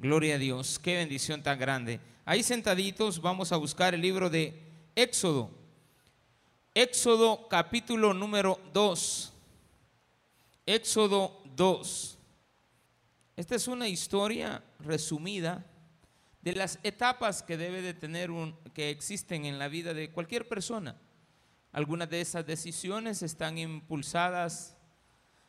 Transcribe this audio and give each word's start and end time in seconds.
Gloria 0.00 0.36
a 0.36 0.38
Dios, 0.38 0.78
qué 0.78 0.96
bendición 0.96 1.42
tan 1.42 1.58
grande. 1.58 2.00
Ahí 2.24 2.42
sentaditos 2.42 3.20
vamos 3.20 3.52
a 3.52 3.58
buscar 3.58 3.92
el 3.92 4.00
libro 4.00 4.30
de 4.30 4.58
Éxodo. 4.96 5.50
Éxodo 6.72 7.46
capítulo 7.48 8.14
número 8.14 8.58
2. 8.72 9.32
Éxodo 10.64 11.42
2. 11.54 12.18
Esta 13.36 13.54
es 13.54 13.68
una 13.68 13.88
historia 13.88 14.64
resumida 14.78 15.66
de 16.40 16.54
las 16.54 16.78
etapas 16.82 17.42
que 17.42 17.58
debe 17.58 17.82
de 17.82 17.92
tener 17.92 18.30
un, 18.30 18.56
que 18.72 18.88
existen 18.88 19.44
en 19.44 19.58
la 19.58 19.68
vida 19.68 19.92
de 19.92 20.10
cualquier 20.10 20.48
persona. 20.48 20.96
Algunas 21.72 22.08
de 22.08 22.22
esas 22.22 22.46
decisiones 22.46 23.22
están 23.22 23.58
impulsadas 23.58 24.78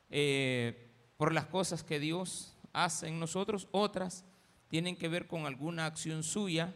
eh, 0.10 0.92
por 1.16 1.34
las 1.34 1.46
cosas 1.46 1.86
que 1.86 2.02
Dios 2.02 2.58
hace 2.74 3.08
en 3.08 3.18
nosotros, 3.18 3.70
otras 3.72 4.26
tienen 4.72 4.96
que 4.96 5.10
ver 5.10 5.28
con 5.28 5.46
alguna 5.46 5.86
acción 5.86 6.24
suya, 6.24 6.74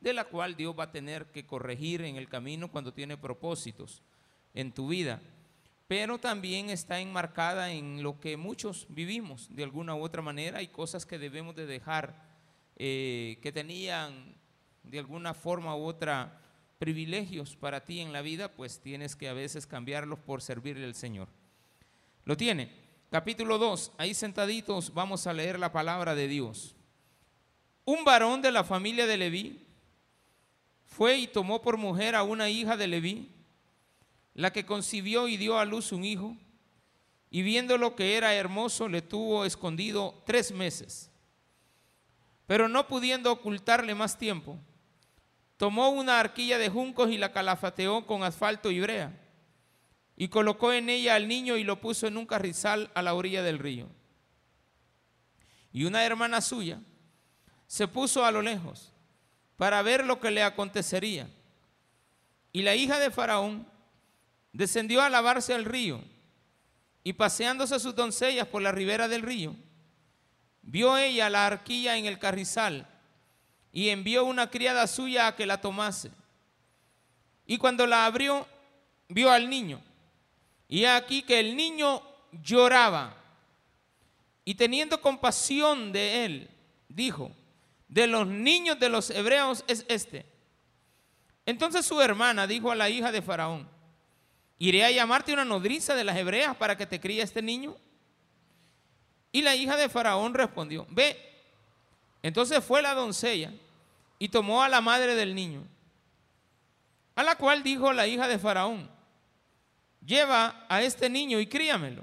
de 0.00 0.14
la 0.14 0.24
cual 0.24 0.56
Dios 0.56 0.74
va 0.76 0.84
a 0.84 0.92
tener 0.92 1.26
que 1.26 1.44
corregir 1.44 2.00
en 2.00 2.16
el 2.16 2.26
camino 2.26 2.70
cuando 2.72 2.94
tiene 2.94 3.18
propósitos 3.18 4.02
en 4.54 4.72
tu 4.72 4.88
vida. 4.88 5.20
Pero 5.86 6.18
también 6.18 6.70
está 6.70 7.00
enmarcada 7.00 7.70
en 7.70 8.02
lo 8.02 8.18
que 8.18 8.38
muchos 8.38 8.86
vivimos 8.88 9.54
de 9.54 9.62
alguna 9.62 9.94
u 9.94 10.02
otra 10.02 10.22
manera. 10.22 10.60
Hay 10.60 10.68
cosas 10.68 11.04
que 11.04 11.18
debemos 11.18 11.54
de 11.54 11.66
dejar, 11.66 12.16
eh, 12.76 13.38
que 13.42 13.52
tenían 13.52 14.34
de 14.82 14.98
alguna 14.98 15.34
forma 15.34 15.76
u 15.76 15.84
otra 15.84 16.40
privilegios 16.78 17.56
para 17.56 17.84
ti 17.84 18.00
en 18.00 18.14
la 18.14 18.22
vida, 18.22 18.52
pues 18.52 18.80
tienes 18.80 19.16
que 19.16 19.28
a 19.28 19.34
veces 19.34 19.66
cambiarlos 19.66 20.18
por 20.18 20.40
servirle 20.40 20.86
al 20.86 20.94
Señor. 20.94 21.28
¿Lo 22.24 22.38
tiene? 22.38 22.70
Capítulo 23.10 23.58
2, 23.58 23.92
ahí 23.98 24.14
sentaditos 24.14 24.94
vamos 24.94 25.26
a 25.26 25.34
leer 25.34 25.58
la 25.58 25.72
palabra 25.72 26.14
de 26.14 26.26
Dios. 26.26 26.74
Un 27.84 28.04
varón 28.04 28.40
de 28.40 28.50
la 28.50 28.64
familia 28.64 29.06
de 29.06 29.16
Leví 29.16 29.60
fue 30.86 31.18
y 31.18 31.26
tomó 31.26 31.60
por 31.60 31.76
mujer 31.76 32.14
a 32.14 32.22
una 32.22 32.48
hija 32.48 32.76
de 32.76 32.86
Leví, 32.86 33.30
la 34.32 34.52
que 34.52 34.64
concibió 34.64 35.28
y 35.28 35.36
dio 35.36 35.58
a 35.58 35.64
luz 35.64 35.92
un 35.92 36.04
hijo, 36.04 36.36
y 37.30 37.42
viendo 37.42 37.76
lo 37.78 37.96
que 37.96 38.16
era 38.16 38.34
hermoso, 38.34 38.88
le 38.88 39.02
tuvo 39.02 39.44
escondido 39.44 40.22
tres 40.24 40.52
meses. 40.52 41.10
Pero 42.46 42.68
no 42.68 42.86
pudiendo 42.86 43.32
ocultarle 43.32 43.94
más 43.94 44.16
tiempo, 44.16 44.58
tomó 45.56 45.90
una 45.90 46.20
arquilla 46.20 46.58
de 46.58 46.68
juncos 46.68 47.10
y 47.10 47.18
la 47.18 47.32
calafateó 47.32 48.06
con 48.06 48.22
asfalto 48.22 48.70
y 48.70 48.80
brea, 48.80 49.20
y 50.16 50.28
colocó 50.28 50.72
en 50.72 50.88
ella 50.88 51.16
al 51.16 51.26
niño 51.26 51.56
y 51.56 51.64
lo 51.64 51.80
puso 51.80 52.06
en 52.06 52.16
un 52.16 52.26
carrizal 52.26 52.90
a 52.94 53.02
la 53.02 53.14
orilla 53.14 53.42
del 53.42 53.58
río. 53.58 53.88
Y 55.72 55.84
una 55.84 56.04
hermana 56.04 56.40
suya, 56.40 56.80
se 57.66 57.88
puso 57.88 58.24
a 58.24 58.30
lo 58.30 58.42
lejos 58.42 58.92
para 59.56 59.82
ver 59.82 60.04
lo 60.04 60.20
que 60.20 60.30
le 60.30 60.42
acontecería. 60.42 61.28
Y 62.52 62.62
la 62.62 62.74
hija 62.74 62.98
de 62.98 63.10
Faraón 63.10 63.66
descendió 64.52 65.02
a 65.02 65.10
lavarse 65.10 65.54
al 65.54 65.64
río 65.64 66.00
y 67.02 67.12
paseándose 67.12 67.78
sus 67.78 67.94
doncellas 67.94 68.46
por 68.46 68.62
la 68.62 68.72
ribera 68.72 69.08
del 69.08 69.22
río, 69.22 69.54
vio 70.62 70.96
ella 70.96 71.28
la 71.28 71.46
arquilla 71.46 71.96
en 71.96 72.06
el 72.06 72.18
carrizal 72.18 72.86
y 73.72 73.88
envió 73.88 74.24
una 74.24 74.50
criada 74.50 74.86
suya 74.86 75.26
a 75.26 75.36
que 75.36 75.46
la 75.46 75.60
tomase. 75.60 76.10
Y 77.46 77.58
cuando 77.58 77.86
la 77.86 78.06
abrió, 78.06 78.46
vio 79.08 79.30
al 79.30 79.50
niño. 79.50 79.80
Y 80.68 80.84
aquí 80.84 81.22
que 81.22 81.40
el 81.40 81.56
niño 81.56 82.02
lloraba. 82.42 83.14
Y 84.44 84.54
teniendo 84.54 85.00
compasión 85.00 85.92
de 85.92 86.24
él, 86.24 86.50
dijo, 86.88 87.30
de 87.88 88.06
los 88.06 88.26
niños 88.26 88.78
de 88.78 88.88
los 88.88 89.10
hebreos 89.10 89.64
es 89.66 89.84
este. 89.88 90.26
Entonces 91.46 91.84
su 91.84 92.00
hermana 92.00 92.46
dijo 92.46 92.70
a 92.70 92.74
la 92.74 92.88
hija 92.88 93.12
de 93.12 93.22
Faraón, 93.22 93.68
¿iré 94.58 94.84
a 94.84 94.90
llamarte 94.90 95.32
una 95.32 95.44
nodriza 95.44 95.94
de 95.94 96.04
las 96.04 96.16
hebreas 96.16 96.56
para 96.56 96.76
que 96.76 96.86
te 96.86 97.00
críe 97.00 97.22
este 97.22 97.42
niño? 97.42 97.76
Y 99.30 99.42
la 99.42 99.54
hija 99.54 99.76
de 99.76 99.88
Faraón 99.88 100.32
respondió, 100.32 100.86
ve. 100.90 101.18
Entonces 102.22 102.64
fue 102.64 102.80
la 102.80 102.94
doncella 102.94 103.52
y 104.18 104.28
tomó 104.28 104.62
a 104.62 104.68
la 104.68 104.80
madre 104.80 105.14
del 105.14 105.34
niño, 105.34 105.62
a 107.14 107.22
la 107.22 107.36
cual 107.36 107.62
dijo 107.62 107.92
la 107.92 108.06
hija 108.06 108.26
de 108.28 108.38
Faraón, 108.38 108.88
lleva 110.04 110.64
a 110.68 110.82
este 110.82 111.10
niño 111.10 111.40
y 111.40 111.46
críamelo, 111.46 112.02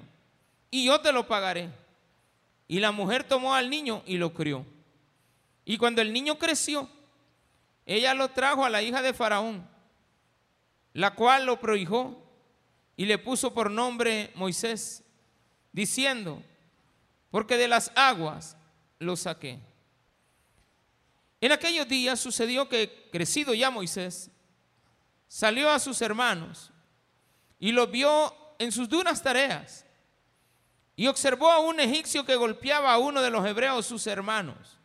y 0.69 0.85
yo 0.85 1.01
te 1.01 1.11
lo 1.11 1.27
pagaré. 1.27 1.69
Y 2.67 2.79
la 2.79 2.91
mujer 2.91 3.23
tomó 3.23 3.53
al 3.53 3.69
niño 3.69 4.03
y 4.05 4.17
lo 4.17 4.33
crió. 4.33 4.65
Y 5.65 5.77
cuando 5.77 6.01
el 6.01 6.11
niño 6.11 6.37
creció, 6.37 6.89
ella 7.85 8.13
lo 8.13 8.29
trajo 8.29 8.65
a 8.65 8.69
la 8.69 8.81
hija 8.81 9.01
de 9.01 9.13
Faraón, 9.13 9.67
la 10.93 11.15
cual 11.15 11.45
lo 11.45 11.59
prohijó 11.59 12.21
y 12.95 13.05
le 13.05 13.17
puso 13.17 13.53
por 13.53 13.71
nombre 13.71 14.31
Moisés, 14.35 15.03
diciendo, 15.71 16.43
porque 17.29 17.57
de 17.57 17.67
las 17.67 17.91
aguas 17.95 18.57
lo 18.99 19.15
saqué. 19.15 19.59
En 21.39 21.51
aquellos 21.51 21.87
días 21.87 22.19
sucedió 22.19 22.69
que, 22.69 23.09
crecido 23.11 23.53
ya 23.53 23.71
Moisés, 23.71 24.29
salió 25.27 25.69
a 25.69 25.79
sus 25.79 26.01
hermanos 26.01 26.71
y 27.59 27.71
los 27.71 27.89
vio 27.89 28.35
en 28.59 28.71
sus 28.71 28.87
duras 28.87 29.23
tareas 29.23 29.85
y 30.95 31.07
observó 31.07 31.49
a 31.49 31.59
un 31.59 31.79
egipcio 31.79 32.25
que 32.25 32.35
golpeaba 32.35 32.93
a 32.93 32.99
uno 32.99 33.21
de 33.21 33.31
los 33.31 33.43
hebreos, 33.45 33.85
sus 33.85 34.05
hermanos. 34.05 34.77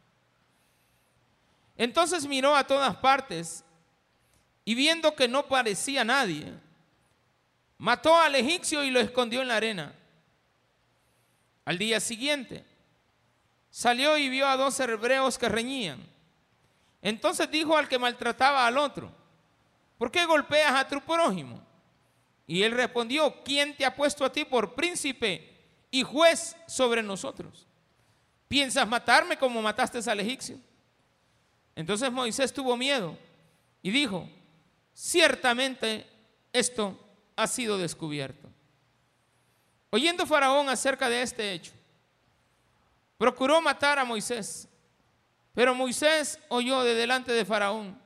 Entonces 1.77 2.27
miró 2.27 2.57
a 2.57 2.67
todas 2.67 2.97
partes 2.97 3.65
y 4.65 4.75
viendo 4.75 5.15
que 5.15 5.29
no 5.29 5.47
parecía 5.47 6.05
nadie, 6.05 6.53
mató 7.79 8.19
al 8.19 8.35
egipcio 8.35 8.83
y 8.83 8.91
lo 8.91 9.01
escondió 9.01 9.43
en 9.43 9.49
la 9.49 9.57
arena. 9.57 9.95
Al 11.65 11.79
día 11.79 12.01
siguiente, 12.01 12.65
salió 13.71 14.17
y 14.17 14.29
vio 14.29 14.47
a 14.47 14.57
dos 14.57 14.79
hebreos 14.81 15.37
que 15.39 15.49
reñían. 15.49 16.01
Entonces 17.03 17.51
dijo 17.51 17.77
al 17.77 17.89
que 17.89 17.99
maltrataba 17.99 18.67
al 18.67 18.79
otro, 18.79 19.13
¿por 19.99 20.11
qué 20.11 20.25
golpeas 20.25 20.75
a 20.75 20.89
tu 20.89 21.01
prójimo? 21.01 21.63
Y 22.47 22.63
él 22.63 22.73
respondió, 22.73 23.43
¿quién 23.45 23.77
te 23.77 23.85
ha 23.85 23.95
puesto 23.95 24.25
a 24.25 24.33
ti 24.33 24.45
por 24.45 24.75
príncipe 24.75 25.57
y 25.91 26.03
juez 26.03 26.57
sobre 26.67 27.03
nosotros? 27.03 27.67
¿Piensas 28.49 28.87
matarme 28.87 29.37
como 29.37 29.61
mataste 29.61 29.99
al 30.11 30.21
egipcio? 30.21 30.59
Entonces 31.77 32.11
Moisés 32.11 32.53
tuvo 32.53 32.77
miedo 32.77 33.17
y 33.83 33.91
dijo, 33.91 34.29
ciertamente 34.95 36.07
esto 36.53 36.99
ha 37.37 37.47
sido 37.47 37.77
descubierto. 37.77 38.49
Oyendo 39.91 40.27
Faraón 40.27 40.69
acerca 40.71 41.09
de 41.09 41.23
este 41.23 41.53
hecho, 41.53 41.73
procuró 43.19 43.61
matar 43.61 43.99
a 43.99 44.05
Moisés, 44.05 44.69
pero 45.55 45.75
Moisés 45.75 46.41
oyó 46.49 46.83
de 46.83 46.95
delante 46.95 47.33
de 47.33 47.45
Faraón 47.45 48.01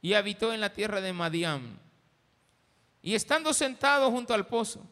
y 0.00 0.14
habitó 0.14 0.52
en 0.52 0.60
la 0.60 0.72
tierra 0.72 1.00
de 1.00 1.12
Madián. 1.12 1.78
Y 3.02 3.14
estando 3.14 3.52
sentado 3.52 4.10
junto 4.10 4.32
al 4.32 4.46
pozo, 4.46 4.84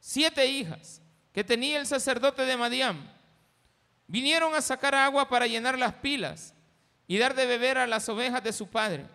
siete 0.00 0.46
hijas 0.46 1.02
que 1.32 1.44
tenía 1.44 1.78
el 1.78 1.86
sacerdote 1.86 2.42
de 2.42 2.56
Madián 2.56 3.12
vinieron 4.06 4.54
a 4.54 4.62
sacar 4.62 4.94
agua 4.94 5.28
para 5.28 5.46
llenar 5.46 5.78
las 5.78 5.92
pilas 5.94 6.54
y 7.06 7.18
dar 7.18 7.34
de 7.34 7.46
beber 7.46 7.78
a 7.78 7.86
las 7.86 8.08
ovejas 8.08 8.42
de 8.42 8.52
su 8.52 8.66
padre. 8.68 9.06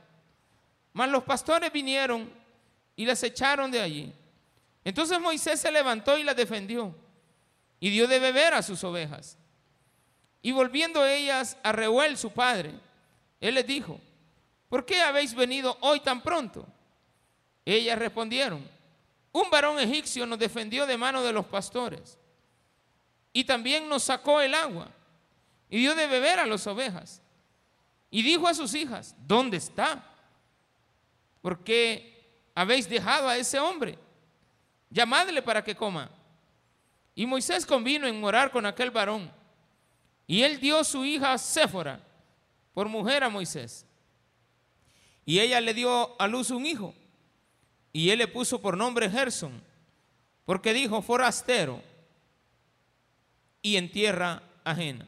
Mas 0.93 1.09
los 1.09 1.23
pastores 1.23 1.71
vinieron 1.71 2.31
y 2.95 3.05
las 3.05 3.23
echaron 3.23 3.71
de 3.71 3.81
allí. 3.81 4.13
Entonces 4.83 5.19
Moisés 5.19 5.59
se 5.59 5.71
levantó 5.71 6.17
y 6.17 6.23
las 6.23 6.35
defendió 6.35 6.95
y 7.79 7.89
dio 7.89 8.07
de 8.07 8.19
beber 8.19 8.53
a 8.53 8.63
sus 8.63 8.83
ovejas. 8.83 9.37
Y 10.41 10.51
volviendo 10.51 11.05
ellas 11.05 11.57
a 11.63 11.71
Reuel, 11.71 12.17
su 12.17 12.31
padre, 12.31 12.73
él 13.39 13.55
les 13.55 13.67
dijo, 13.67 13.99
¿por 14.69 14.85
qué 14.85 15.01
habéis 15.01 15.35
venido 15.35 15.77
hoy 15.81 15.99
tan 15.99 16.21
pronto? 16.21 16.65
Ellas 17.65 17.97
respondieron, 17.97 18.67
un 19.31 19.49
varón 19.49 19.79
egipcio 19.79 20.25
nos 20.25 20.39
defendió 20.39 20.85
de 20.85 20.97
mano 20.97 21.21
de 21.21 21.31
los 21.31 21.45
pastores 21.45 22.17
y 23.33 23.43
también 23.43 23.87
nos 23.87 24.03
sacó 24.03 24.41
el 24.41 24.53
agua 24.53 24.87
y 25.69 25.79
dio 25.79 25.95
de 25.95 26.07
beber 26.07 26.39
a 26.39 26.45
las 26.45 26.65
ovejas. 26.67 27.20
Y 28.11 28.21
dijo 28.21 28.47
a 28.47 28.53
sus 28.53 28.75
hijas, 28.75 29.15
¿dónde 29.25 29.57
está? 29.57 30.05
¿Por 31.41 31.63
qué 31.63 32.21
habéis 32.53 32.87
dejado 32.87 33.29
a 33.29 33.37
ese 33.37 33.57
hombre? 33.57 33.97
Llamadle 34.89 35.41
para 35.41 35.63
que 35.63 35.75
coma. 35.75 36.11
Y 37.15 37.25
Moisés 37.25 37.65
convino 37.65 38.05
en 38.07 38.19
morar 38.19 38.51
con 38.51 38.65
aquel 38.65 38.91
varón. 38.91 39.31
Y 40.27 40.43
él 40.43 40.59
dio 40.59 40.83
su 40.83 41.05
hija 41.05 41.37
Séfora 41.37 42.01
por 42.73 42.87
mujer 42.89 43.23
a 43.23 43.29
Moisés. 43.29 43.85
Y 45.25 45.39
ella 45.39 45.61
le 45.61 45.73
dio 45.73 46.21
a 46.21 46.27
luz 46.27 46.51
un 46.51 46.65
hijo. 46.65 46.93
Y 47.93 48.09
él 48.09 48.19
le 48.19 48.27
puso 48.27 48.61
por 48.61 48.77
nombre 48.77 49.09
Gerson, 49.09 49.61
porque 50.45 50.73
dijo 50.73 51.01
forastero 51.01 51.81
y 53.61 53.75
en 53.77 53.91
tierra 53.91 54.43
ajena. 54.63 55.07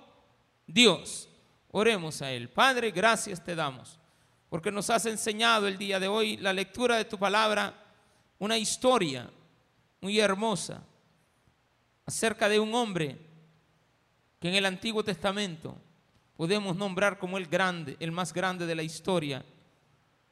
Dios. 0.73 1.29
Oremos 1.71 2.21
a 2.21 2.31
Él. 2.31 2.49
Padre, 2.49 2.91
gracias 2.91 3.43
te 3.43 3.55
damos, 3.55 3.99
porque 4.49 4.71
nos 4.71 4.89
has 4.89 5.05
enseñado 5.05 5.67
el 5.67 5.77
día 5.77 5.99
de 5.99 6.07
hoy 6.07 6.37
la 6.37 6.53
lectura 6.53 6.97
de 6.97 7.05
tu 7.05 7.17
palabra, 7.17 7.73
una 8.39 8.57
historia 8.57 9.29
muy 10.01 10.19
hermosa 10.19 10.83
acerca 12.05 12.49
de 12.49 12.59
un 12.59 12.73
hombre 12.75 13.17
que 14.39 14.49
en 14.49 14.55
el 14.55 14.65
Antiguo 14.65 15.03
Testamento 15.03 15.77
podemos 16.35 16.75
nombrar 16.75 17.19
como 17.19 17.37
el 17.37 17.45
grande, 17.45 17.95
el 17.99 18.11
más 18.11 18.33
grande 18.33 18.65
de 18.65 18.75
la 18.75 18.83
historia 18.83 19.45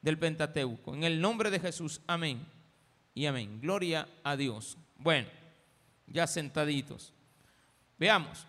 del 0.02 0.18
Pentateuco. 0.18 0.94
En 0.94 1.04
el 1.04 1.22
nombre 1.22 1.52
de 1.52 1.60
Jesús, 1.60 2.02
amén 2.08 2.46
y 3.14 3.28
amén. 3.28 3.62
Gloria 3.62 4.08
a 4.24 4.36
Dios. 4.36 4.78
Bueno, 4.98 5.28
ya 6.08 6.26
sentaditos. 6.26 7.14
Veamos, 7.98 8.48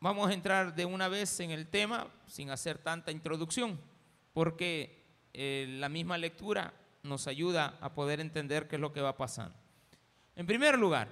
vamos 0.00 0.30
a 0.30 0.34
entrar 0.34 0.74
de 0.74 0.84
una 0.84 1.08
vez 1.08 1.40
en 1.40 1.50
el 1.50 1.66
tema 1.66 2.08
sin 2.26 2.50
hacer 2.50 2.78
tanta 2.78 3.10
introducción, 3.10 3.80
porque 4.32 5.04
eh, 5.32 5.66
la 5.78 5.88
misma 5.88 6.18
lectura 6.18 6.72
nos 7.02 7.26
ayuda 7.26 7.78
a 7.80 7.94
poder 7.94 8.20
entender 8.20 8.68
qué 8.68 8.76
es 8.76 8.80
lo 8.80 8.92
que 8.92 9.00
va 9.00 9.16
pasando. 9.16 9.56
En 10.36 10.46
primer 10.46 10.78
lugar, 10.78 11.08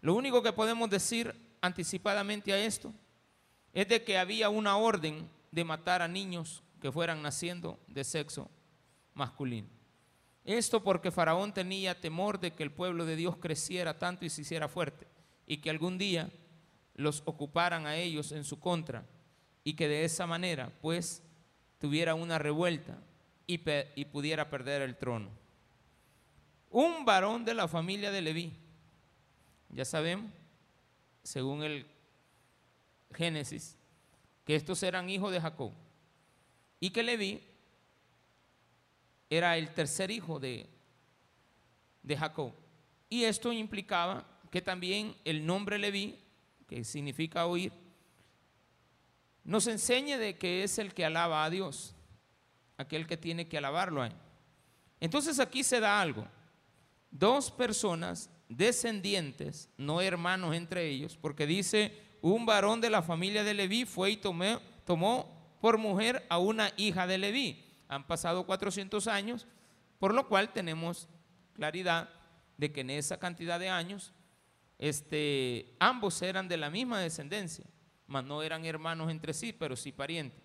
lo 0.00 0.14
único 0.14 0.42
que 0.42 0.52
podemos 0.52 0.88
decir 0.90 1.34
anticipadamente 1.60 2.52
a 2.52 2.58
esto 2.58 2.92
es 3.72 3.88
de 3.88 4.02
que 4.02 4.18
había 4.18 4.48
una 4.48 4.76
orden 4.76 5.28
de 5.50 5.64
matar 5.64 6.02
a 6.02 6.08
niños 6.08 6.62
que 6.80 6.92
fueran 6.92 7.22
naciendo 7.22 7.78
de 7.86 8.04
sexo 8.04 8.50
masculino. 9.14 9.68
Esto 10.44 10.82
porque 10.82 11.12
Faraón 11.12 11.54
tenía 11.54 12.00
temor 12.00 12.40
de 12.40 12.52
que 12.52 12.64
el 12.64 12.72
pueblo 12.72 13.06
de 13.06 13.16
Dios 13.16 13.36
creciera 13.36 13.98
tanto 13.98 14.24
y 14.24 14.30
se 14.30 14.40
hiciera 14.40 14.68
fuerte 14.68 15.06
y 15.46 15.58
que 15.58 15.70
algún 15.70 15.98
día 15.98 16.30
los 16.94 17.22
ocuparan 17.24 17.86
a 17.86 17.96
ellos 17.96 18.32
en 18.32 18.44
su 18.44 18.60
contra 18.60 19.04
y 19.64 19.74
que 19.74 19.88
de 19.88 20.04
esa 20.04 20.26
manera 20.26 20.72
pues 20.80 21.22
tuviera 21.78 22.14
una 22.14 22.38
revuelta 22.38 22.98
y, 23.46 23.60
y 23.96 24.04
pudiera 24.06 24.50
perder 24.50 24.82
el 24.82 24.96
trono. 24.96 25.30
Un 26.70 27.04
varón 27.04 27.44
de 27.44 27.54
la 27.54 27.68
familia 27.68 28.10
de 28.10 28.22
Leví, 28.22 28.52
ya 29.70 29.84
sabemos, 29.84 30.30
según 31.22 31.62
el 31.62 31.86
Génesis, 33.14 33.76
que 34.44 34.54
estos 34.56 34.82
eran 34.82 35.08
hijos 35.10 35.32
de 35.32 35.40
Jacob 35.40 35.72
y 36.80 36.90
que 36.90 37.02
Leví 37.02 37.42
era 39.30 39.56
el 39.56 39.72
tercer 39.72 40.10
hijo 40.10 40.38
de, 40.38 40.66
de 42.02 42.16
Jacob. 42.16 42.52
Y 43.08 43.24
esto 43.24 43.52
implicaba 43.52 44.26
que 44.50 44.60
también 44.60 45.14
el 45.24 45.46
nombre 45.46 45.78
Leví, 45.78 46.18
que 46.72 46.84
significa 46.84 47.44
oír, 47.44 47.70
nos 49.44 49.66
enseñe 49.66 50.16
de 50.16 50.38
que 50.38 50.62
es 50.62 50.78
el 50.78 50.94
que 50.94 51.04
alaba 51.04 51.44
a 51.44 51.50
Dios, 51.50 51.94
aquel 52.78 53.06
que 53.06 53.18
tiene 53.18 53.46
que 53.46 53.58
alabarlo 53.58 54.00
a 54.00 54.06
él. 54.06 54.14
Entonces 54.98 55.38
aquí 55.38 55.64
se 55.64 55.80
da 55.80 56.00
algo. 56.00 56.26
Dos 57.10 57.50
personas 57.50 58.30
descendientes, 58.48 59.68
no 59.76 60.00
hermanos 60.00 60.54
entre 60.54 60.88
ellos, 60.88 61.18
porque 61.20 61.46
dice, 61.46 61.92
un 62.22 62.46
varón 62.46 62.80
de 62.80 62.88
la 62.88 63.02
familia 63.02 63.44
de 63.44 63.52
Leví 63.52 63.84
fue 63.84 64.12
y 64.12 64.16
tomó, 64.16 65.42
por 65.60 65.76
mujer 65.76 66.24
a 66.30 66.38
una 66.38 66.72
hija 66.78 67.06
de 67.06 67.18
Leví. 67.18 67.64
Han 67.88 68.06
pasado 68.06 68.46
400 68.46 69.06
años, 69.08 69.46
por 69.98 70.14
lo 70.14 70.26
cual 70.26 70.54
tenemos 70.54 71.06
claridad 71.52 72.08
de 72.56 72.72
que 72.72 72.80
en 72.80 72.90
esa 72.90 73.18
cantidad 73.18 73.60
de 73.60 73.68
años 73.68 74.14
este, 74.82 75.76
ambos 75.78 76.20
eran 76.22 76.48
de 76.48 76.56
la 76.56 76.68
misma 76.68 76.98
descendencia, 76.98 77.64
mas 78.08 78.24
no 78.24 78.42
eran 78.42 78.64
hermanos 78.64 79.12
entre 79.12 79.32
sí, 79.32 79.52
pero 79.52 79.76
sí 79.76 79.92
parientes. 79.92 80.42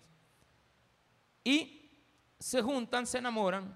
Y 1.42 1.90
se 2.38 2.62
juntan, 2.62 3.04
se 3.08 3.18
enamoran, 3.18 3.74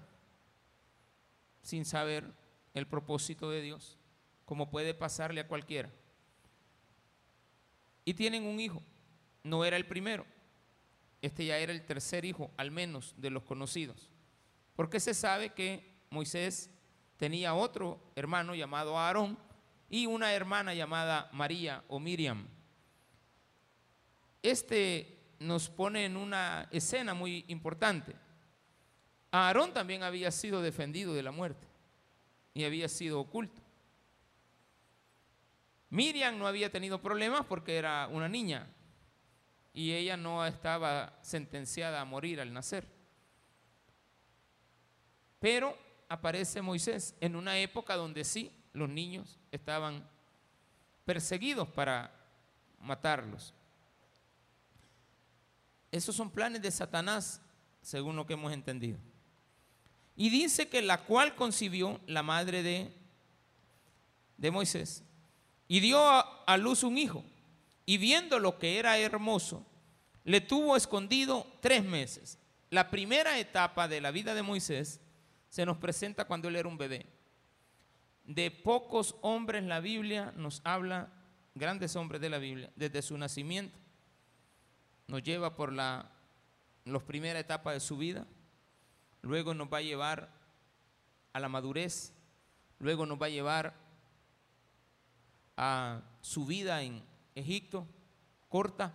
sin 1.61 1.83
saber 1.83 2.23
el 2.73 2.87
propósito 2.87 3.49
de 3.49 3.61
Dios, 3.61 3.97
como 4.45 4.69
puede 4.69 4.93
pasarle 4.93 5.41
a 5.41 5.49
cualquiera. 5.49 5.91
Y 8.05 8.13
tienen 8.13 8.45
un 8.45 8.61
hijo, 8.61 8.81
no 9.43 9.65
era 9.65 9.75
el 9.75 9.85
primero, 9.85 10.25
este 11.21 11.45
ya 11.45 11.57
era 11.57 11.73
el 11.73 11.85
tercer 11.85 12.23
hijo, 12.23 12.51
al 12.55 12.71
menos, 12.71 13.15
de 13.17 13.31
los 13.31 13.43
conocidos. 13.43 14.09
Porque 14.77 15.01
se 15.01 15.13
sabe 15.13 15.49
que 15.49 16.05
Moisés 16.09 16.69
tenía 17.17 17.53
otro 17.53 17.99
hermano 18.15 18.55
llamado 18.55 18.97
Aarón 18.97 19.37
y 19.93 20.07
una 20.07 20.33
hermana 20.33 20.73
llamada 20.73 21.29
María 21.33 21.83
o 21.87 21.99
Miriam. 21.99 22.47
Este 24.41 25.35
nos 25.37 25.69
pone 25.69 26.05
en 26.05 26.17
una 26.17 26.67
escena 26.71 27.13
muy 27.13 27.45
importante. 27.49 28.15
Aarón 29.29 29.71
también 29.71 30.01
había 30.01 30.31
sido 30.31 30.63
defendido 30.63 31.13
de 31.13 31.21
la 31.21 31.29
muerte 31.29 31.67
y 32.55 32.63
había 32.63 32.89
sido 32.89 33.19
oculto. 33.19 33.61
Miriam 35.91 36.39
no 36.39 36.47
había 36.47 36.71
tenido 36.71 36.99
problemas 36.99 37.45
porque 37.45 37.75
era 37.75 38.07
una 38.07 38.27
niña, 38.27 38.67
y 39.75 39.91
ella 39.91 40.17
no 40.17 40.43
estaba 40.43 41.19
sentenciada 41.21 42.01
a 42.01 42.05
morir 42.05 42.41
al 42.41 42.51
nacer. 42.51 42.87
Pero 45.39 45.77
aparece 46.09 46.63
Moisés 46.63 47.15
en 47.21 47.35
una 47.35 47.59
época 47.59 47.95
donde 47.95 48.23
sí, 48.23 48.51
los 48.73 48.89
niños 48.89 49.39
estaban 49.55 50.07
perseguidos 51.05 51.67
para 51.69 52.11
matarlos. 52.79 53.53
Esos 55.91 56.15
son 56.15 56.31
planes 56.31 56.61
de 56.61 56.71
Satanás, 56.71 57.39
según 57.81 58.15
lo 58.15 58.25
que 58.25 58.33
hemos 58.33 58.51
entendido. 58.51 58.97
Y 60.15 60.29
dice 60.29 60.67
que 60.67 60.81
la 60.81 60.97
cual 61.03 61.35
concibió 61.35 61.99
la 62.07 62.23
madre 62.23 62.63
de, 62.63 62.93
de 64.37 64.51
Moisés 64.51 65.03
y 65.67 65.79
dio 65.79 65.99
a 66.01 66.57
luz 66.57 66.83
un 66.83 66.97
hijo 66.97 67.23
y 67.85 67.97
viendo 67.97 68.39
lo 68.39 68.57
que 68.57 68.79
era 68.79 68.97
hermoso, 68.97 69.65
le 70.23 70.41
tuvo 70.41 70.75
escondido 70.75 71.45
tres 71.61 71.83
meses. 71.83 72.37
La 72.69 72.89
primera 72.89 73.37
etapa 73.37 73.87
de 73.87 74.01
la 74.01 74.11
vida 74.11 74.33
de 74.33 74.41
Moisés 74.41 74.99
se 75.49 75.65
nos 75.65 75.77
presenta 75.77 76.25
cuando 76.25 76.47
él 76.47 76.55
era 76.55 76.67
un 76.67 76.77
bebé. 76.77 77.05
De 78.23 78.51
pocos 78.51 79.15
hombres 79.21 79.63
la 79.63 79.79
Biblia 79.79 80.33
nos 80.37 80.61
habla, 80.63 81.09
grandes 81.55 81.95
hombres 81.95 82.21
de 82.21 82.29
la 82.29 82.37
Biblia, 82.37 82.71
desde 82.75 83.01
su 83.01 83.17
nacimiento. 83.17 83.77
Nos 85.07 85.23
lleva 85.23 85.55
por 85.55 85.73
la 85.73 86.09
primera 87.05 87.39
etapa 87.39 87.73
de 87.73 87.79
su 87.79 87.97
vida, 87.97 88.25
luego 89.21 89.53
nos 89.53 89.71
va 89.71 89.77
a 89.77 89.81
llevar 89.81 90.29
a 91.33 91.39
la 91.39 91.49
madurez, 91.49 92.13
luego 92.79 93.05
nos 93.05 93.21
va 93.21 93.25
a 93.27 93.29
llevar 93.29 93.73
a 95.57 96.01
su 96.21 96.45
vida 96.45 96.81
en 96.81 97.03
Egipto, 97.35 97.87
corta, 98.49 98.93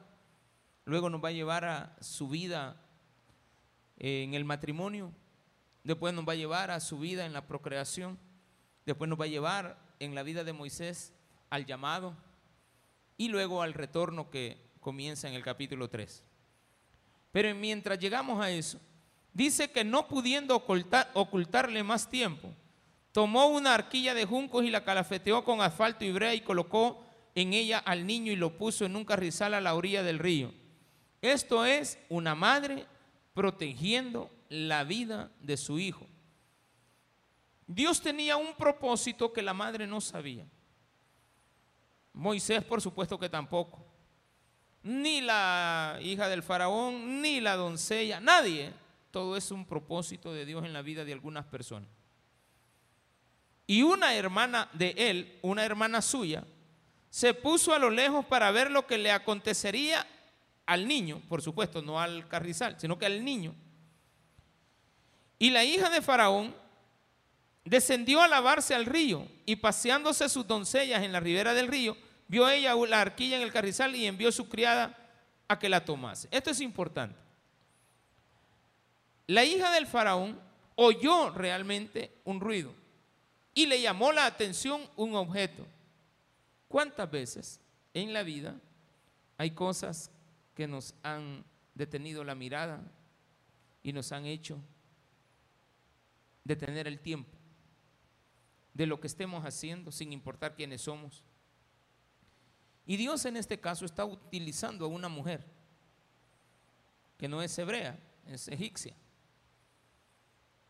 luego 0.85 1.11
nos 1.11 1.23
va 1.23 1.28
a 1.28 1.32
llevar 1.32 1.64
a 1.64 1.97
su 2.00 2.28
vida 2.28 2.80
en 3.99 4.35
el 4.35 4.44
matrimonio, 4.44 5.12
después 5.85 6.14
nos 6.14 6.26
va 6.26 6.32
a 6.32 6.37
llevar 6.37 6.70
a 6.70 6.80
su 6.80 6.99
vida 6.99 7.26
en 7.26 7.32
la 7.32 7.47
procreación, 7.47 8.18
después 8.88 9.09
nos 9.11 9.21
va 9.21 9.26
a 9.26 9.28
llevar 9.28 9.78
en 10.00 10.14
la 10.14 10.23
vida 10.23 10.45
de 10.45 10.54
Moisés 10.54 11.12
al 11.50 11.66
llamado 11.66 12.16
y 13.18 13.28
luego 13.28 13.61
al 13.61 13.75
retorno 13.75 14.30
que 14.30 14.57
comienza 14.80 15.28
en 15.28 15.35
el 15.35 15.42
capítulo 15.42 15.90
3. 15.90 16.25
Pero 17.30 17.54
mientras 17.54 17.99
llegamos 17.99 18.42
a 18.42 18.50
eso, 18.50 18.80
dice 19.35 19.71
que 19.71 19.85
no 19.85 20.09
pudiendo 20.09 20.57
ocultarle 20.57 21.83
más 21.83 22.09
tiempo, 22.09 22.50
tomó 23.12 23.49
una 23.49 23.75
arquilla 23.75 24.14
de 24.14 24.25
juncos 24.25 24.64
y 24.64 24.71
la 24.71 24.85
calafeteó 24.85 25.45
con 25.45 25.61
asfalto 25.61 26.07
y 26.07 26.12
brea 26.12 26.35
y 26.35 26.40
colocó 26.40 27.04
en 27.35 27.52
ella 27.52 27.78
al 27.78 28.07
niño 28.07 28.33
y 28.33 28.37
lo 28.37 28.57
puso 28.57 28.87
en 28.87 28.97
un 28.97 29.04
carrizal 29.04 29.52
a 29.52 29.61
la 29.61 29.75
orilla 29.75 30.02
del 30.02 30.18
río. 30.18 30.54
Esto 31.21 31.66
es 31.66 31.99
una 32.09 32.35
madre 32.35 32.87
protegiendo 33.35 34.30
la 34.49 34.83
vida 34.85 35.30
de 35.40 35.59
su 35.59 35.78
hijo. 35.78 36.07
Dios 37.69 38.01
tenía 38.01 38.39
un 38.39 38.55
propósito 38.55 39.31
que 39.31 39.43
la 39.43 39.53
madre 39.53 39.87
no 39.87 40.01
sabía. 40.01 40.47
Moisés, 42.15 42.65
por 42.65 42.81
supuesto 42.81 43.19
que 43.19 43.29
tampoco. 43.29 43.85
ni 44.83 45.21
la 45.21 45.99
hija 46.01 46.29
del 46.29 46.43
faraón, 46.43 47.21
ni 47.21 47.41
la 47.41 47.57
doncella, 47.57 48.21
nadie. 48.21 48.73
Todo 49.11 49.37
es 49.37 49.51
un 49.51 49.67
propósito 49.67 50.33
de 50.33 50.47
Dios 50.47 50.65
en 50.65 50.73
la 50.73 50.81
vida 50.81 51.05
de 51.05 51.13
algunas 51.13 51.45
personas. 51.45 51.91
Y 53.67 53.83
una 53.83 54.15
hermana 54.15 54.71
de 54.73 54.95
él, 54.97 55.39
una 55.43 55.63
hermana 55.63 56.01
suya, 56.01 56.45
se 57.11 57.35
puso 57.35 57.75
a 57.75 57.79
lo 57.79 57.91
lejos 57.91 58.25
para 58.25 58.51
ver 58.51 58.71
lo 58.71 58.87
que 58.87 58.97
le 58.97 59.13
acontecería 59.13 60.07
al 60.65 60.89
niño, 60.89 61.21
por 61.29 61.43
supuesto, 61.43 61.83
no 61.83 62.01
al 62.01 62.27
carrizal, 62.29 62.81
sino 62.81 62.99
que 62.99 63.07
al 63.07 63.23
niño. 63.23 63.55
Y 65.39 65.51
la 65.51 65.65
hija 65.65 65.91
de 65.91 66.01
Faraón 66.01 66.55
descendió 67.69 68.23
a 68.23 68.29
lavarse 68.29 68.75
al 68.75 68.87
río 68.87 69.27
y 69.45 69.57
paseándose 69.57 70.29
sus 70.29 70.47
doncellas 70.47 71.03
en 71.03 71.13
la 71.13 71.21
ribera 71.21 71.55
del 71.55 71.69
río, 71.69 71.97
vio 72.27 72.49
ella 72.49 72.75
la 72.75 73.01
arquilla 73.01 73.37
en 73.37 73.43
el 73.43 73.53
carrizal 73.53 73.95
y 73.95 74.07
envió 74.07 74.33
su 74.33 74.49
criada 74.49 74.97
a 75.47 75.59
que 75.59 75.69
la 75.69 75.85
tomase. 75.85 76.29
Esto 76.31 76.51
es 76.51 76.61
importante. 76.61 77.17
La 79.27 79.45
hija 79.45 79.71
del 79.73 79.87
faraón 79.87 80.41
oyó 80.77 81.31
realmente 81.31 82.13
un 82.25 82.41
ruido 82.41 82.73
y 83.55 83.67
le 83.67 83.81
llamó 83.81 84.13
la 84.13 84.27
atención 84.27 84.81
un 84.97 85.15
objeto. 85.15 85.67
¿Cuántas 86.69 87.11
veces 87.11 87.61
en 87.93 88.13
la 88.13 88.23
vida 88.23 88.55
hay 89.37 89.51
cosas 89.51 90.11
que 90.55 90.67
nos 90.67 90.95
han 91.03 91.45
detenido 91.75 92.25
la 92.25 92.35
mirada 92.35 92.81
y 93.83 93.93
nos 93.93 94.13
han 94.13 94.27
hecho 94.27 94.59
detener 96.45 96.87
el 96.87 97.01
tiempo 97.01 97.38
de 98.75 98.87
lo 98.87 99.01
que 99.01 99.07
estemos 99.07 99.45
haciendo 99.45 99.91
sin 99.91 100.13
importar 100.13 100.55
quiénes 100.55 100.83
somos? 100.83 101.25
Y 102.87 102.97
Dios 102.97 103.25
en 103.25 103.37
este 103.37 103.61
caso 103.61 103.85
está 103.85 104.05
utilizando 104.05 104.85
a 104.85 104.89
una 104.89 105.09
mujer 105.09 105.45
que 107.17 107.29
no 107.29 107.43
es 107.43 107.59
hebrea, 107.59 107.99
es 108.27 108.49
egipcia, 108.49 108.97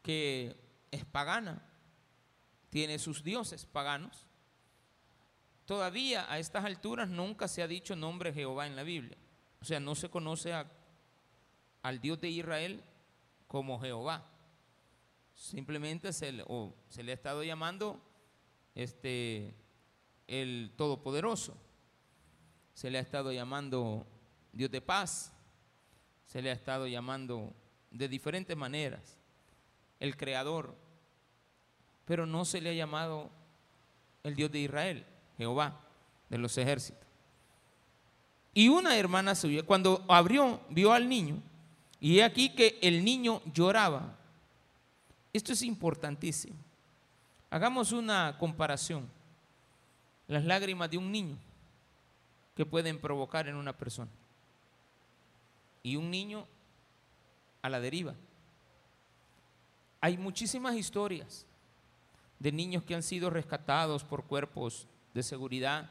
que 0.02 0.57
es 0.90 1.05
pagana, 1.05 1.62
tiene 2.71 2.99
sus 2.99 3.23
dioses 3.23 3.67
paganos, 3.67 4.28
Todavía 5.69 6.25
a 6.33 6.38
estas 6.38 6.64
alturas 6.64 7.11
nunca 7.11 7.47
se 7.47 7.62
ha 7.62 7.69
dicho 7.69 7.95
nombre 7.95 8.33
Jehová 8.33 8.67
en 8.67 8.75
la 8.75 8.85
Biblia. 8.85 9.19
O 9.61 9.67
sea, 9.67 9.78
no 9.78 9.95
se 9.95 10.09
conoce 10.09 10.55
al 11.83 12.00
Dios 12.00 12.19
de 12.23 12.31
Israel 12.31 12.83
como 13.47 13.78
Jehová. 13.78 14.25
Simplemente 15.38 16.12
se 16.12 16.33
le, 16.33 16.45
se 16.88 17.04
le 17.04 17.12
ha 17.12 17.14
estado 17.14 17.45
llamando 17.45 18.02
este, 18.75 19.54
el 20.26 20.73
Todopoderoso. 20.76 21.57
Se 22.75 22.90
le 22.90 22.99
ha 22.99 23.00
estado 23.00 23.30
llamando 23.30 24.04
Dios 24.52 24.68
de 24.71 24.80
paz. 24.80 25.33
Se 26.26 26.42
le 26.42 26.50
ha 26.50 26.54
estado 26.54 26.88
llamando 26.88 27.54
de 27.92 28.09
diferentes 28.09 28.57
maneras 28.57 29.16
el 30.00 30.16
Creador. 30.16 30.75
Pero 32.04 32.26
no 32.26 32.45
se 32.45 32.61
le 32.61 32.71
ha 32.71 32.75
llamado 32.75 33.30
el 34.25 34.35
Dios 34.35 34.50
de 34.50 34.59
Israel. 34.59 35.07
Jehová 35.37 35.80
de 36.28 36.38
los 36.38 36.59
ejércitos. 36.59 37.07
Y 38.52 38.68
una 38.68 38.97
hermana 38.97 39.37
suya, 39.37 39.62
cuando 39.62 40.04
abrió, 40.09 40.61
vio 40.68 40.92
al 40.92 41.09
niño, 41.09 41.40
y 42.00 42.21
aquí 42.21 42.50
que 42.57 42.76
el 42.83 43.04
niño 43.04 43.40
lloraba. 43.54 44.17
Esto 45.38 45.52
es 45.52 45.62
importantísimo. 45.62 46.57
Hagamos 47.49 47.92
una 47.92 48.37
comparación. 48.38 49.09
Las 50.26 50.45
lágrimas 50.45 50.90
de 50.90 50.99
un 50.99 51.12
niño 51.12 51.37
que 52.57 52.66
pueden 52.66 53.00
provocar 53.00 53.47
en 53.47 53.54
una 53.54 53.73
persona. 53.73 54.11
Y 55.85 55.95
un 55.95 56.11
niño 56.11 56.45
a 57.62 57.68
la 57.68 57.78
deriva. 57.78 58.16
Hay 60.00 60.18
muchísimas 60.18 60.75
historias 60.75 61.47
de 62.40 62.50
niños 62.50 62.83
que 62.83 62.97
han 62.97 63.04
sido 63.04 63.30
rescatados 63.30 64.02
por 64.02 64.25
cuerpos 64.25 64.88
de 65.14 65.23
seguridad 65.23 65.88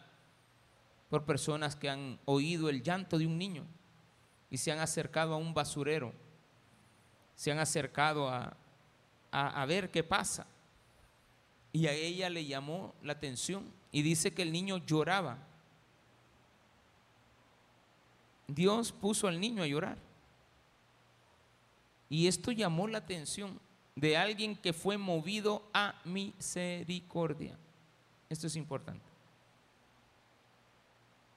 por 1.09 1.23
personas 1.23 1.77
que 1.77 1.89
han 1.89 2.19
oído 2.25 2.67
el 2.67 2.83
llanto 2.83 3.17
de 3.17 3.25
un 3.25 3.37
niño 3.37 3.63
y 4.49 4.57
se 4.57 4.73
han 4.73 4.79
acercado 4.79 5.35
a 5.35 5.37
un 5.37 5.53
basurero, 5.53 6.11
se 7.33 7.49
han 7.49 7.59
acercado 7.59 8.27
a, 8.27 8.57
a, 9.45 9.65
ver 9.65 9.91
qué 9.91 10.03
pasa. 10.03 10.47
Y 11.71 11.87
a 11.87 11.93
ella 11.93 12.29
le 12.29 12.45
llamó 12.45 12.95
la 13.03 13.13
atención 13.13 13.71
y 13.91 14.01
dice 14.01 14.33
que 14.33 14.41
el 14.41 14.51
niño 14.51 14.77
lloraba. 14.77 15.37
Dios 18.47 18.91
puso 18.91 19.27
al 19.27 19.39
niño 19.39 19.63
a 19.63 19.67
llorar. 19.67 19.97
Y 22.09 22.27
esto 22.27 22.51
llamó 22.51 22.87
la 22.87 22.99
atención 22.99 23.59
de 23.95 24.17
alguien 24.17 24.55
que 24.55 24.73
fue 24.73 24.97
movido 24.97 25.69
a 25.73 25.95
misericordia. 26.05 27.57
Esto 28.29 28.47
es 28.47 28.55
importante. 28.55 29.05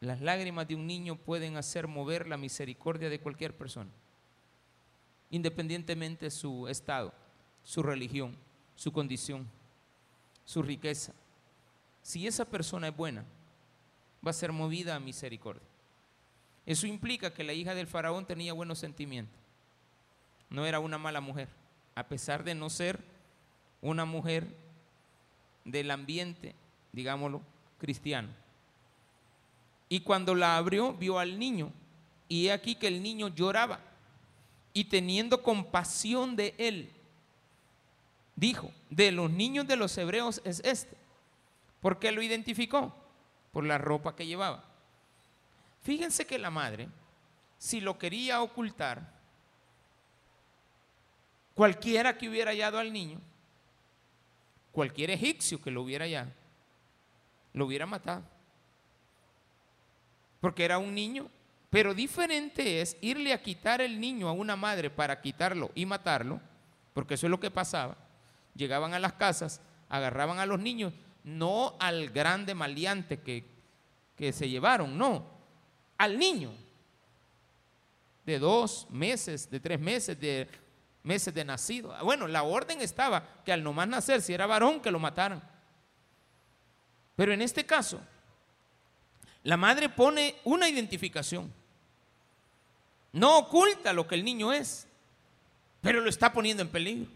Las 0.01 0.21
lágrimas 0.21 0.67
de 0.67 0.77
un 0.77 0.87
niño 0.87 1.17
pueden 1.17 1.57
hacer 1.57 1.87
mover 1.87 2.27
la 2.27 2.39
misericordia 2.39 3.11
de 3.11 3.21
cualquier 3.21 3.55
persona, 3.55 3.91
independientemente 5.31 6.27
de 6.27 6.31
su 6.31 6.69
estado, 6.69 7.13
su 7.65 7.83
religión, 7.83 8.37
su 8.77 8.93
condición, 8.93 9.47
su 10.45 10.63
riqueza. 10.63 11.13
Si 12.03 12.27
esa 12.27 12.45
persona 12.45 12.89
es 12.89 12.97
buena, 12.97 13.25
va 14.27 14.31
a 14.31 14.35
ser 14.35 14.53
movida 14.53 14.97
a 14.97 15.01
misericordia. 15.01 15.63
Eso 16.67 16.87
implica 16.87 17.33
que 17.33 17.45
la 17.45 17.53
hija 17.53 17.75
del 17.75 17.87
faraón 17.87 18.27
tenía 18.27 18.53
buenos 18.53 18.79
sentimientos. 18.79 19.35
No 20.49 20.67
era 20.67 20.81
una 20.81 20.99
mala 20.99 21.21
mujer, 21.21 21.49
a 21.95 22.07
pesar 22.07 22.45
de 22.45 22.55
no 22.55 22.71
ser 22.71 23.01
una 23.81 24.05
mujer 24.05 24.47
del 25.65 25.91
ambiente, 25.91 26.55
digámoslo, 26.93 27.41
cristiano. 27.79 28.29
Y 29.89 30.01
cuando 30.01 30.35
la 30.35 30.57
abrió, 30.57 30.93
vio 30.95 31.19
al 31.19 31.39
niño. 31.39 31.73
Y 32.29 32.47
he 32.47 32.53
aquí 32.53 32.77
que 32.77 32.87
el 32.87 33.03
niño 33.03 33.29
lloraba. 33.29 33.81
Y 34.73 34.85
teniendo 34.85 35.43
compasión 35.43 36.37
de 36.37 36.55
él, 36.59 36.93
dijo, 38.41 38.73
de 38.89 39.13
los 39.13 39.31
niños 39.31 39.69
de 39.69 39.77
los 39.77 39.97
hebreos 39.99 40.41
es 40.45 40.61
este. 40.65 40.97
¿Por 41.81 41.99
qué 41.99 42.11
lo 42.11 42.23
identificó? 42.23 42.93
Por 43.53 43.65
la 43.65 43.79
ropa 43.79 44.17
que 44.17 44.27
llevaba. 44.27 44.65
Fíjense 45.83 46.27
que 46.27 46.39
la 46.39 46.51
madre, 46.51 46.89
si 47.59 47.81
lo 47.81 47.99
quería 47.99 48.43
ocultar, 48.43 49.13
cualquiera 51.55 52.19
que 52.19 52.29
hubiera 52.29 52.51
hallado 52.51 52.79
al 52.79 52.93
niño, 52.93 53.21
cualquier 54.73 55.11
egipcio 55.11 55.63
que 55.63 55.71
lo 55.71 55.83
hubiera 55.83 56.07
hallado, 56.07 56.33
lo 57.53 57.67
hubiera 57.67 57.87
matado 57.87 58.25
porque 60.41 60.65
era 60.65 60.79
un 60.79 60.95
niño. 60.95 61.29
Pero 61.69 61.95
diferente 61.95 62.81
es 62.81 62.97
irle 63.01 63.33
a 63.33 63.43
quitar 63.43 63.81
el 63.81 64.01
niño 64.01 64.29
a 64.29 64.33
una 64.33 64.57
madre 64.57 64.91
para 64.91 65.21
quitarlo 65.21 65.71
y 65.75 65.87
matarlo, 65.87 66.41
porque 66.93 67.15
eso 67.15 67.27
es 67.27 67.31
lo 67.31 67.39
que 67.39 67.51
pasaba. 67.51 67.97
Llegaban 68.55 68.95
a 68.95 68.99
las 68.99 69.15
casas, 69.15 69.61
agarraban 69.89 70.39
a 70.39 70.47
los 70.47 70.61
niños, 70.61 70.93
no 71.25 71.77
al 71.81 72.11
grande 72.11 72.55
maleante 72.55 73.21
que, 73.21 73.45
que 74.17 74.33
se 74.33 74.49
llevaron, 74.49 74.97
no, 74.97 75.27
al 75.99 76.19
niño 76.19 76.53
de 78.25 78.39
dos 78.39 78.87
meses, 78.91 79.51
de 79.51 79.61
tres 79.61 79.81
meses, 79.81 80.19
de 80.21 80.49
meses 81.03 81.33
de 81.35 81.45
nacido. 81.45 81.95
Bueno, 82.03 82.27
la 82.27 82.43
orden 82.43 82.81
estaba 82.81 83.43
que 83.45 83.53
al 83.53 83.63
nomás 83.63 83.89
nacer, 83.89 84.23
si 84.23 84.33
era 84.33 84.47
varón, 84.47 84.81
que 84.81 84.91
lo 84.91 84.99
mataran. 84.99 85.43
Pero 87.17 87.33
en 87.33 87.43
este 87.43 87.67
caso, 87.67 88.01
la 89.43 89.57
madre 89.57 89.89
pone 89.89 90.37
una 90.45 90.69
identificación. 90.69 91.53
No 93.13 93.39
oculta 93.39 93.93
lo 93.93 94.07
que 94.07 94.15
el 94.15 94.25
niño 94.25 94.53
es, 94.53 94.87
pero 95.81 96.01
lo 96.01 96.09
está 96.09 96.33
poniendo 96.33 96.63
en 96.63 96.69
peligro. 96.69 97.11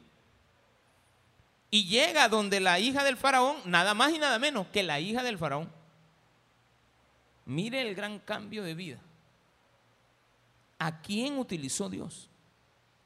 Y 1.74 1.86
llega 1.86 2.28
donde 2.28 2.60
la 2.60 2.78
hija 2.78 3.02
del 3.02 3.16
faraón, 3.16 3.56
nada 3.64 3.94
más 3.94 4.12
y 4.12 4.18
nada 4.20 4.38
menos 4.38 4.68
que 4.68 4.84
la 4.84 5.00
hija 5.00 5.24
del 5.24 5.38
faraón. 5.38 5.68
Mire 7.46 7.82
el 7.82 7.96
gran 7.96 8.20
cambio 8.20 8.62
de 8.62 8.74
vida. 8.74 9.00
¿A 10.78 11.00
quién 11.00 11.36
utilizó 11.36 11.90
Dios? 11.90 12.30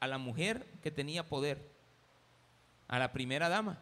A 0.01 0.07
la 0.07 0.19
mujer 0.19 0.67
que 0.83 0.91
tenía 0.91 1.27
poder, 1.27 1.67
a 2.89 2.99
la 2.99 3.11
primera 3.11 3.49
dama. 3.49 3.79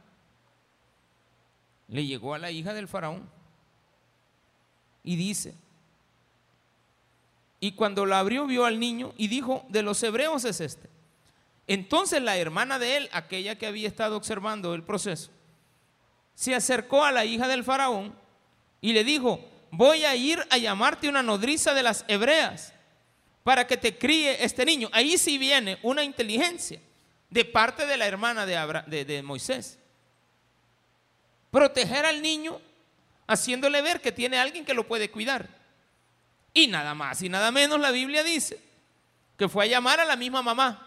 Le 1.89 2.07
llegó 2.07 2.35
a 2.35 2.39
la 2.39 2.53
hija 2.53 2.73
del 2.73 2.87
faraón. 2.87 3.29
Y 5.03 5.17
dice, 5.17 5.57
y 7.59 7.73
cuando 7.73 8.07
la 8.07 8.21
abrió 8.21 8.47
vio 8.47 8.65
al 8.65 8.79
niño 8.79 9.15
y 9.17 9.27
dijo, 9.27 9.67
de 9.69 9.83
los 9.83 10.01
hebreos 10.05 10.45
es 10.45 10.61
este. 10.61 10.96
Entonces 11.67 12.23
la 12.23 12.37
hermana 12.37 12.79
de 12.79 12.97
él, 12.97 13.09
aquella 13.13 13.57
que 13.57 13.67
había 13.67 13.89
estado 13.89 14.17
observando 14.17 14.75
el 14.75 14.85
proceso, 14.85 15.31
se 16.35 16.55
acercó 16.55 17.05
a 17.05 17.13
la 17.13 17.25
hija 17.25 17.49
del 17.49 17.65
faraón 17.65 18.15
y 18.81 18.93
le 18.93 19.05
dijo, 19.05 19.41
voy 19.71 20.05
a 20.05 20.15
ir 20.15 20.47
a 20.51 20.59
llamarte 20.59 21.09
una 21.09 21.23
nodriza 21.23 21.75
de 21.75 21.83
las 21.83 22.05
hebreas 22.09 22.73
para 23.43 23.67
que 23.67 23.77
te 23.77 23.97
críe 23.97 24.45
este 24.45 24.65
niño. 24.65 24.89
Ahí 24.93 25.19
sí 25.19 25.39
viene 25.39 25.79
una 25.83 26.05
inteligencia 26.05 26.81
de 27.31 27.45
parte 27.45 27.87
de 27.87 27.97
la 27.97 28.07
hermana 28.07 28.47
de, 28.47 29.05
de 29.05 29.23
Moisés. 29.23 29.79
Proteger 31.51 32.05
al 32.07 32.23
niño 32.23 32.61
haciéndole 33.27 33.83
ver 33.83 34.01
que 34.01 34.13
tiene 34.13 34.39
alguien 34.39 34.65
que 34.65 34.75
lo 34.75 34.87
puede 34.87 35.11
cuidar. 35.11 35.49
Y 36.53 36.69
nada 36.69 36.95
más 36.95 37.23
y 37.23 37.29
nada 37.29 37.51
menos 37.51 37.81
la 37.81 37.91
Biblia 37.91 38.23
dice 38.23 38.61
que 39.37 39.49
fue 39.49 39.65
a 39.65 39.69
llamar 39.69 40.01
a 40.01 40.05
la 40.05 40.17
misma 40.17 40.43
mamá. 40.43 40.86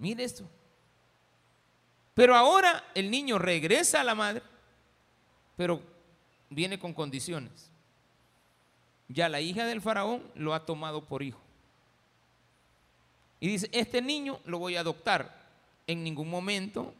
Mire 0.00 0.24
esto. 0.24 0.44
Pero 2.14 2.34
ahora 2.34 2.84
el 2.94 3.10
niño 3.10 3.38
regresa 3.38 4.00
a 4.00 4.04
la 4.04 4.14
madre, 4.14 4.42
pero 5.56 5.80
viene 6.48 6.78
con 6.78 6.92
condiciones. 6.92 7.70
Ya 9.08 9.28
la 9.28 9.40
hija 9.40 9.66
del 9.66 9.82
faraón 9.82 10.22
lo 10.34 10.54
ha 10.54 10.64
tomado 10.64 11.04
por 11.04 11.22
hijo. 11.22 11.40
Y 13.40 13.48
dice, 13.48 13.68
este 13.72 14.00
niño 14.02 14.40
lo 14.44 14.58
voy 14.58 14.76
a 14.76 14.80
adoptar. 14.80 15.38
En 15.86 16.02
ningún 16.02 16.30
momento 16.30 16.94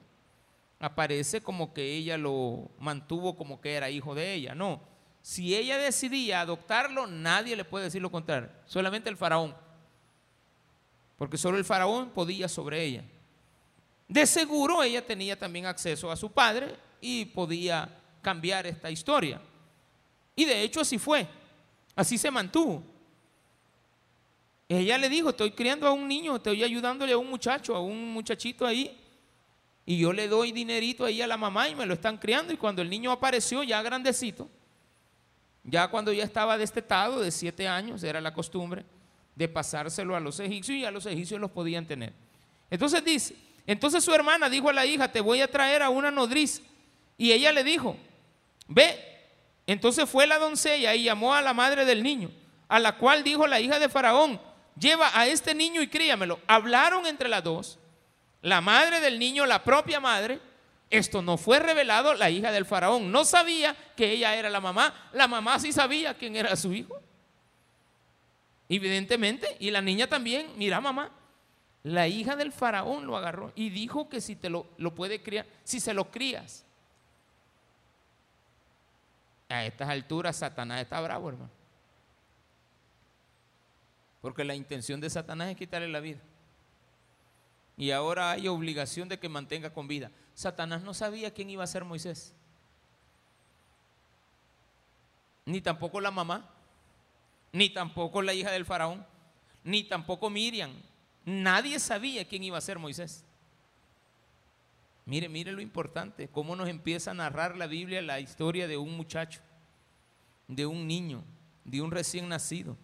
aparece 0.78 1.40
como 1.40 1.73
que 1.73 1.95
ella 1.95 2.19
lo 2.19 2.69
mantuvo 2.78 3.37
como 3.37 3.61
que 3.61 3.75
era 3.75 3.90
hijo 3.90 4.14
de 4.14 4.35
ella. 4.35 4.54
No, 4.54 4.80
si 5.23 5.54
ella 5.54 5.78
decidía 5.78 6.40
adoptarlo, 6.40 7.07
nadie 7.07 7.57
le 7.57 7.64
puede 7.64 7.87
decir 7.87 8.02
lo 8.02 8.11
contrario, 8.11 8.50
solamente 8.66 9.09
el 9.09 9.16
faraón. 9.16 9.54
Porque 11.21 11.37
solo 11.37 11.59
el 11.59 11.67
faraón 11.67 12.09
podía 12.09 12.49
sobre 12.49 12.83
ella. 12.83 13.05
De 14.09 14.25
seguro 14.25 14.83
ella 14.83 15.07
tenía 15.07 15.39
también 15.39 15.67
acceso 15.67 16.11
a 16.11 16.17
su 16.17 16.33
padre 16.33 16.75
y 16.99 17.27
podía 17.27 17.95
cambiar 18.23 18.67
esta 18.67 18.91
historia. 18.91 19.39
Y 20.35 20.47
de 20.47 20.62
hecho 20.62 20.81
así 20.81 20.97
fue, 20.97 21.29
así 21.95 22.17
se 22.17 22.31
mantuvo. 22.31 22.83
Ella 24.67 24.97
le 24.97 25.11
dijo, 25.11 25.29
estoy 25.29 25.50
criando 25.50 25.87
a 25.87 25.93
un 25.93 26.09
niño, 26.09 26.37
estoy 26.37 26.65
ayudándole 26.65 27.12
a 27.12 27.19
un 27.19 27.29
muchacho, 27.29 27.77
a 27.77 27.83
un 27.83 28.15
muchachito 28.15 28.67
ahí 28.67 28.99
y 29.85 29.99
yo 29.99 30.15
le 30.15 30.27
doy 30.27 30.53
dinerito 30.53 31.05
ahí 31.05 31.21
a 31.21 31.27
la 31.27 31.37
mamá 31.37 31.69
y 31.69 31.75
me 31.75 31.85
lo 31.85 31.93
están 31.93 32.17
criando. 32.17 32.50
Y 32.50 32.57
cuando 32.57 32.81
el 32.81 32.89
niño 32.89 33.12
apareció 33.12 33.62
ya 33.62 33.83
grandecito, 33.83 34.49
ya 35.65 35.87
cuando 35.89 36.15
ya 36.15 36.25
estaba 36.25 36.57
destetado 36.57 37.21
de 37.21 37.31
siete 37.31 37.69
años, 37.69 38.03
era 38.05 38.23
la 38.23 38.33
costumbre 38.33 38.87
de 39.40 39.49
pasárselo 39.49 40.14
a 40.14 40.20
los 40.20 40.38
egipcios 40.38 40.76
y 40.76 40.85
a 40.85 40.90
los 40.90 41.06
egipcios 41.06 41.40
los 41.40 41.50
podían 41.50 41.87
tener. 41.87 42.12
Entonces 42.68 43.02
dice, 43.02 43.35
entonces 43.66 44.04
su 44.04 44.12
hermana 44.12 44.50
dijo 44.50 44.68
a 44.68 44.75
la 44.75 44.85
hija, 44.85 45.11
te 45.11 45.23
voy 45.23 45.40
a 45.40 45.50
traer 45.50 45.82
a 45.82 45.88
una 45.88 46.11
nodriz. 46.11 46.61
Y 47.16 47.32
ella 47.32 47.50
le 47.50 47.64
dijo, 47.64 47.97
ve. 48.68 48.99
Entonces 49.66 50.06
fue 50.11 50.26
la 50.26 50.38
doncella 50.38 50.94
y 50.94 51.04
llamó 51.04 51.35
a 51.35 51.40
la 51.40 51.54
madre 51.54 51.87
del 51.87 52.02
niño, 52.02 52.30
a 52.68 52.78
la 52.78 52.99
cual 52.99 53.25
dijo 53.25 53.47
la 53.47 53.61
hija 53.61 53.78
de 53.78 53.88
Faraón, 53.88 54.38
lleva 54.78 55.11
a 55.18 55.26
este 55.26 55.54
niño 55.54 55.80
y 55.80 55.88
críamelo. 55.88 56.38
Hablaron 56.47 57.06
entre 57.06 57.30
las 57.30 57.42
dos 57.42 57.78
la 58.42 58.61
madre 58.61 59.00
del 59.00 59.18
niño, 59.18 59.47
la 59.47 59.64
propia 59.64 60.00
madre, 60.00 60.38
esto 60.90 61.23
no 61.23 61.38
fue 61.38 61.61
revelado, 61.61 62.12
la 62.12 62.28
hija 62.28 62.52
del 62.52 62.66
faraón 62.66 63.12
no 63.12 63.25
sabía 63.25 63.76
que 63.97 64.12
ella 64.12 64.35
era 64.35 64.50
la 64.50 64.61
mamá, 64.61 64.92
la 65.12 65.28
mamá 65.28 65.59
sí 65.59 65.73
sabía 65.73 66.14
quién 66.14 66.37
era 66.37 66.56
su 66.56 66.73
hijo. 66.73 67.00
Evidentemente, 68.71 69.57
y 69.59 69.71
la 69.71 69.83
niña 69.83 70.07
también, 70.07 70.50
mira 70.57 70.81
mamá, 70.81 71.11
la 71.83 72.09
hija 72.09 72.37
del 72.37 72.53
faraón 72.53 73.07
lo 73.07 73.17
agarró 73.17 73.53
y 73.55 73.69
dijo 73.69 74.09
que 74.09 74.23
si 74.23 74.37
te 74.37 74.49
lo, 74.49 74.67
lo 74.79 74.95
puede 74.95 75.23
criar, 75.23 75.45
si 75.65 75.81
se 75.81 75.93
lo 75.93 76.11
crías. 76.11 76.65
A 79.49 79.67
estas 79.67 79.89
alturas 79.89 80.37
Satanás 80.37 80.81
está 80.81 81.00
bravo, 81.00 81.29
hermano. 81.29 81.50
Porque 84.23 84.45
la 84.45 84.55
intención 84.55 85.00
de 85.00 85.11
Satanás 85.11 85.50
es 85.50 85.57
quitarle 85.57 85.89
la 85.89 86.00
vida 86.00 86.21
y 87.77 87.93
ahora 87.93 88.30
hay 88.30 88.47
obligación 88.47 89.09
de 89.09 89.19
que 89.19 89.30
mantenga 89.30 89.73
con 89.73 89.89
vida. 89.89 90.11
Satanás 90.35 90.83
no 90.83 90.93
sabía 90.93 91.33
quién 91.33 91.49
iba 91.49 91.65
a 91.65 91.67
ser 91.67 91.83
Moisés, 91.83 92.35
ni 95.47 95.63
tampoco 95.63 95.99
la 95.99 96.11
mamá, 96.11 96.49
ni 97.52 97.71
tampoco 97.71 98.23
la 98.23 98.34
hija 98.34 98.50
del 98.50 98.65
faraón, 98.65 99.06
ni 99.65 99.84
tampoco 99.84 100.30
Miriam. 100.30 100.73
Nadie 101.25 101.78
sabía 101.78 102.26
quién 102.26 102.45
iba 102.45 102.58
a 102.58 102.63
ser 102.63 102.78
Moisés. 102.78 103.25
Mire, 105.04 105.28
mire 105.28 105.52
lo 105.52 105.60
importante, 105.60 106.28
cómo 106.28 106.54
nos 106.54 106.69
empieza 106.69 107.10
a 107.10 107.15
narrar 107.15 107.56
la 107.56 107.67
Biblia 107.67 108.00
la 108.02 108.21
historia 108.21 108.69
de 108.69 108.76
un 108.76 108.97
muchacho, 108.97 109.41
de 110.47 110.67
un 110.67 110.86
niño, 110.86 111.25
de 111.65 111.82
un 111.82 111.91
recién 111.91 112.28
nacido, 112.28 112.76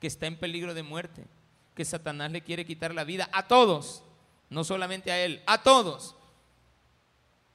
que 0.00 0.06
está 0.06 0.26
en 0.26 0.38
peligro 0.38 0.74
de 0.74 0.82
muerte, 0.82 1.26
que 1.74 1.84
Satanás 1.84 2.30
le 2.32 2.42
quiere 2.42 2.64
quitar 2.64 2.94
la 2.94 3.04
vida 3.04 3.28
a 3.32 3.46
todos 3.48 4.04
no 4.54 4.64
solamente 4.64 5.10
a 5.10 5.22
él, 5.22 5.42
a 5.46 5.62
todos. 5.62 6.16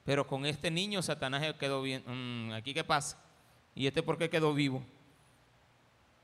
Pero 0.03 0.27
con 0.27 0.45
este 0.45 0.69
niño 0.69 1.01
Satanás 1.01 1.55
quedó 1.59 1.81
bien. 1.81 2.03
Mm, 2.05 2.53
¿Aquí 2.53 2.73
qué 2.73 2.83
pasa? 2.83 3.17
¿Y 3.73 3.87
este 3.87 4.03
por 4.03 4.17
qué 4.17 4.29
quedó 4.29 4.53
vivo? 4.53 4.83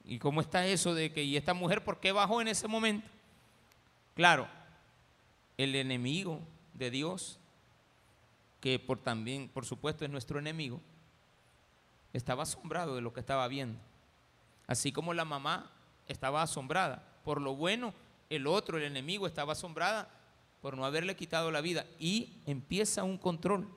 ¿Y 0.05 0.19
cómo 0.19 0.41
está 0.41 0.65
eso 0.67 0.93
de 0.93 1.11
que, 1.11 1.23
y 1.23 1.35
esta 1.35 1.53
mujer 1.53 1.83
por 1.83 1.99
qué 1.99 2.11
bajó 2.11 2.41
en 2.41 2.47
ese 2.47 2.67
momento? 2.67 3.07
Claro, 4.13 4.47
el 5.57 5.75
enemigo 5.75 6.39
de 6.73 6.91
Dios, 6.91 7.39
que 8.61 8.79
por 8.79 8.99
también, 8.99 9.49
por 9.49 9.65
supuesto, 9.65 10.05
es 10.05 10.11
nuestro 10.11 10.39
enemigo, 10.39 10.79
estaba 12.13 12.43
asombrado 12.43 12.95
de 12.95 13.01
lo 13.01 13.13
que 13.13 13.19
estaba 13.19 13.47
viendo. 13.47 13.79
Así 14.67 14.91
como 14.91 15.13
la 15.13 15.25
mamá 15.25 15.71
estaba 16.07 16.41
asombrada 16.41 17.03
por 17.23 17.41
lo 17.41 17.55
bueno, 17.55 17.93
el 18.29 18.47
otro, 18.47 18.77
el 18.77 18.83
enemigo, 18.83 19.27
estaba 19.27 19.53
asombrada 19.53 20.09
por 20.61 20.77
no 20.77 20.85
haberle 20.85 21.15
quitado 21.15 21.51
la 21.51 21.61
vida 21.61 21.85
y 21.99 22.41
empieza 22.45 23.03
un 23.03 23.17
control. 23.17 23.67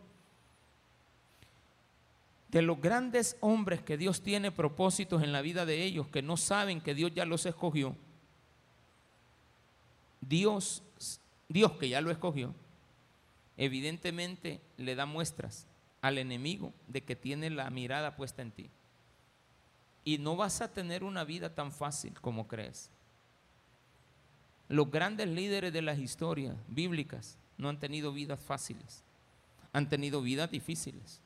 De 2.49 2.63
los 2.63 2.81
grandes 2.81 3.37
hombres 3.41 3.83
que 3.83 3.99
Dios 3.99 4.23
tiene 4.23 4.51
propósitos 4.51 5.23
en 5.23 5.33
la 5.33 5.43
vida 5.43 5.67
de 5.67 5.85
ellos, 5.85 6.09
que 6.09 6.23
no 6.23 6.37
saben 6.37 6.81
que 6.81 6.95
Dios 6.95 7.13
ya 7.15 7.27
los 7.27 7.45
escogió, 7.45 7.95
Dios, 10.21 10.83
Dios 11.49 11.73
que 11.73 11.89
ya 11.89 12.01
lo 12.01 12.11
escogió, 12.11 12.55
evidentemente 13.57 14.61
le 14.77 14.95
da 14.95 15.07
muestras 15.07 15.67
al 16.01 16.19
enemigo 16.19 16.73
de 16.87 17.03
que 17.03 17.17
tiene 17.17 17.51
la 17.51 17.69
mirada 17.71 18.17
puesta 18.17 18.43
en 18.43 18.53
ti. 18.53 18.71
Y 20.05 20.19
no 20.19 20.37
vas 20.37 20.61
a 20.61 20.73
tener 20.73 21.05
una 21.05 21.25
vida 21.25 21.55
tan 21.55 21.73
fácil 21.73 22.19
como 22.21 22.49
crees. 22.49 22.91
Los 24.69 24.91
grandes 24.91 25.29
líderes 25.29 25.73
de 25.73 25.83
las 25.83 25.99
historias 25.99 26.55
bíblicas 26.69 27.39
no 27.57 27.69
han 27.69 27.81
tenido 27.81 28.13
vidas 28.13 28.41
fáciles, 28.41 29.03
han 29.73 29.89
tenido 29.89 30.23
vidas 30.23 30.51
difíciles, 30.51 31.21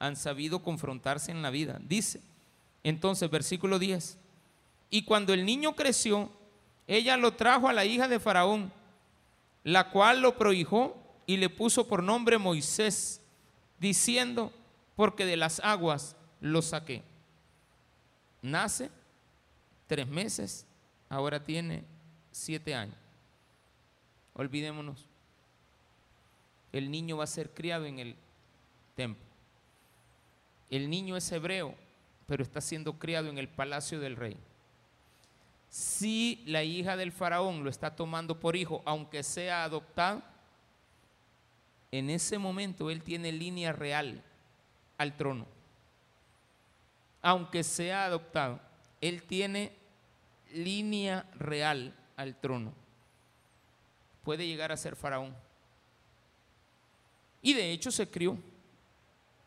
han 0.00 0.16
sabido 0.16 0.62
confrontarse 0.62 1.30
en 1.30 1.42
la 1.42 1.50
vida. 1.50 1.78
Dice, 1.80 2.20
entonces, 2.82 3.30
versículo 3.30 3.78
10, 3.78 4.18
y 4.90 5.02
cuando 5.04 5.32
el 5.32 5.44
niño 5.44 5.76
creció, 5.76 6.32
ella 6.88 7.16
lo 7.16 7.34
trajo 7.34 7.68
a 7.68 7.72
la 7.72 7.84
hija 7.84 8.08
de 8.08 8.18
Faraón, 8.18 8.72
la 9.62 9.90
cual 9.90 10.22
lo 10.22 10.36
prohijó 10.36 10.96
y 11.26 11.36
le 11.36 11.48
puso 11.48 11.86
por 11.86 12.02
nombre 12.02 12.38
Moisés, 12.38 13.20
diciendo, 13.78 14.52
porque 14.96 15.24
de 15.24 15.36
las 15.36 15.60
aguas 15.60 16.16
lo 16.40 16.62
saqué. 16.62 17.02
Nace 18.42 18.90
tres 19.86 20.08
meses, 20.08 20.66
ahora 21.08 21.44
tiene 21.44 21.84
siete 22.32 22.74
años. 22.74 22.96
Olvidémonos. 24.34 25.06
El 26.72 26.90
niño 26.90 27.18
va 27.18 27.24
a 27.24 27.28
ser 27.28 27.50
criado 27.50 27.84
en 27.84 27.98
el 27.98 28.16
templo. 28.94 29.29
El 30.70 30.88
niño 30.88 31.16
es 31.16 31.30
hebreo, 31.32 31.74
pero 32.26 32.42
está 32.42 32.60
siendo 32.60 32.98
criado 32.98 33.28
en 33.28 33.38
el 33.38 33.48
palacio 33.48 33.98
del 33.98 34.16
rey. 34.16 34.36
Si 35.68 36.42
la 36.46 36.64
hija 36.64 36.96
del 36.96 37.12
faraón 37.12 37.62
lo 37.62 37.70
está 37.70 37.94
tomando 37.94 38.38
por 38.38 38.56
hijo, 38.56 38.82
aunque 38.84 39.22
sea 39.22 39.64
adoptado, 39.64 40.22
en 41.92 42.10
ese 42.10 42.38
momento 42.38 42.90
él 42.90 43.02
tiene 43.02 43.32
línea 43.32 43.72
real 43.72 44.22
al 44.96 45.16
trono. 45.16 45.46
Aunque 47.22 47.62
sea 47.64 48.06
adoptado, 48.06 48.60
él 49.00 49.22
tiene 49.24 49.72
línea 50.52 51.26
real 51.34 51.94
al 52.16 52.36
trono. 52.36 52.72
Puede 54.22 54.46
llegar 54.46 54.72
a 54.72 54.76
ser 54.76 54.96
faraón. 54.96 55.34
Y 57.42 57.54
de 57.54 57.72
hecho 57.72 57.90
se 57.90 58.08
crió. 58.08 58.36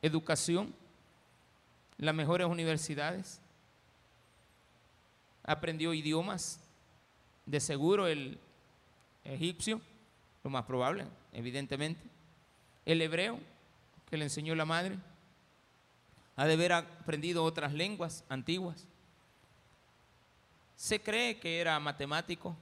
Educación, 0.02 0.74
las 2.04 2.14
mejores 2.14 2.48
universidades. 2.48 3.40
Aprendió 5.44 5.94
idiomas. 5.94 6.60
De 7.46 7.60
seguro 7.60 8.08
el 8.08 8.40
egipcio, 9.26 9.82
lo 10.44 10.50
más 10.50 10.64
probable, 10.66 11.06
evidentemente. 11.34 12.02
El 12.86 13.02
hebreo, 13.02 13.40
que 14.10 14.18
le 14.18 14.26
enseñó 14.26 14.56
la 14.56 14.66
madre. 14.66 14.98
Ha 16.36 16.46
de 16.46 16.54
haber 16.54 16.74
aprendido 16.74 17.44
otras 17.44 17.74
lenguas 17.74 18.24
antiguas. 18.30 18.86
Se 20.76 21.02
cree 21.02 21.40
que 21.40 21.60
era 21.60 21.80
matemático, 21.80 22.56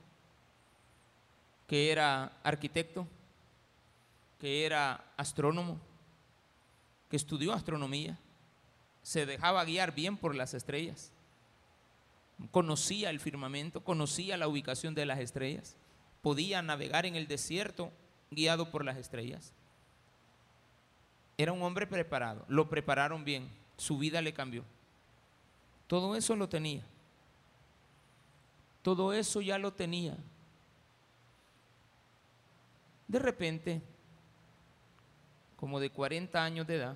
que 1.68 1.92
era 1.92 2.32
arquitecto, 2.44 3.08
que 4.40 4.66
era 4.66 5.04
astrónomo, 5.16 5.80
que 7.10 7.16
estudió 7.16 7.54
astronomía, 7.54 8.18
se 9.04 9.26
dejaba 9.26 9.66
guiar 9.66 9.94
bien 9.94 10.18
por 10.18 10.36
las 10.36 10.54
estrellas, 10.54 11.12
conocía 12.52 13.10
el 13.10 13.20
firmamento, 13.20 13.84
conocía 13.84 14.38
la 14.38 14.48
ubicación 14.48 14.96
de 14.96 15.06
las 15.06 15.20
estrellas, 15.20 15.76
podía 16.22 16.62
navegar 16.62 17.06
en 17.06 17.16
el 17.16 17.28
desierto 17.28 17.92
guiado 18.30 18.72
por 18.72 18.86
las 18.86 18.98
estrellas. 18.98 19.54
Era 21.38 21.52
un 21.52 21.62
hombre 21.64 21.88
preparado, 21.88 22.46
lo 22.48 22.70
prepararon 22.70 23.26
bien, 23.26 23.50
su 23.78 23.98
vida 23.98 24.22
le 24.22 24.34
cambió. 24.34 24.64
Todo 25.88 26.16
eso 26.16 26.36
lo 26.36 26.48
tenía. 26.48 26.84
Todo 28.82 29.14
eso 29.14 29.42
ya 29.42 29.58
lo 29.58 29.74
tenía. 29.74 30.18
De 33.08 33.20
repente, 33.20 33.82
como 35.58 35.80
de 35.80 35.90
40 35.90 36.44
años 36.44 36.66
de 36.66 36.76
edad, 36.78 36.96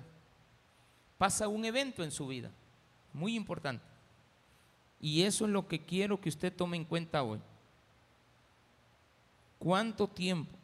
pasa 1.18 1.48
un 1.48 1.64
evento 1.64 2.02
en 2.02 2.10
su 2.10 2.26
vida, 2.26 2.50
muy 3.12 3.34
importante. 3.34 3.84
Y 5.00 5.22
eso 5.22 5.44
es 5.44 5.50
lo 5.50 5.68
que 5.68 5.84
quiero 5.84 6.20
que 6.20 6.28
usted 6.28 6.54
tome 6.54 6.76
en 6.76 6.84
cuenta 6.84 7.22
hoy. 7.22 7.40
¿Cuánto 9.58 10.08
tiempo 10.08 10.56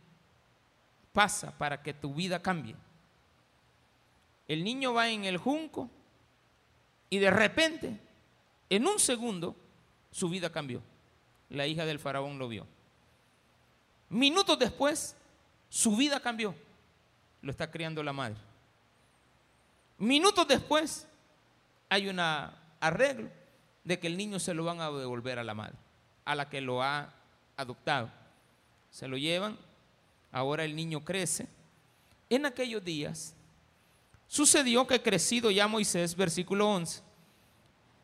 pasa 1.12 1.56
para 1.56 1.82
que 1.82 1.94
tu 1.94 2.14
vida 2.14 2.40
cambie? 2.40 2.76
El 4.48 4.64
niño 4.64 4.92
va 4.92 5.08
en 5.08 5.24
el 5.24 5.38
junco 5.38 5.88
y 7.08 7.18
de 7.18 7.30
repente, 7.30 7.98
en 8.68 8.86
un 8.86 8.98
segundo, 8.98 9.56
su 10.10 10.28
vida 10.28 10.50
cambió. 10.50 10.82
La 11.50 11.66
hija 11.66 11.84
del 11.84 11.98
faraón 11.98 12.38
lo 12.38 12.48
vio. 12.48 12.66
Minutos 14.08 14.58
después, 14.58 15.16
su 15.68 15.96
vida 15.96 16.20
cambió. 16.20 16.54
Lo 17.42 17.50
está 17.50 17.70
criando 17.70 18.02
la 18.02 18.12
madre. 18.12 18.36
Minutos 19.98 20.46
después, 20.48 21.06
hay 21.88 22.08
un 22.08 22.18
arreglo 22.18 23.30
de 23.84 23.98
que 23.98 24.06
el 24.06 24.16
niño 24.16 24.38
se 24.38 24.54
lo 24.54 24.64
van 24.64 24.80
a 24.80 24.90
devolver 24.90 25.38
a 25.38 25.44
la 25.44 25.54
madre, 25.54 25.76
a 26.24 26.34
la 26.34 26.48
que 26.48 26.60
lo 26.60 26.82
ha 26.82 27.12
adoptado. 27.56 28.10
Se 28.90 29.08
lo 29.08 29.16
llevan, 29.16 29.58
ahora 30.30 30.64
el 30.64 30.74
niño 30.74 31.04
crece. 31.04 31.48
En 32.28 32.46
aquellos 32.46 32.84
días, 32.84 33.34
Sucedió 34.32 34.86
que 34.86 35.02
crecido 35.02 35.50
ya 35.50 35.68
Moisés, 35.68 36.16
versículo 36.16 36.66
11, 36.66 37.02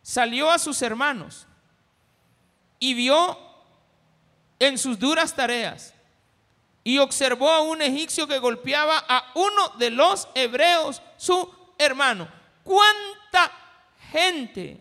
salió 0.02 0.50
a 0.50 0.58
sus 0.58 0.82
hermanos 0.82 1.46
y 2.78 2.92
vio 2.92 3.38
en 4.58 4.76
sus 4.76 4.98
duras 4.98 5.34
tareas 5.34 5.94
y 6.84 6.98
observó 6.98 7.48
a 7.48 7.62
un 7.62 7.80
egipcio 7.80 8.28
que 8.28 8.38
golpeaba 8.40 9.02
a 9.08 9.32
uno 9.36 9.70
de 9.78 9.88
los 9.88 10.28
hebreos, 10.34 11.00
su 11.16 11.50
hermano. 11.78 12.28
¿Cuánta 12.64 13.50
gente 14.10 14.78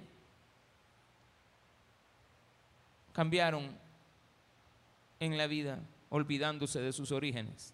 cambiaron 3.14 3.78
en 5.20 5.38
la 5.38 5.48
vida 5.48 5.80
olvidándose 6.10 6.82
de 6.82 6.92
sus 6.92 7.12
orígenes? 7.12 7.74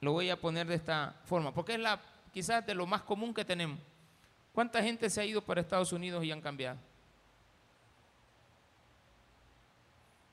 Lo 0.00 0.12
voy 0.12 0.30
a 0.30 0.40
poner 0.40 0.66
de 0.66 0.76
esta 0.76 1.16
forma, 1.24 1.52
porque 1.52 1.74
es 1.74 1.80
la 1.80 2.00
quizás 2.32 2.64
de 2.64 2.74
lo 2.74 2.86
más 2.86 3.02
común 3.02 3.34
que 3.34 3.44
tenemos. 3.44 3.78
¿Cuánta 4.52 4.82
gente 4.82 5.10
se 5.10 5.20
ha 5.20 5.24
ido 5.24 5.42
para 5.42 5.60
Estados 5.60 5.92
Unidos 5.92 6.24
y 6.24 6.30
han 6.30 6.40
cambiado? 6.40 6.78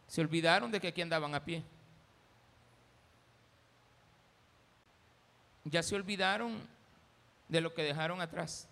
Se 0.08 0.22
olvidaron 0.22 0.72
de 0.72 0.80
que 0.80 0.88
aquí 0.88 1.02
andaban 1.02 1.36
a 1.36 1.44
pie. 1.44 1.64
Ya 5.70 5.84
se 5.84 5.96
olvidaron 5.96 6.60
de 7.48 7.62
lo 7.62 7.74
que 7.74 7.84
dejaron 7.84 8.22
atrás. 8.22 8.68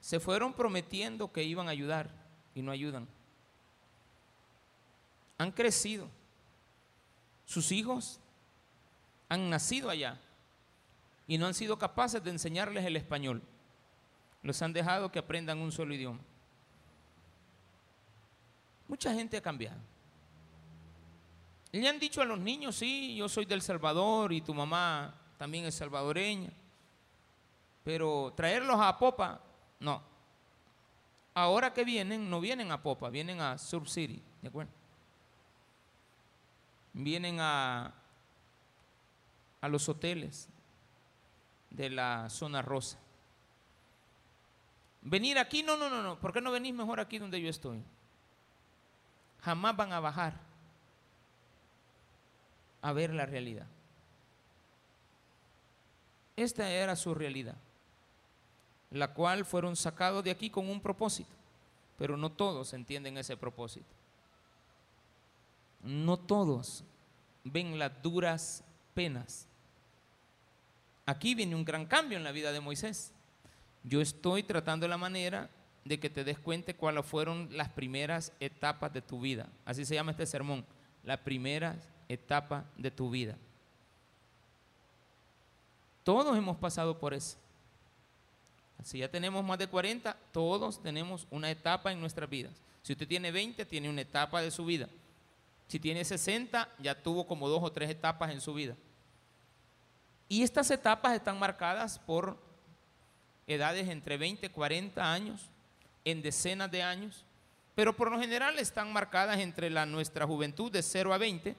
Se 0.00 0.18
fueron 0.20 0.52
prometiendo 0.52 1.30
que 1.32 1.42
iban 1.42 1.68
a 1.68 1.72
ayudar 1.72 2.10
y 2.54 2.62
no 2.62 2.72
ayudan. 2.72 3.06
Han 5.38 5.52
crecido 5.52 6.08
sus 7.50 7.72
hijos 7.72 8.20
han 9.28 9.50
nacido 9.50 9.90
allá 9.90 10.20
y 11.26 11.36
no 11.36 11.46
han 11.46 11.54
sido 11.54 11.78
capaces 11.78 12.22
de 12.22 12.30
enseñarles 12.30 12.84
el 12.84 12.96
español. 12.96 13.42
Los 14.42 14.62
han 14.62 14.72
dejado 14.72 15.10
que 15.10 15.18
aprendan 15.18 15.58
un 15.58 15.72
solo 15.72 15.92
idioma. 15.92 16.20
Mucha 18.86 19.12
gente 19.14 19.36
ha 19.36 19.40
cambiado. 19.40 19.78
Le 21.72 21.88
han 21.88 21.98
dicho 21.98 22.20
a 22.20 22.24
los 22.24 22.38
niños, 22.38 22.76
sí, 22.76 23.14
yo 23.14 23.28
soy 23.28 23.44
del 23.44 23.62
Salvador 23.62 24.32
y 24.32 24.40
tu 24.40 24.52
mamá 24.52 25.14
también 25.38 25.64
es 25.64 25.76
salvadoreña. 25.76 26.50
Pero 27.84 28.32
traerlos 28.36 28.78
a 28.80 28.98
Popa, 28.98 29.40
no. 29.78 30.02
Ahora 31.34 31.72
que 31.72 31.84
vienen, 31.84 32.28
no 32.28 32.40
vienen 32.40 32.72
a 32.72 32.82
Popa, 32.82 33.08
vienen 33.08 33.40
a 33.40 33.56
Sur 33.56 33.88
City, 33.88 34.20
¿de 34.42 34.48
acuerdo? 34.48 34.80
vienen 36.92 37.38
a, 37.40 37.94
a 39.60 39.68
los 39.68 39.88
hoteles 39.88 40.48
de 41.70 41.90
la 41.90 42.28
zona 42.30 42.62
rosa. 42.62 42.98
Venir 45.02 45.38
aquí, 45.38 45.62
no, 45.62 45.76
no, 45.76 45.88
no, 45.88 46.02
no, 46.02 46.18
¿por 46.18 46.32
qué 46.32 46.40
no 46.40 46.50
venís 46.50 46.74
mejor 46.74 47.00
aquí 47.00 47.18
donde 47.18 47.40
yo 47.40 47.48
estoy? 47.48 47.82
Jamás 49.40 49.76
van 49.76 49.92
a 49.92 50.00
bajar 50.00 50.49
a 52.82 52.92
ver 52.92 53.12
la 53.12 53.26
realidad. 53.26 53.66
Esta 56.36 56.70
era 56.70 56.96
su 56.96 57.14
realidad, 57.14 57.56
la 58.90 59.12
cual 59.12 59.44
fueron 59.44 59.76
sacados 59.76 60.24
de 60.24 60.30
aquí 60.30 60.50
con 60.50 60.68
un 60.68 60.80
propósito, 60.80 61.30
pero 61.98 62.16
no 62.16 62.30
todos 62.30 62.72
entienden 62.72 63.18
ese 63.18 63.36
propósito 63.36 64.00
no 65.82 66.18
todos 66.18 66.84
ven 67.44 67.78
las 67.78 68.02
duras 68.02 68.62
penas. 68.94 69.46
Aquí 71.06 71.34
viene 71.34 71.54
un 71.54 71.64
gran 71.64 71.86
cambio 71.86 72.18
en 72.18 72.24
la 72.24 72.32
vida 72.32 72.52
de 72.52 72.60
Moisés. 72.60 73.12
Yo 73.82 74.00
estoy 74.00 74.42
tratando 74.42 74.86
la 74.86 74.98
manera 74.98 75.48
de 75.84 75.98
que 75.98 76.10
te 76.10 76.24
des 76.24 76.38
cuenta 76.38 76.74
cuáles 76.74 77.06
fueron 77.06 77.48
las 77.56 77.70
primeras 77.70 78.32
etapas 78.40 78.92
de 78.92 79.00
tu 79.00 79.20
vida. 79.20 79.48
Así 79.64 79.84
se 79.84 79.94
llama 79.94 80.10
este 80.10 80.26
sermón, 80.26 80.64
la 81.02 81.16
primera 81.16 81.76
etapa 82.12 82.64
de 82.76 82.90
tu 82.90 83.08
vida. 83.08 83.36
Todos 86.02 86.36
hemos 86.36 86.56
pasado 86.56 86.98
por 86.98 87.14
eso. 87.14 87.36
Si 88.82 88.98
ya 88.98 89.08
tenemos 89.10 89.44
más 89.44 89.58
de 89.58 89.68
40, 89.68 90.16
todos 90.32 90.82
tenemos 90.82 91.26
una 91.30 91.50
etapa 91.50 91.92
en 91.92 92.00
nuestras 92.00 92.28
vidas. 92.28 92.52
Si 92.82 92.92
usted 92.92 93.06
tiene 93.06 93.30
20, 93.30 93.64
tiene 93.66 93.88
una 93.88 94.00
etapa 94.00 94.40
de 94.40 94.50
su 94.50 94.64
vida. 94.64 94.88
Si 95.68 95.78
tiene 95.78 96.04
60, 96.04 96.68
ya 96.78 97.00
tuvo 97.00 97.26
como 97.26 97.48
dos 97.48 97.62
o 97.62 97.70
tres 97.70 97.90
etapas 97.90 98.30
en 98.30 98.40
su 98.40 98.54
vida. 98.54 98.74
Y 100.28 100.42
estas 100.42 100.70
etapas 100.70 101.14
están 101.14 101.38
marcadas 101.38 101.98
por 101.98 102.38
edades 103.46 103.88
entre 103.88 104.16
20 104.16 104.46
y 104.46 104.48
40 104.48 105.12
años, 105.12 105.50
en 106.04 106.22
decenas 106.22 106.70
de 106.70 106.82
años, 106.82 107.24
pero 107.74 107.94
por 107.94 108.10
lo 108.10 108.18
general 108.18 108.58
están 108.58 108.92
marcadas 108.92 109.38
entre 109.38 109.70
la, 109.70 109.86
nuestra 109.86 110.26
juventud 110.26 110.72
de 110.72 110.82
0 110.82 111.12
a 111.12 111.18
20, 111.18 111.54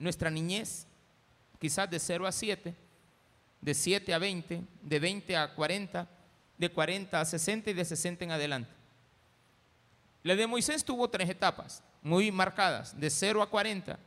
nuestra 0.00 0.30
niñez 0.30 0.88
quizás 1.60 1.88
de 1.88 2.00
0 2.00 2.26
a 2.26 2.32
7, 2.32 2.74
de 3.60 3.74
7 3.74 4.14
a 4.14 4.18
20, 4.18 4.62
de 4.82 4.98
20 4.98 5.36
a 5.36 5.54
40, 5.54 6.08
de 6.58 6.68
40 6.70 7.20
a 7.20 7.24
60 7.24 7.70
y 7.70 7.74
de 7.74 7.84
60 7.84 8.24
en 8.24 8.30
adelante. 8.32 8.70
La 10.22 10.34
de 10.34 10.46
Moisés 10.46 10.84
tuvo 10.84 11.08
tres 11.08 11.28
etapas 11.28 11.82
muy 12.02 12.32
marcadas, 12.32 12.98
de 12.98 13.10
0 13.10 13.42
a 13.42 13.50
40, 13.50 13.98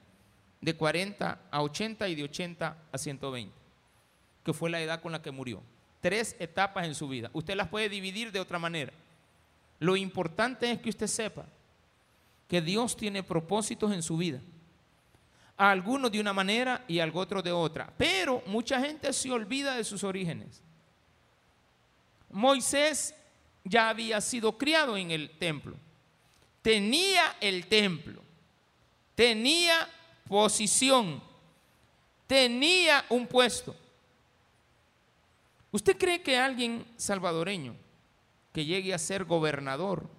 de 0.61 0.75
40 0.75 1.39
a 1.51 1.61
80 1.61 2.07
y 2.09 2.15
de 2.15 2.23
80 2.23 2.77
a 2.91 2.97
120, 2.97 3.53
que 4.43 4.53
fue 4.53 4.69
la 4.69 4.81
edad 4.81 5.01
con 5.01 5.11
la 5.11 5.21
que 5.21 5.31
murió. 5.31 5.61
Tres 6.01 6.35
etapas 6.39 6.85
en 6.85 6.95
su 6.95 7.07
vida. 7.07 7.29
Usted 7.33 7.55
las 7.55 7.69
puede 7.69 7.87
dividir 7.87 8.31
de 8.31 8.39
otra 8.39 8.59
manera. 8.59 8.91
Lo 9.79 9.95
importante 9.95 10.71
es 10.71 10.79
que 10.79 10.89
usted 10.89 11.07
sepa 11.07 11.45
que 12.47 12.61
Dios 12.61 12.97
tiene 12.97 13.23
propósitos 13.23 13.91
en 13.93 14.03
su 14.03 14.17
vida. 14.17 14.41
A 15.57 15.71
algunos 15.71 16.11
de 16.11 16.19
una 16.19 16.33
manera 16.33 16.83
y 16.87 16.99
al 16.99 17.11
otro 17.13 17.41
de 17.41 17.51
otra. 17.51 17.93
Pero 17.97 18.41
mucha 18.47 18.79
gente 18.79 19.13
se 19.13 19.31
olvida 19.31 19.75
de 19.75 19.83
sus 19.83 20.03
orígenes. 20.03 20.61
Moisés 22.31 23.13
ya 23.63 23.89
había 23.89 24.19
sido 24.19 24.57
criado 24.57 24.97
en 24.97 25.11
el 25.11 25.29
templo 25.37 25.77
tenía 26.63 27.35
el 27.41 27.67
templo, 27.67 28.23
tenía 29.13 29.87
posición, 30.27 31.21
tenía 32.25 33.05
un 33.09 33.27
puesto. 33.27 33.75
¿Usted 35.71 35.97
cree 35.97 36.23
que 36.23 36.37
alguien 36.37 36.85
salvadoreño 36.95 37.75
que 38.53 38.65
llegue 38.65 38.93
a 38.93 38.99
ser 38.99 39.25
gobernador 39.25 40.09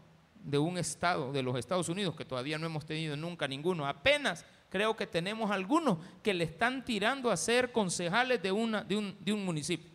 de 0.44 0.58
un 0.58 0.76
estado 0.76 1.32
de 1.32 1.42
los 1.42 1.56
Estados 1.56 1.88
Unidos, 1.88 2.14
que 2.14 2.26
todavía 2.26 2.58
no 2.58 2.66
hemos 2.66 2.84
tenido 2.84 3.16
nunca 3.16 3.48
ninguno, 3.48 3.86
apenas 3.86 4.44
creo 4.74 4.96
que 4.96 5.06
tenemos 5.06 5.52
algunos 5.52 5.98
que 6.20 6.34
le 6.34 6.42
están 6.42 6.84
tirando 6.84 7.30
a 7.30 7.36
ser 7.36 7.70
concejales 7.70 8.42
de, 8.42 8.50
una, 8.50 8.82
de, 8.82 8.96
un, 8.96 9.16
de 9.20 9.32
un 9.32 9.44
municipio. 9.44 9.88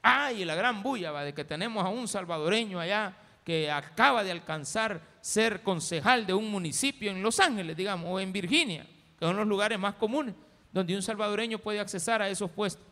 Ay, 0.00 0.44
la 0.44 0.54
gran 0.54 0.80
bulla 0.80 1.10
va 1.10 1.24
de 1.24 1.34
que 1.34 1.44
tenemos 1.44 1.84
a 1.84 1.88
un 1.88 2.06
salvadoreño 2.06 2.78
allá 2.78 3.16
que 3.44 3.68
acaba 3.68 4.22
de 4.22 4.30
alcanzar 4.30 5.00
ser 5.20 5.64
concejal 5.64 6.24
de 6.24 6.34
un 6.34 6.48
municipio 6.48 7.10
en 7.10 7.20
Los 7.20 7.40
Ángeles, 7.40 7.76
digamos, 7.76 8.08
o 8.08 8.20
en 8.20 8.32
Virginia, 8.32 8.86
que 9.18 9.26
son 9.26 9.36
los 9.36 9.48
lugares 9.48 9.76
más 9.76 9.96
comunes 9.96 10.32
donde 10.72 10.94
un 10.94 11.02
salvadoreño 11.02 11.58
puede 11.58 11.80
accesar 11.80 12.22
a 12.22 12.28
esos 12.28 12.48
puestos. 12.48 12.86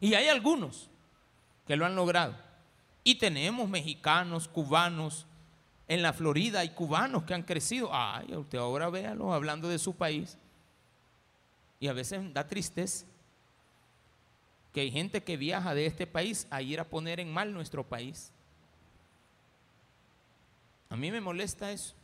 Y 0.00 0.14
hay 0.14 0.26
algunos 0.26 0.90
que 1.68 1.76
lo 1.76 1.86
han 1.86 1.94
logrado. 1.94 2.34
Y 3.04 3.14
tenemos 3.14 3.68
mexicanos, 3.68 4.48
cubanos, 4.48 5.24
en 5.90 6.02
la 6.02 6.12
Florida 6.12 6.60
hay 6.60 6.68
cubanos 6.68 7.24
que 7.24 7.34
han 7.34 7.42
crecido. 7.42 7.90
Ay, 7.92 8.32
usted 8.36 8.58
ahora 8.58 8.88
véalo 8.90 9.34
hablando 9.34 9.68
de 9.68 9.76
su 9.76 9.96
país. 9.96 10.38
Y 11.80 11.88
a 11.88 11.92
veces 11.92 12.32
da 12.32 12.46
tristeza 12.46 13.04
que 14.72 14.82
hay 14.82 14.92
gente 14.92 15.24
que 15.24 15.36
viaja 15.36 15.74
de 15.74 15.86
este 15.86 16.06
país 16.06 16.46
a 16.48 16.62
ir 16.62 16.78
a 16.78 16.84
poner 16.84 17.18
en 17.18 17.32
mal 17.32 17.52
nuestro 17.52 17.84
país. 17.84 18.30
A 20.90 20.96
mí 20.96 21.10
me 21.10 21.20
molesta 21.20 21.72
eso. 21.72 21.96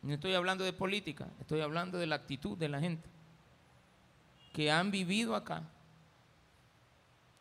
No 0.00 0.14
estoy 0.14 0.32
hablando 0.32 0.64
de 0.64 0.72
política, 0.72 1.28
estoy 1.40 1.60
hablando 1.60 1.98
de 1.98 2.06
la 2.06 2.16
actitud 2.16 2.56
de 2.56 2.70
la 2.70 2.80
gente 2.80 3.06
que 4.54 4.70
han 4.70 4.90
vivido 4.90 5.36
acá. 5.36 5.62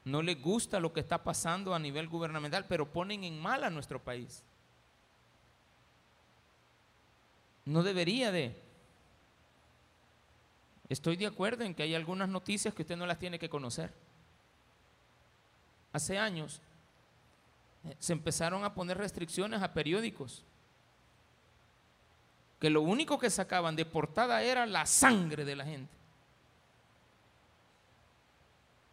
No 0.10 0.24
les 0.24 0.42
gusta 0.42 0.80
lo 0.80 0.92
que 0.92 1.00
está 1.00 1.24
pasando 1.24 1.74
a 1.74 1.80
nivel 1.80 2.08
gubernamental, 2.08 2.66
pero 2.68 2.92
ponen 2.92 3.24
en 3.24 3.40
mal 3.40 3.64
a 3.64 3.70
nuestro 3.70 4.02
país. 4.04 4.44
No 7.66 7.84
debería 7.84 8.32
de. 8.32 8.60
Estoy 10.90 11.16
de 11.16 11.28
acuerdo 11.28 11.64
en 11.64 11.76
que 11.76 11.84
hay 11.84 11.94
algunas 11.94 12.28
noticias 12.28 12.74
que 12.74 12.82
usted 12.82 12.98
no 12.98 13.06
las 13.06 13.20
tiene 13.20 13.38
que 13.38 13.50
conocer. 13.50 13.94
Hace 15.94 16.18
años 16.18 16.60
eh, 17.86 17.96
se 18.00 18.14
empezaron 18.14 18.64
a 18.64 18.74
poner 18.74 18.98
restricciones 18.98 19.62
a 19.62 19.74
periódicos 19.74 20.44
que 22.60 22.72
lo 22.72 22.82
único 22.82 23.20
que 23.20 23.30
sacaban 23.30 23.76
de 23.76 23.86
portada 23.86 24.42
era 24.42 24.66
la 24.66 24.86
sangre 24.88 25.46
de 25.46 25.56
la 25.56 25.66
gente. 25.66 25.99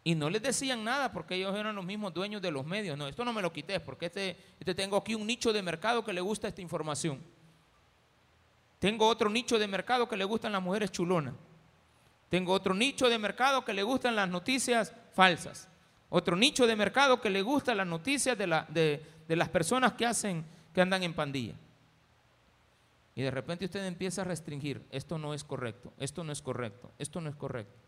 Y 0.07 0.15
no 0.15 0.29
les 0.29 0.41
decían 0.41 0.85
nada 0.85 1.11
porque 1.11 1.35
ellos 1.35 1.53
eran 1.53 1.75
los 1.75 1.83
mismos 1.83 2.13
dueños 2.13 2.41
de 2.41 2.49
los 2.49 2.65
medios. 2.65 2.97
No, 2.97 3.09
esto 3.09 3.25
no 3.25 3.33
me 3.33 3.41
lo 3.41 3.51
quité 3.51 3.81
porque 3.81 4.05
este, 4.05 4.37
este 4.57 4.73
tengo 4.73 4.95
aquí 4.95 5.13
un 5.15 5.27
nicho 5.27 5.51
de 5.51 5.61
mercado 5.61 6.05
que 6.05 6.13
le 6.13 6.21
gusta 6.21 6.47
esta 6.47 6.61
información. 6.61 7.19
Tengo 8.79 9.05
otro 9.05 9.29
nicho 9.29 9.59
de 9.59 9.67
mercado 9.67 10.07
que 10.07 10.15
le 10.15 10.23
gustan 10.23 10.53
las 10.53 10.63
mujeres 10.63 10.93
chulonas. 10.93 11.33
Tengo 12.29 12.53
otro 12.53 12.73
nicho 12.73 13.09
de 13.09 13.17
mercado 13.19 13.65
que 13.65 13.73
le 13.73 13.83
gustan 13.83 14.15
las 14.15 14.29
noticias 14.29 14.93
falsas. 15.13 15.67
Otro 16.09 16.37
nicho 16.37 16.65
de 16.65 16.77
mercado 16.77 17.19
que 17.19 17.29
le 17.29 17.41
gustan 17.41 17.75
las 17.75 17.87
noticias 17.87 18.37
de, 18.37 18.47
la, 18.47 18.65
de, 18.69 19.05
de 19.27 19.35
las 19.35 19.49
personas 19.49 19.91
que 19.91 20.05
hacen, 20.05 20.45
que 20.73 20.79
andan 20.79 21.03
en 21.03 21.13
pandilla. 21.13 21.55
Y 23.13 23.23
de 23.23 23.31
repente 23.31 23.65
usted 23.65 23.85
empieza 23.85 24.21
a 24.21 24.23
restringir, 24.23 24.85
esto 24.89 25.17
no 25.17 25.33
es 25.33 25.43
correcto, 25.43 25.91
esto 25.99 26.23
no 26.23 26.31
es 26.31 26.41
correcto, 26.41 26.93
esto 26.97 27.19
no 27.19 27.29
es 27.29 27.35
correcto. 27.35 27.87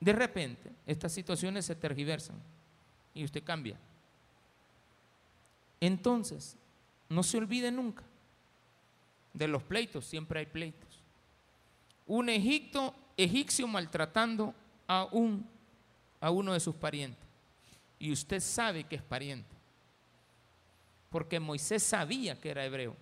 De 0.00 0.12
repente, 0.12 0.70
estas 0.86 1.12
situaciones 1.12 1.66
se 1.66 1.76
tergiversan 1.76 2.36
y 3.14 3.22
usted 3.24 3.44
cambia. 3.44 3.76
Entonces, 5.78 6.56
no 7.08 7.22
se 7.22 7.38
olvide 7.38 7.70
nunca 7.70 8.02
de 9.32 9.46
los 9.46 9.62
pleitos, 9.62 10.04
siempre 10.06 10.40
hay 10.40 10.46
pleitos. 10.46 10.88
Un 12.06 12.28
Egipto, 12.28 12.94
egipcio 13.16 13.68
maltratando 13.68 14.54
a, 14.88 15.04
un, 15.12 15.46
a 16.20 16.30
uno 16.30 16.54
de 16.54 16.60
sus 16.60 16.74
parientes. 16.74 17.24
Y 17.98 18.10
usted 18.10 18.40
sabe 18.40 18.84
que 18.84 18.96
es 18.96 19.02
pariente 19.02 19.60
porque 21.10 21.40
Moisés 21.40 21.82
sabía 21.82 22.40
que 22.40 22.50
era 22.50 22.64
hebreo. 22.64 22.96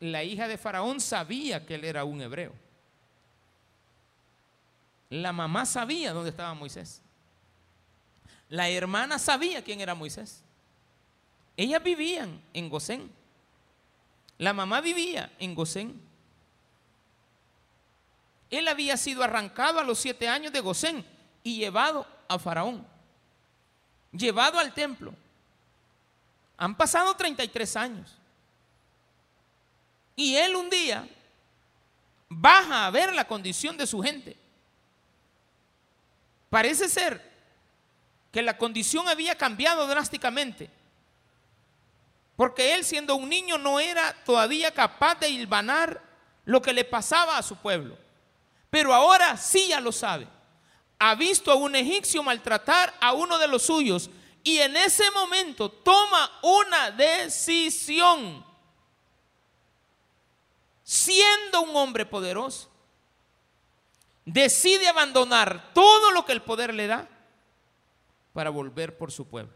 La 0.00 0.24
hija 0.24 0.48
de 0.48 0.56
Faraón 0.56 1.00
sabía 1.00 1.64
que 1.66 1.74
él 1.74 1.84
era 1.84 2.04
un 2.04 2.20
hebreo. 2.22 2.52
La 5.10 5.32
mamá 5.32 5.64
sabía 5.64 6.12
dónde 6.12 6.30
estaba 6.30 6.54
Moisés. 6.54 7.02
La 8.48 8.68
hermana 8.68 9.18
sabía 9.18 9.62
quién 9.62 9.80
era 9.80 9.94
Moisés. 9.94 10.42
Ellas 11.56 11.82
vivían 11.82 12.40
en 12.52 12.68
Gosén. 12.68 13.10
La 14.38 14.52
mamá 14.52 14.80
vivía 14.80 15.32
en 15.38 15.54
Gosén. 15.54 16.00
Él 18.50 18.68
había 18.68 18.96
sido 18.96 19.22
arrancado 19.22 19.78
a 19.78 19.84
los 19.84 19.98
siete 19.98 20.28
años 20.28 20.52
de 20.52 20.60
Gosén 20.60 21.04
y 21.42 21.56
llevado 21.56 22.06
a 22.28 22.38
Faraón. 22.38 22.86
Llevado 24.12 24.58
al 24.58 24.72
templo 24.72 25.12
han 26.56 26.76
pasado 26.76 27.14
33 27.14 27.76
años. 27.76 28.16
Y 30.16 30.34
él 30.34 30.56
un 30.56 30.68
día 30.68 31.08
baja 32.28 32.86
a 32.86 32.90
ver 32.90 33.14
la 33.14 33.26
condición 33.26 33.76
de 33.76 33.86
su 33.86 34.02
gente. 34.02 34.36
Parece 36.50 36.88
ser 36.88 37.22
que 38.32 38.42
la 38.42 38.56
condición 38.56 39.08
había 39.08 39.36
cambiado 39.36 39.86
drásticamente. 39.86 40.70
Porque 42.36 42.74
él 42.74 42.84
siendo 42.84 43.16
un 43.16 43.28
niño 43.28 43.58
no 43.58 43.80
era 43.80 44.14
todavía 44.24 44.72
capaz 44.72 45.16
de 45.16 45.28
hilvanar 45.28 46.00
lo 46.44 46.62
que 46.62 46.72
le 46.72 46.84
pasaba 46.84 47.36
a 47.36 47.42
su 47.42 47.56
pueblo. 47.56 47.98
Pero 48.70 48.94
ahora 48.94 49.36
sí 49.36 49.68
ya 49.68 49.80
lo 49.80 49.92
sabe. 49.92 50.28
Ha 50.98 51.14
visto 51.14 51.50
a 51.50 51.56
un 51.56 51.74
egipcio 51.74 52.22
maltratar 52.22 52.94
a 53.00 53.12
uno 53.12 53.38
de 53.38 53.48
los 53.48 53.64
suyos 53.64 54.10
y 54.42 54.58
en 54.58 54.76
ese 54.76 55.10
momento 55.10 55.70
toma 55.70 56.30
una 56.42 56.90
decisión, 56.90 58.44
siendo 60.82 61.62
un 61.62 61.76
hombre 61.76 62.06
poderoso, 62.06 62.70
decide 64.32 64.88
abandonar 64.88 65.72
todo 65.74 66.10
lo 66.12 66.24
que 66.24 66.32
el 66.32 66.42
poder 66.42 66.74
le 66.74 66.86
da 66.86 67.08
para 68.32 68.50
volver 68.50 68.96
por 68.96 69.10
su 69.10 69.26
pueblo. 69.26 69.52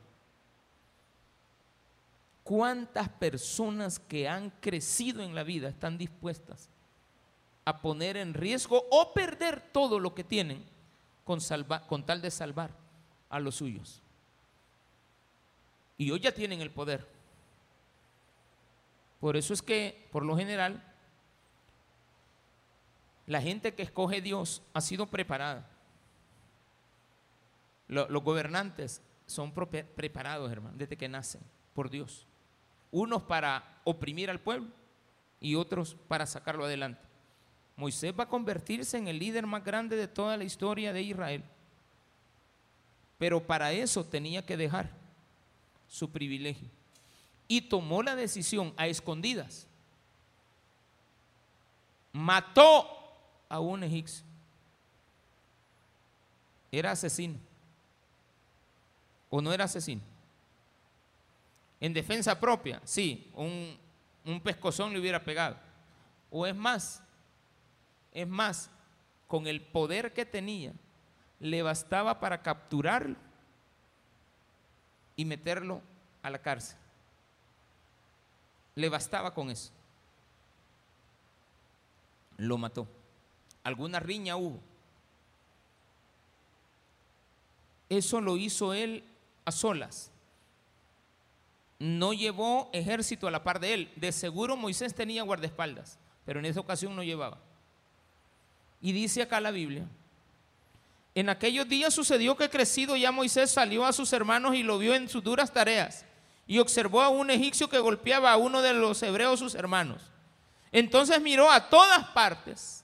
¿Cuántas 2.42 3.08
personas 3.08 3.98
que 3.98 4.28
han 4.28 4.50
crecido 4.60 5.22
en 5.22 5.34
la 5.34 5.44
vida 5.44 5.68
están 5.68 5.96
dispuestas 5.96 6.68
a 7.64 7.80
poner 7.80 8.16
en 8.16 8.34
riesgo 8.34 8.84
o 8.90 9.12
perder 9.14 9.60
todo 9.72 10.00
lo 10.00 10.14
que 10.14 10.24
tienen 10.24 10.64
con, 11.24 11.38
con 11.88 12.04
tal 12.04 12.20
de 12.20 12.30
salvar 12.30 12.70
a 13.30 13.38
los 13.38 13.54
suyos? 13.54 14.02
y 16.02 16.10
hoy 16.10 16.20
ya 16.20 16.32
tienen 16.32 16.60
el 16.60 16.70
poder. 16.70 17.06
Por 19.20 19.36
eso 19.36 19.54
es 19.54 19.62
que, 19.62 20.08
por 20.10 20.24
lo 20.24 20.36
general, 20.36 20.82
la 23.26 23.40
gente 23.40 23.74
que 23.74 23.82
escoge 23.82 24.20
Dios 24.20 24.62
ha 24.72 24.80
sido 24.80 25.06
preparada. 25.06 25.68
Los, 27.88 28.08
gobernantes 28.22 29.02
son 29.26 29.52
preparados, 29.52 30.50
hermano, 30.50 30.76
desde 30.76 30.96
que 30.96 31.08
nacen 31.08 31.40
por 31.74 31.90
Dios. 31.90 32.26
Unos 32.90 33.22
para 33.22 33.80
oprimir 33.84 34.30
al 34.30 34.40
pueblo 34.40 34.68
y 35.40 35.54
otros 35.54 35.96
para 36.08 36.26
sacarlo 36.26 36.64
adelante. 36.64 37.00
Moisés 37.76 38.14
va 38.18 38.24
a 38.24 38.28
convertirse 38.28 38.98
en 38.98 39.08
el 39.08 39.18
líder 39.18 39.46
más 39.46 39.64
grande 39.64 39.96
de 39.96 40.08
toda 40.08 40.36
la 40.36 40.44
historia 40.44 40.92
de 40.92 41.02
Israel. 41.02 41.44
Pero 43.18 43.46
para 43.46 43.72
eso 43.72 44.04
tenía 44.04 44.44
que 44.44 44.56
dejar 44.56 44.90
su 45.88 46.10
privilegio 46.10 46.68
y 47.48 47.60
tomó 47.60 48.02
la 48.02 48.16
decisión 48.16 48.72
a 48.76 48.86
escondidas. 48.86 49.66
Mató 52.12 53.01
a 53.52 53.60
un 53.60 53.84
egipcio. 53.84 54.24
Era 56.72 56.92
asesino. 56.92 57.38
¿O 59.28 59.42
no 59.42 59.52
era 59.52 59.64
asesino? 59.64 60.00
En 61.78 61.92
defensa 61.92 62.40
propia, 62.40 62.80
sí, 62.84 63.30
un, 63.34 63.78
un 64.24 64.40
pescozón 64.40 64.94
le 64.94 65.00
hubiera 65.00 65.22
pegado. 65.22 65.58
O 66.30 66.46
es 66.46 66.56
más, 66.56 67.02
es 68.12 68.26
más, 68.26 68.70
con 69.28 69.46
el 69.46 69.60
poder 69.60 70.14
que 70.14 70.24
tenía, 70.24 70.72
le 71.38 71.60
bastaba 71.60 72.20
para 72.20 72.40
capturarlo 72.40 73.16
y 75.14 75.26
meterlo 75.26 75.82
a 76.22 76.30
la 76.30 76.38
cárcel. 76.40 76.78
Le 78.76 78.88
bastaba 78.88 79.34
con 79.34 79.50
eso. 79.50 79.70
Lo 82.38 82.56
mató. 82.56 82.88
Alguna 83.64 84.00
riña 84.00 84.36
hubo. 84.36 84.60
eso 87.98 88.20
lo 88.20 88.36
hizo 88.36 88.72
él 88.72 89.04
a 89.44 89.52
solas. 89.52 90.10
No 91.78 92.12
llevó 92.12 92.70
ejército 92.72 93.26
a 93.26 93.30
la 93.30 93.42
par 93.42 93.60
de 93.60 93.74
él. 93.74 93.92
De 93.96 94.12
seguro 94.12 94.56
Moisés 94.56 94.94
tenía 94.94 95.22
guardaespaldas, 95.22 95.98
pero 96.24 96.38
en 96.38 96.46
esa 96.46 96.60
ocasión 96.60 96.94
no 96.94 97.02
llevaba. 97.02 97.38
Y 98.80 98.92
dice 98.92 99.22
acá 99.22 99.40
la 99.40 99.50
Biblia, 99.50 99.86
en 101.14 101.28
aquellos 101.28 101.68
días 101.68 101.92
sucedió 101.92 102.36
que 102.36 102.48
crecido 102.48 102.96
ya 102.96 103.12
Moisés 103.12 103.50
salió 103.50 103.84
a 103.84 103.92
sus 103.92 104.12
hermanos 104.12 104.54
y 104.54 104.62
lo 104.62 104.78
vio 104.78 104.94
en 104.94 105.08
sus 105.08 105.22
duras 105.22 105.52
tareas 105.52 106.04
y 106.46 106.58
observó 106.58 107.02
a 107.02 107.08
un 107.08 107.30
egipcio 107.30 107.68
que 107.68 107.78
golpeaba 107.78 108.32
a 108.32 108.36
uno 108.36 108.62
de 108.62 108.72
los 108.72 109.02
hebreos 109.02 109.38
sus 109.38 109.54
hermanos. 109.54 110.02
Entonces 110.72 111.20
miró 111.20 111.50
a 111.50 111.68
todas 111.68 112.08
partes 112.08 112.81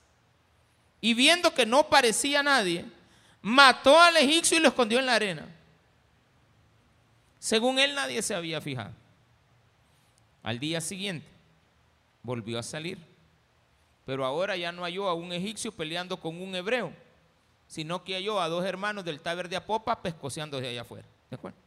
y 1.01 1.15
viendo 1.15 1.55
que 1.55 1.67
no 1.67 1.89
parecía 1.89 2.43
nadie, 2.43 2.85
mató 3.43 4.01
al 4.01 4.17
egipcio 4.17 4.59
y 4.59 4.61
lo 4.61 4.69
escondió 4.69 4.99
en 4.99 5.07
la 5.07 5.15
arena. 5.15 5.47
Según 7.39 7.79
él 7.79 7.95
nadie 7.95 8.21
se 8.23 8.35
había 8.35 8.61
fijado. 8.61 8.93
Al 10.43 10.59
día 10.59 10.81
siguiente 10.81 11.27
volvió 12.23 12.59
a 12.59 12.63
salir, 12.63 12.99
pero 14.05 14.25
ahora 14.25 14.57
ya 14.57 14.73
no 14.73 14.83
halló 14.83 15.09
a 15.09 15.15
un 15.15 15.33
egipcio 15.33 15.73
peleando 15.73 16.19
con 16.19 16.41
un 16.41 16.55
hebreo, 16.55 16.93
sino 17.69 18.03
que 18.03 18.15
halló 18.15 18.41
a 18.41 18.49
dos 18.49 18.65
hermanos 18.65 19.05
del 19.05 19.21
taber 19.21 19.49
de 19.49 19.57
Apopa 19.57 20.03
pescoceando 20.03 20.61
de 20.61 20.69
allá 20.69 20.81
afuera. 20.83 21.07
¿De 21.31 21.37
acuerdo? 21.37 21.59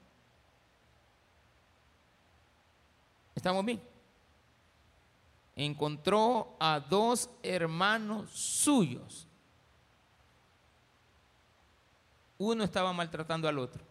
¿Estamos 3.36 3.64
bien? 3.64 3.91
Encontró 5.56 6.56
a 6.60 6.80
dos 6.80 7.30
hermanos 7.44 8.32
suyos. 8.32 9.28
Uno 12.38 12.64
estaba 12.64 12.94
maltratando 12.94 13.48
al 13.48 13.60
otro. 13.60 13.84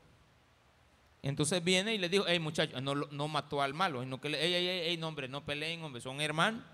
Entonces 1.23 1.62
viene 1.62 1.94
y 1.94 1.99
le 1.99 2.09
dijo, 2.09 2.25
hey 2.27 2.38
muchachos, 2.38 2.81
no, 2.83 2.94
no 2.94 3.29
mató 3.29 3.61
al 3.61 3.75
malo, 3.75 4.01
sino 4.01 4.20
que 4.20 4.29
hey, 4.29 4.53
hey, 4.55 4.83
hey, 4.87 4.96
no, 4.96 5.11
no 5.12 5.44
peleen, 5.44 5.83
hombre, 5.83 6.01
son 6.01 6.20
hermanos. 6.20 6.64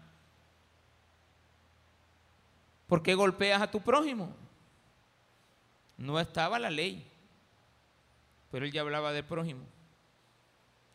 ¿Por 2.86 3.02
qué 3.02 3.14
golpeas 3.14 3.60
a 3.60 3.70
tu 3.70 3.80
prójimo? 3.80 4.34
No 5.96 6.20
estaba 6.20 6.58
la 6.58 6.70
ley, 6.70 7.10
pero 8.50 8.64
él 8.64 8.72
ya 8.72 8.82
hablaba 8.82 9.12
de 9.12 9.24
prójimo, 9.24 9.64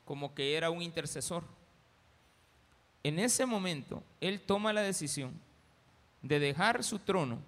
como 0.05 0.33
que 0.33 0.55
era 0.55 0.69
un 0.69 0.81
intercesor. 0.81 1.43
En 3.03 3.19
ese 3.19 3.45
momento, 3.45 4.03
él 4.19 4.41
toma 4.41 4.73
la 4.73 4.81
decisión 4.81 5.33
de 6.21 6.39
dejar 6.39 6.83
su 6.83 6.99
trono 6.99 7.39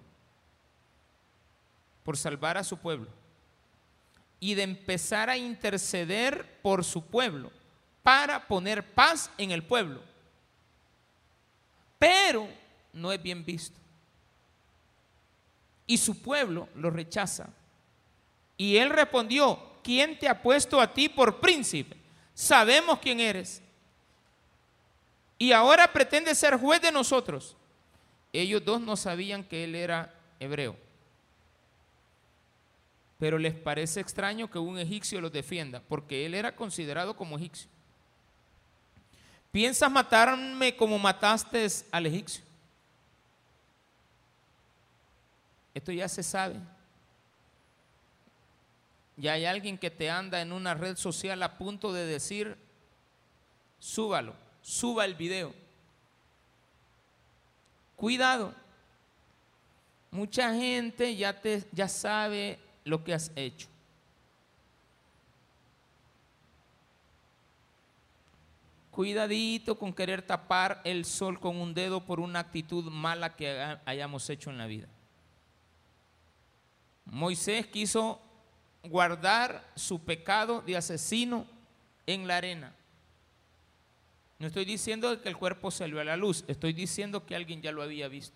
por 2.03 2.17
salvar 2.17 2.57
a 2.57 2.63
su 2.63 2.77
pueblo 2.77 3.07
y 4.39 4.55
de 4.55 4.63
empezar 4.63 5.29
a 5.29 5.37
interceder 5.37 6.59
por 6.61 6.83
su 6.83 7.05
pueblo 7.05 7.51
para 8.01 8.45
poner 8.47 8.93
paz 8.93 9.31
en 9.37 9.51
el 9.51 9.63
pueblo. 9.63 10.01
Pero 11.97 12.49
no 12.91 13.11
es 13.11 13.21
bien 13.21 13.45
visto. 13.45 13.79
Y 15.85 15.97
su 15.97 16.21
pueblo 16.21 16.67
lo 16.75 16.89
rechaza. 16.89 17.47
Y 18.57 18.77
él 18.77 18.89
respondió, 18.89 19.59
¿quién 19.83 20.17
te 20.17 20.27
ha 20.27 20.41
puesto 20.41 20.81
a 20.81 20.93
ti 20.93 21.07
por 21.07 21.39
príncipe? 21.39 21.95
Sabemos 22.33 22.99
quién 22.99 23.19
eres 23.19 23.61
y 25.43 25.51
ahora 25.51 25.91
pretende 25.91 26.33
ser 26.35 26.57
juez 26.57 26.81
de 26.81 26.89
nosotros. 26.89 27.57
Ellos 28.31 28.63
dos 28.63 28.79
no 28.79 28.95
sabían 28.95 29.43
que 29.43 29.65
él 29.65 29.75
era 29.75 30.17
hebreo. 30.39 30.77
Pero 33.19 33.37
les 33.37 33.53
parece 33.53 33.99
extraño 33.99 34.49
que 34.49 34.57
un 34.57 34.79
egipcio 34.79 35.19
los 35.19 35.33
defienda, 35.33 35.81
porque 35.89 36.25
él 36.25 36.33
era 36.33 36.55
considerado 36.55 37.17
como 37.17 37.35
egipcio. 37.35 37.69
¿Piensas 39.51 39.91
matarme 39.91 40.77
como 40.77 40.97
mataste 40.97 41.67
al 41.91 42.05
egipcio? 42.05 42.41
Esto 45.73 45.91
ya 45.91 46.07
se 46.07 46.23
sabe. 46.23 46.55
Ya 49.17 49.33
hay 49.33 49.43
alguien 49.43 49.77
que 49.77 49.91
te 49.91 50.09
anda 50.09 50.39
en 50.39 50.53
una 50.53 50.73
red 50.73 50.95
social 50.95 51.43
a 51.43 51.57
punto 51.57 51.91
de 51.91 52.05
decir, 52.05 52.55
súbalo 53.77 54.41
suba 54.63 55.05
el 55.05 55.13
video. 55.13 55.53
Cuidado. 57.95 58.55
Mucha 60.09 60.53
gente 60.53 61.15
ya, 61.15 61.39
te, 61.39 61.63
ya 61.71 61.87
sabe 61.87 62.59
lo 62.83 63.03
que 63.03 63.13
has 63.13 63.31
hecho. 63.35 63.67
Cuidadito 68.91 69.77
con 69.77 69.91
querer 69.91 70.21
tapar 70.21 70.79
el 70.83 71.03
sol 71.05 71.39
con 71.39 71.57
un 71.57 71.73
dedo 71.73 72.05
por 72.05 72.19
una 72.19 72.39
actitud 72.39 72.85
mala 72.91 73.35
que 73.35 73.77
hayamos 73.85 74.29
hecho 74.29 74.51
en 74.51 74.59
la 74.59 74.67
vida. 74.67 74.87
Moisés 77.05 77.65
quiso 77.67 78.21
guardar 78.83 79.67
su 79.75 79.99
pecado 79.99 80.61
de 80.61 80.77
asesino 80.77 81.47
en 82.05 82.27
la 82.27 82.37
arena. 82.37 82.75
No 84.43 84.47
estoy 84.47 84.65
diciendo 84.65 85.21
que 85.21 85.29
el 85.29 85.37
cuerpo 85.37 85.71
salió 85.71 86.01
a 86.01 86.03
la 86.03 86.17
luz, 86.17 86.43
estoy 86.49 86.73
diciendo 86.73 87.25
que 87.25 87.33
alguien 87.33 87.61
ya 87.61 87.71
lo 87.71 87.81
había 87.81 88.09
visto. 88.09 88.35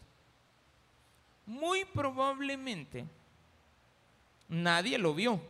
Muy 1.45 1.83
probablemente 1.83 3.03
nadie 4.47 4.99
lo 4.99 5.13
vio. 5.13 5.41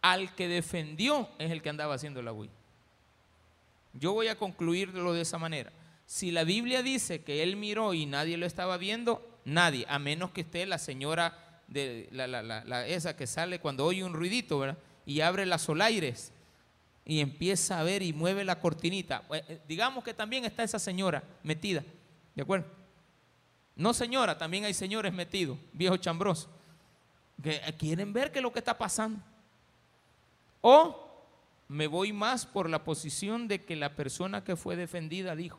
Al 0.00 0.32
que 0.36 0.46
defendió 0.46 1.28
es 1.40 1.50
el 1.50 1.60
que 1.60 1.70
andaba 1.70 1.94
haciendo 1.94 2.22
la 2.22 2.32
huida. 2.32 2.52
Yo 3.94 4.12
voy 4.12 4.28
a 4.28 4.38
concluirlo 4.38 5.12
de 5.12 5.22
esa 5.22 5.38
manera. 5.38 5.72
Si 6.06 6.30
la 6.30 6.44
Biblia 6.44 6.84
dice 6.84 7.24
que 7.24 7.42
él 7.42 7.56
miró 7.56 7.94
y 7.94 8.06
nadie 8.06 8.36
lo 8.36 8.46
estaba 8.46 8.76
viendo, 8.76 9.28
nadie, 9.44 9.86
a 9.88 9.98
menos 9.98 10.30
que 10.30 10.42
esté 10.42 10.66
la 10.66 10.78
señora 10.78 11.62
de 11.66 12.08
la, 12.12 12.86
esa 12.86 13.16
que 13.16 13.26
sale 13.26 13.58
cuando 13.58 13.84
oye 13.84 14.04
un 14.04 14.12
ruidito. 14.12 14.76
Y 15.04 15.20
abre 15.20 15.46
las 15.46 15.62
solaires 15.62 16.32
y 17.04 17.20
empieza 17.20 17.78
a 17.78 17.82
ver 17.82 18.02
y 18.02 18.12
mueve 18.12 18.44
la 18.44 18.58
cortinita. 18.58 19.22
Eh, 19.32 19.44
eh, 19.48 19.60
digamos 19.68 20.02
que 20.02 20.14
también 20.14 20.44
está 20.44 20.62
esa 20.62 20.78
señora 20.78 21.22
metida, 21.42 21.84
¿de 22.34 22.42
acuerdo? 22.42 22.66
No 23.76 23.92
señora, 23.92 24.38
también 24.38 24.64
hay 24.64 24.74
señores 24.74 25.12
metidos, 25.12 25.58
viejos 25.72 26.00
chambrosos, 26.00 26.48
que 27.42 27.56
eh, 27.56 27.74
quieren 27.78 28.12
ver 28.12 28.32
qué 28.32 28.38
es 28.38 28.42
lo 28.42 28.52
que 28.52 28.60
está 28.60 28.76
pasando. 28.76 29.20
O 30.60 31.04
me 31.68 31.86
voy 31.86 32.12
más 32.12 32.46
por 32.46 32.70
la 32.70 32.84
posición 32.84 33.48
de 33.48 33.64
que 33.64 33.76
la 33.76 33.94
persona 33.94 34.44
que 34.44 34.56
fue 34.56 34.76
defendida 34.76 35.36
dijo, 35.36 35.58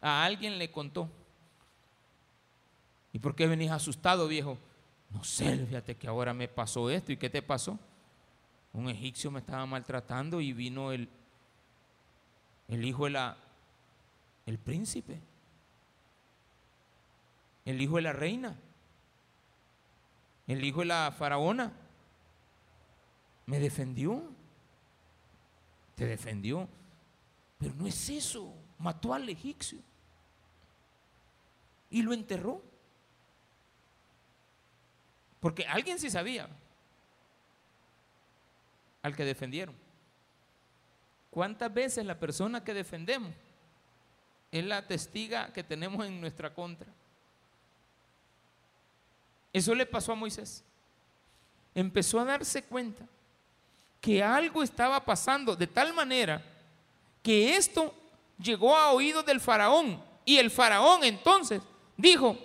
a 0.00 0.24
alguien 0.24 0.58
le 0.58 0.70
contó. 0.70 1.08
¿Y 3.12 3.18
por 3.18 3.34
qué 3.34 3.46
venís 3.46 3.70
asustado, 3.70 4.28
viejo? 4.28 4.58
No 5.10 5.24
sé, 5.24 5.66
fíjate 5.66 5.96
que 5.96 6.06
ahora 6.06 6.34
me 6.34 6.48
pasó 6.48 6.90
esto. 6.90 7.12
¿Y 7.12 7.16
qué 7.16 7.30
te 7.30 7.42
pasó? 7.42 7.78
Un 8.78 8.88
egipcio 8.88 9.30
me 9.32 9.40
estaba 9.40 9.66
maltratando 9.66 10.40
y 10.40 10.52
vino 10.52 10.92
el, 10.92 11.08
el 12.68 12.84
hijo 12.84 13.04
de 13.04 13.10
la, 13.10 13.36
el 14.46 14.56
príncipe, 14.56 15.20
el 17.64 17.82
hijo 17.82 17.96
de 17.96 18.02
la 18.02 18.12
reina, 18.12 18.56
el 20.46 20.64
hijo 20.64 20.80
de 20.80 20.86
la 20.86 21.12
faraona. 21.16 21.72
Me 23.46 23.58
defendió, 23.58 24.22
te 25.96 26.06
defendió, 26.06 26.68
pero 27.58 27.74
no 27.74 27.86
es 27.86 28.08
eso, 28.08 28.54
mató 28.78 29.12
al 29.12 29.28
egipcio. 29.28 29.80
Y 31.90 32.02
lo 32.02 32.12
enterró. 32.12 32.62
Porque 35.40 35.66
alguien 35.66 35.98
sí 35.98 36.10
sabía, 36.10 36.48
al 39.08 39.16
que 39.16 39.24
defendieron. 39.24 39.74
¿Cuántas 41.30 41.72
veces 41.72 42.06
la 42.06 42.18
persona 42.18 42.62
que 42.62 42.72
defendemos 42.72 43.32
es 44.50 44.64
la 44.64 44.86
testiga 44.86 45.52
que 45.52 45.62
tenemos 45.62 46.06
en 46.06 46.20
nuestra 46.20 46.54
contra? 46.54 46.88
Eso 49.52 49.74
le 49.74 49.86
pasó 49.86 50.12
a 50.12 50.16
Moisés. 50.16 50.64
Empezó 51.74 52.20
a 52.20 52.24
darse 52.24 52.62
cuenta 52.62 53.04
que 54.00 54.22
algo 54.22 54.62
estaba 54.62 55.04
pasando 55.04 55.56
de 55.56 55.66
tal 55.66 55.92
manera 55.92 56.42
que 57.22 57.56
esto 57.56 57.94
llegó 58.38 58.76
a 58.76 58.92
oídos 58.92 59.24
del 59.26 59.40
faraón. 59.40 60.02
Y 60.24 60.38
el 60.38 60.50
faraón 60.50 61.04
entonces 61.04 61.60
dijo, 61.96 62.38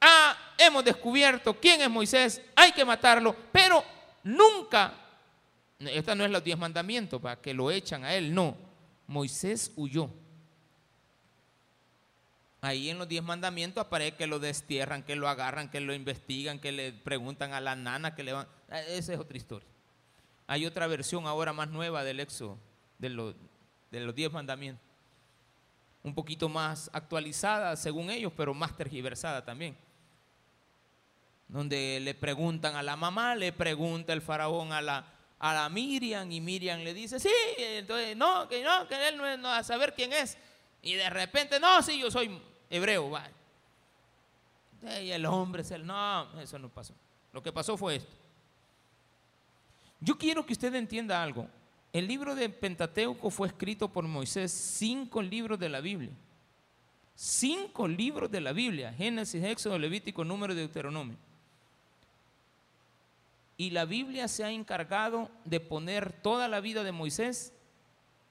ah, 0.00 0.36
hemos 0.58 0.84
descubierto 0.84 1.58
quién 1.58 1.80
es 1.80 1.90
Moisés, 1.90 2.42
hay 2.54 2.72
que 2.72 2.84
matarlo, 2.84 3.34
pero 3.52 3.82
nunca 4.22 4.92
esta 5.78 6.14
no 6.14 6.24
es 6.24 6.30
los 6.30 6.42
diez 6.42 6.56
mandamientos 6.56 7.20
para 7.20 7.40
que 7.40 7.52
lo 7.52 7.70
echan 7.70 8.04
a 8.04 8.14
él, 8.14 8.34
no. 8.34 8.56
Moisés 9.06 9.72
huyó. 9.76 10.10
Ahí 12.62 12.88
en 12.88 12.98
los 12.98 13.06
diez 13.06 13.22
mandamientos 13.22 13.84
aparece 13.84 14.16
que 14.16 14.26
lo 14.26 14.38
destierran, 14.38 15.02
que 15.02 15.14
lo 15.14 15.28
agarran, 15.28 15.70
que 15.70 15.80
lo 15.80 15.94
investigan, 15.94 16.58
que 16.58 16.72
le 16.72 16.92
preguntan 16.92 17.52
a 17.52 17.60
la 17.60 17.76
nana, 17.76 18.14
que 18.14 18.24
le 18.24 18.32
van. 18.32 18.46
Eh, 18.70 18.96
esa 18.96 19.12
es 19.12 19.20
otra 19.20 19.36
historia. 19.36 19.68
Hay 20.46 20.64
otra 20.64 20.86
versión 20.86 21.26
ahora 21.26 21.52
más 21.52 21.68
nueva 21.68 22.02
del 22.04 22.20
Éxodo, 22.20 22.58
de 22.98 23.10
los, 23.10 23.34
de 23.90 24.00
los 24.00 24.14
diez 24.14 24.32
mandamientos. 24.32 24.84
Un 26.02 26.14
poquito 26.14 26.48
más 26.48 26.88
actualizada 26.92 27.76
según 27.76 28.10
ellos, 28.10 28.32
pero 28.36 28.54
más 28.54 28.76
tergiversada 28.76 29.44
también. 29.44 29.76
Donde 31.48 32.00
le 32.00 32.14
preguntan 32.14 32.76
a 32.76 32.82
la 32.82 32.96
mamá, 32.96 33.34
le 33.34 33.52
pregunta 33.52 34.12
el 34.12 34.22
faraón 34.22 34.72
a 34.72 34.80
la, 34.80 35.15
a 35.38 35.54
la 35.54 35.68
Miriam 35.68 36.30
y 36.30 36.40
Miriam 36.40 36.80
le 36.80 36.94
dice, 36.94 37.20
sí, 37.20 37.28
entonces 37.58 38.16
no, 38.16 38.48
que 38.48 38.62
no, 38.62 38.88
que 38.88 39.08
él 39.08 39.16
no, 39.16 39.36
no 39.36 39.48
a 39.48 39.62
saber 39.62 39.94
quién 39.94 40.12
es. 40.12 40.36
Y 40.82 40.94
de 40.94 41.10
repente, 41.10 41.60
no, 41.60 41.82
sí, 41.82 41.98
yo 41.98 42.10
soy 42.10 42.40
hebreo, 42.70 43.10
va. 43.10 43.28
Y 45.02 45.10
el 45.10 45.26
hombre, 45.26 45.62
es 45.62 45.70
el, 45.70 45.84
no, 45.86 46.40
eso 46.40 46.58
no 46.58 46.68
pasó. 46.68 46.94
Lo 47.32 47.42
que 47.42 47.52
pasó 47.52 47.76
fue 47.76 47.96
esto. 47.96 48.14
Yo 50.00 50.16
quiero 50.16 50.44
que 50.46 50.52
usted 50.52 50.74
entienda 50.74 51.22
algo. 51.22 51.48
El 51.92 52.06
libro 52.06 52.34
de 52.34 52.48
Pentateuco 52.48 53.30
fue 53.30 53.48
escrito 53.48 53.88
por 53.88 54.04
Moisés, 54.04 54.52
cinco 54.52 55.22
libros 55.22 55.58
de 55.58 55.68
la 55.68 55.80
Biblia. 55.80 56.12
Cinco 57.14 57.88
libros 57.88 58.30
de 58.30 58.40
la 58.42 58.52
Biblia, 58.52 58.92
Génesis, 58.92 59.42
Éxodo, 59.42 59.78
Levítico, 59.78 60.22
Número 60.22 60.54
de 60.54 60.60
Deuteronomio. 60.60 61.16
Y 63.56 63.70
la 63.70 63.84
Biblia 63.84 64.28
se 64.28 64.44
ha 64.44 64.50
encargado 64.50 65.30
de 65.44 65.60
poner 65.60 66.12
toda 66.12 66.48
la 66.48 66.60
vida 66.60 66.84
de 66.84 66.92
Moisés 66.92 67.52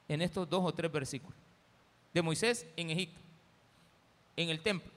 en 0.07 0.21
estos 0.21 0.49
dos 0.49 0.63
o 0.63 0.73
tres 0.73 0.91
versículos. 0.91 1.37
De 2.13 2.21
Moisés 2.21 2.65
en 2.77 2.91
Egipto, 2.91 3.19
en 4.35 4.49
el 4.49 4.61
templo, 4.61 4.91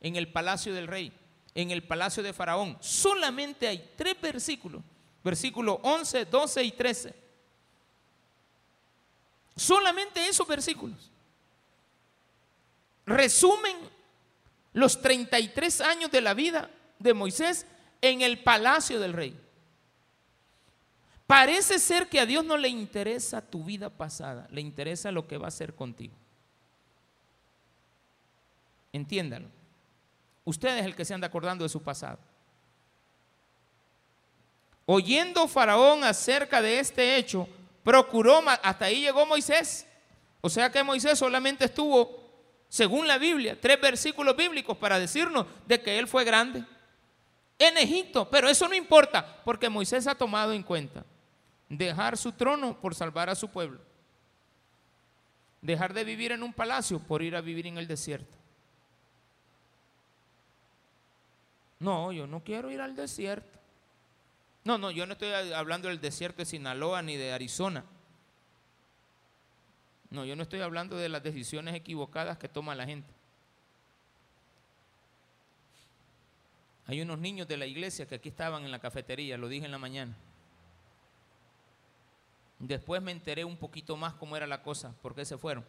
en 0.00 0.16
el 0.16 0.30
palacio 0.30 0.74
del 0.74 0.86
rey, 0.86 1.12
en 1.54 1.70
el 1.70 1.82
palacio 1.82 2.22
de 2.22 2.32
Faraón. 2.32 2.76
Solamente 2.80 3.66
hay 3.66 3.92
tres 3.96 4.20
versículos, 4.20 4.82
versículos 5.22 5.78
11, 5.82 6.26
12 6.26 6.62
y 6.62 6.72
13. 6.72 7.14
Solamente 9.56 10.26
esos 10.28 10.46
versículos 10.46 11.10
resumen 13.06 13.76
los 14.72 15.00
33 15.00 15.80
años 15.82 16.10
de 16.10 16.20
la 16.20 16.34
vida 16.34 16.70
de 16.98 17.14
Moisés 17.14 17.66
en 18.00 18.22
el 18.22 18.42
palacio 18.42 18.98
del 18.98 19.12
rey. 19.12 19.40
Parece 21.34 21.80
ser 21.80 22.08
que 22.08 22.20
a 22.20 22.26
Dios 22.26 22.44
no 22.44 22.56
le 22.56 22.68
interesa 22.68 23.40
tu 23.40 23.64
vida 23.64 23.90
pasada, 23.90 24.46
le 24.52 24.60
interesa 24.60 25.10
lo 25.10 25.26
que 25.26 25.36
va 25.36 25.46
a 25.46 25.48
hacer 25.48 25.74
contigo. 25.74 26.14
Entiéndalo. 28.92 29.48
Usted 30.44 30.78
es 30.78 30.84
el 30.84 30.94
que 30.94 31.04
se 31.04 31.12
anda 31.12 31.26
acordando 31.26 31.64
de 31.64 31.68
su 31.68 31.82
pasado. 31.82 32.20
Oyendo 34.86 35.48
Faraón 35.48 36.04
acerca 36.04 36.62
de 36.62 36.78
este 36.78 37.16
hecho, 37.16 37.48
procuró, 37.82 38.40
hasta 38.62 38.84
ahí 38.84 39.00
llegó 39.00 39.26
Moisés. 39.26 39.88
O 40.40 40.48
sea 40.48 40.70
que 40.70 40.84
Moisés 40.84 41.18
solamente 41.18 41.64
estuvo, 41.64 42.30
según 42.68 43.08
la 43.08 43.18
Biblia, 43.18 43.60
tres 43.60 43.80
versículos 43.80 44.36
bíblicos 44.36 44.78
para 44.78 45.00
decirnos 45.00 45.46
de 45.66 45.82
que 45.82 45.98
él 45.98 46.06
fue 46.06 46.22
grande 46.22 46.64
en 47.58 47.76
Egipto. 47.76 48.30
Pero 48.30 48.48
eso 48.48 48.68
no 48.68 48.76
importa, 48.76 49.42
porque 49.44 49.68
Moisés 49.68 50.06
ha 50.06 50.14
tomado 50.14 50.52
en 50.52 50.62
cuenta 50.62 51.04
dejar 51.76 52.16
su 52.16 52.32
trono 52.32 52.80
por 52.80 52.94
salvar 52.94 53.30
a 53.30 53.34
su 53.34 53.48
pueblo. 53.48 53.80
Dejar 55.60 55.94
de 55.94 56.04
vivir 56.04 56.32
en 56.32 56.42
un 56.42 56.52
palacio 56.52 56.98
por 56.98 57.22
ir 57.22 57.36
a 57.36 57.40
vivir 57.40 57.66
en 57.66 57.78
el 57.78 57.86
desierto. 57.86 58.36
No, 61.80 62.12
yo 62.12 62.26
no 62.26 62.42
quiero 62.42 62.70
ir 62.70 62.80
al 62.80 62.96
desierto. 62.96 63.58
No, 64.64 64.78
no, 64.78 64.90
yo 64.90 65.06
no 65.06 65.12
estoy 65.12 65.30
hablando 65.52 65.88
del 65.88 66.00
desierto 66.00 66.38
de 66.38 66.46
Sinaloa 66.46 67.02
ni 67.02 67.16
de 67.16 67.32
Arizona. 67.32 67.84
No, 70.10 70.24
yo 70.24 70.36
no 70.36 70.42
estoy 70.42 70.60
hablando 70.60 70.96
de 70.96 71.08
las 71.08 71.22
decisiones 71.22 71.74
equivocadas 71.74 72.38
que 72.38 72.48
toma 72.48 72.74
la 72.74 72.86
gente. 72.86 73.12
Hay 76.86 77.00
unos 77.00 77.18
niños 77.18 77.48
de 77.48 77.56
la 77.56 77.66
iglesia 77.66 78.06
que 78.06 78.14
aquí 78.14 78.28
estaban 78.28 78.64
en 78.64 78.70
la 78.70 78.78
cafetería, 78.78 79.36
lo 79.38 79.48
dije 79.48 79.64
en 79.64 79.72
la 79.72 79.78
mañana. 79.78 80.14
Después 82.66 83.02
me 83.02 83.12
enteré 83.12 83.44
un 83.44 83.58
poquito 83.58 83.94
más 83.94 84.14
cómo 84.14 84.36
era 84.38 84.46
la 84.46 84.62
cosa, 84.62 84.94
por 85.02 85.14
qué 85.14 85.26
se 85.26 85.36
fueron. 85.36 85.64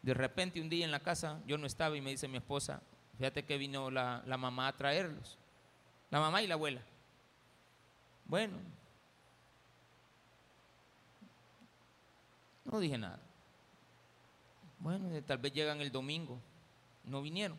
De 0.00 0.14
repente 0.14 0.60
un 0.60 0.68
día 0.68 0.84
en 0.84 0.92
la 0.92 1.00
casa 1.00 1.40
yo 1.44 1.58
no 1.58 1.66
estaba 1.66 1.96
y 1.96 2.00
me 2.00 2.10
dice 2.10 2.28
mi 2.28 2.36
esposa, 2.36 2.80
fíjate 3.18 3.44
que 3.44 3.58
vino 3.58 3.90
la, 3.90 4.22
la 4.26 4.36
mamá 4.36 4.68
a 4.68 4.76
traerlos. 4.76 5.38
La 6.10 6.20
mamá 6.20 6.40
y 6.40 6.46
la 6.46 6.54
abuela. 6.54 6.82
Bueno, 8.26 8.58
no 12.64 12.78
dije 12.78 12.96
nada. 12.96 13.18
Bueno, 14.78 15.08
tal 15.24 15.38
vez 15.38 15.52
llegan 15.52 15.80
el 15.80 15.90
domingo. 15.90 16.38
No 17.04 17.22
vinieron. 17.22 17.58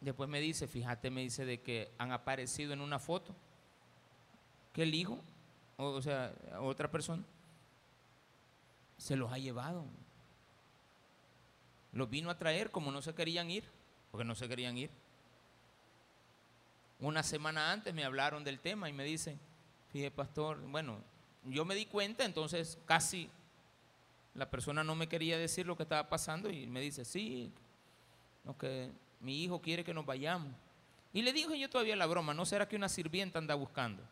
Después 0.00 0.28
me 0.28 0.38
dice, 0.38 0.68
fíjate, 0.68 1.10
me 1.10 1.22
dice 1.22 1.44
de 1.44 1.60
que 1.60 1.90
han 1.98 2.12
aparecido 2.12 2.72
en 2.72 2.80
una 2.82 3.00
foto 3.00 3.34
que 4.72 4.84
el 4.84 4.94
hijo 4.94 5.18
o 5.78 6.02
sea, 6.02 6.34
otra 6.60 6.90
persona, 6.90 7.24
se 8.98 9.16
los 9.16 9.32
ha 9.32 9.38
llevado. 9.38 9.84
Los 11.92 12.10
vino 12.10 12.30
a 12.30 12.38
traer 12.38 12.70
como 12.70 12.90
no 12.90 13.00
se 13.00 13.14
querían 13.14 13.50
ir, 13.50 13.64
porque 14.10 14.24
no 14.24 14.34
se 14.34 14.48
querían 14.48 14.76
ir. 14.76 14.90
Una 17.00 17.22
semana 17.22 17.72
antes 17.72 17.94
me 17.94 18.04
hablaron 18.04 18.42
del 18.42 18.58
tema 18.58 18.88
y 18.88 18.92
me 18.92 19.04
dicen, 19.04 19.38
fíjate 19.92 20.10
pastor, 20.10 20.60
bueno, 20.66 20.98
yo 21.44 21.64
me 21.64 21.76
di 21.76 21.86
cuenta, 21.86 22.24
entonces 22.24 22.76
casi 22.84 23.30
la 24.34 24.50
persona 24.50 24.82
no 24.82 24.96
me 24.96 25.08
quería 25.08 25.38
decir 25.38 25.66
lo 25.66 25.76
que 25.76 25.84
estaba 25.84 26.08
pasando 26.08 26.50
y 26.50 26.66
me 26.66 26.80
dice, 26.80 27.04
sí, 27.04 27.52
que 28.58 28.90
mi 29.20 29.44
hijo 29.44 29.60
quiere 29.60 29.84
que 29.84 29.94
nos 29.94 30.04
vayamos. 30.04 30.52
Y 31.12 31.22
le 31.22 31.32
dije 31.32 31.58
yo 31.58 31.70
todavía 31.70 31.96
la 31.96 32.06
broma, 32.06 32.34
¿no 32.34 32.44
será 32.44 32.68
que 32.68 32.76
una 32.76 32.88
sirvienta 32.88 33.38
anda 33.38 33.54
buscando? 33.54 34.02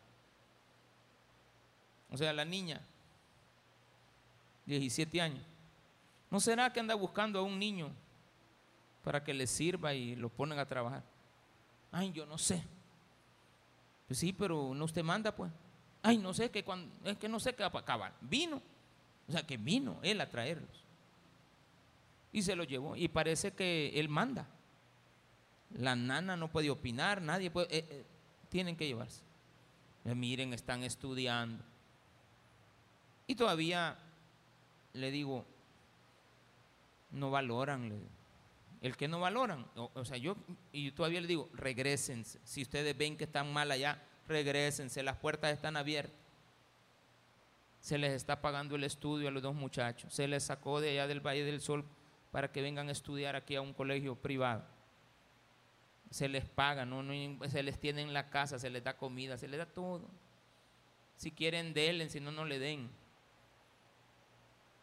O 2.11 2.17
sea, 2.17 2.31
la 2.33 2.45
niña, 2.45 2.81
17 4.65 5.21
años. 5.21 5.43
¿No 6.29 6.39
será 6.39 6.71
que 6.71 6.79
anda 6.79 6.95
buscando 6.95 7.39
a 7.39 7.43
un 7.43 7.57
niño 7.57 7.91
para 9.03 9.23
que 9.23 9.33
le 9.33 9.47
sirva 9.47 9.93
y 9.93 10.15
lo 10.15 10.29
ponen 10.29 10.59
a 10.59 10.65
trabajar? 10.65 11.03
Ay, 11.91 12.11
yo 12.11 12.25
no 12.25 12.37
sé. 12.37 12.63
Pues 14.07 14.19
sí, 14.19 14.33
pero 14.33 14.73
no 14.73 14.85
usted 14.85 15.03
manda, 15.03 15.35
pues. 15.35 15.51
Ay, 16.03 16.17
no 16.17 16.33
sé 16.33 16.51
que 16.51 16.63
cuando, 16.63 16.89
es 17.03 17.17
que 17.17 17.27
no 17.27 17.39
sé 17.39 17.53
qué 17.53 17.63
va 17.63 17.71
a 17.73 17.79
acabar. 17.79 18.13
Vino. 18.21 18.61
O 19.27 19.31
sea, 19.31 19.45
que 19.45 19.57
vino 19.57 19.99
él 20.03 20.21
a 20.21 20.29
traerlos. 20.29 20.83
Y 22.31 22.41
se 22.41 22.55
lo 22.55 22.63
llevó. 22.63 22.95
Y 22.95 23.07
parece 23.07 23.51
que 23.51 23.99
él 23.99 24.07
manda. 24.07 24.47
La 25.75 25.95
nana 25.95 26.37
no 26.37 26.49
puede 26.49 26.69
opinar, 26.69 27.21
nadie 27.21 27.51
puede. 27.51 27.67
Eh, 27.75 27.85
eh, 27.89 28.05
tienen 28.49 28.75
que 28.77 28.87
llevarse. 28.87 29.21
Miren, 30.05 30.53
están 30.53 30.83
estudiando. 30.83 31.61
Y 33.27 33.35
todavía 33.35 33.97
le 34.93 35.11
digo, 35.11 35.45
no 37.11 37.29
valoran. 37.29 37.93
El 38.81 38.95
que 38.95 39.07
no 39.07 39.19
valoran, 39.19 39.65
o, 39.75 40.05
sea, 40.05 40.17
yo, 40.17 40.37
y 40.71 40.91
todavía 40.91 41.19
le 41.19 41.27
digo, 41.27 41.49
regresense. 41.53 42.39
Si 42.43 42.61
ustedes 42.61 42.97
ven 42.97 43.17
que 43.17 43.25
están 43.25 43.51
mal 43.51 43.71
allá, 43.71 44.01
regresense, 44.27 45.03
las 45.03 45.17
puertas 45.17 45.51
están 45.51 45.75
abiertas. 45.75 46.15
Se 47.79 47.97
les 47.97 48.13
está 48.13 48.41
pagando 48.41 48.75
el 48.75 48.83
estudio 48.83 49.27
a 49.27 49.31
los 49.31 49.43
dos 49.43 49.55
muchachos. 49.55 50.13
Se 50.13 50.27
les 50.27 50.43
sacó 50.43 50.79
de 50.79 50.91
allá 50.91 51.07
del 51.07 51.25
Valle 51.25 51.43
del 51.43 51.61
Sol 51.61 51.85
para 52.31 52.51
que 52.51 52.61
vengan 52.61 52.89
a 52.89 52.91
estudiar 52.91 53.35
aquí 53.35 53.55
a 53.55 53.61
un 53.61 53.73
colegio 53.73 54.15
privado. 54.15 54.63
Se 56.09 56.29
les 56.29 56.45
paga, 56.45 56.85
no, 56.85 57.03
se 57.49 57.63
les 57.63 57.79
tiene 57.79 58.01
en 58.01 58.13
la 58.13 58.29
casa, 58.29 58.59
se 58.59 58.69
les 58.69 58.83
da 58.83 58.95
comida, 58.95 59.37
se 59.37 59.47
les 59.47 59.57
da 59.57 59.65
todo. 59.65 60.07
Si 61.15 61.31
quieren, 61.31 61.73
denle, 61.73 62.09
si 62.09 62.19
no, 62.19 62.31
no 62.31 62.45
le 62.45 62.59
den. 62.59 62.89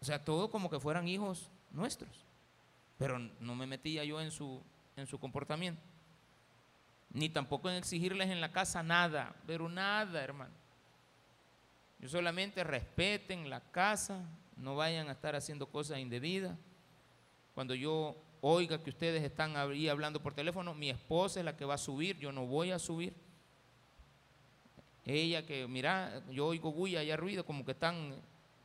O 0.05 0.07
sea, 0.07 0.23
todo 0.23 0.51
como 0.51 0.69
que 0.69 0.79
fueran 0.79 1.09
hijos 1.09 1.49
nuestros. 1.71 2.27
Pero 2.99 3.19
no 3.19 3.55
me 3.55 3.67
metía 3.67 4.05
yo 4.05 4.21
en 4.21 4.31
su, 4.31 4.61
en 4.97 5.07
su 5.07 5.19
comportamiento. 5.19 5.81
Ni 7.09 7.31
tampoco 7.31 7.71
en 7.71 7.77
exigirles 7.77 8.29
en 8.29 8.43
la 8.43 8.53
casa 8.53 8.83
nada, 8.83 9.35
pero 9.47 9.67
nada, 9.67 10.23
hermano. 10.23 10.53
Yo 12.01 12.11
solamente 12.11 12.63
respeten 12.65 13.49
la 13.49 13.61
casa, 13.61 14.29
no 14.59 14.77
vayan 14.77 15.09
a 15.09 15.13
estar 15.13 15.35
haciendo 15.37 15.69
cosas 15.69 15.99
indebidas. 16.01 16.55
Cuando 17.55 17.75
yo 17.75 18.15
oiga 18.43 18.83
que 18.83 18.91
ustedes 18.91 19.23
están 19.23 19.57
ahí 19.57 19.89
hablando 19.89 20.23
por 20.23 20.35
teléfono, 20.35 20.75
mi 20.75 20.91
esposa 20.91 21.41
es 21.41 21.47
la 21.47 21.57
que 21.57 21.65
va 21.65 21.77
a 21.77 21.79
subir, 21.79 22.19
yo 22.19 22.31
no 22.31 22.45
voy 22.45 22.73
a 22.73 22.79
subir. 22.79 23.15
Ella 25.07 25.47
que, 25.47 25.67
mira, 25.67 26.21
yo 26.31 26.49
oigo 26.49 26.73
bulla 26.73 27.03
y 27.03 27.17
ruido, 27.17 27.47
como 27.47 27.65
que 27.65 27.73
están 27.73 28.17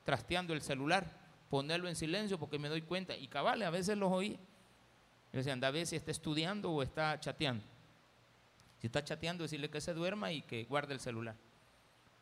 trasteando 0.03 0.53
el 0.53 0.61
celular 0.61 1.28
ponerlo 1.49 1.89
en 1.89 1.95
silencio 1.95 2.37
porque 2.37 2.59
me 2.59 2.69
doy 2.69 2.81
cuenta. 2.81 3.15
Y 3.15 3.27
cabales, 3.27 3.67
a 3.67 3.71
veces 3.71 3.97
los 3.97 4.11
oí. 4.11 4.39
Y 5.33 5.37
decían, 5.37 5.63
a 5.63 5.71
ver 5.71 5.85
si 5.85 5.95
está 5.95 6.11
estudiando 6.11 6.71
o 6.71 6.81
está 6.81 7.19
chateando. 7.19 7.63
Si 8.79 8.87
está 8.87 9.03
chateando, 9.03 9.43
decirle 9.43 9.69
que 9.69 9.81
se 9.81 9.93
duerma 9.93 10.31
y 10.31 10.41
que 10.41 10.63
guarde 10.65 10.93
el 10.93 10.99
celular. 10.99 11.35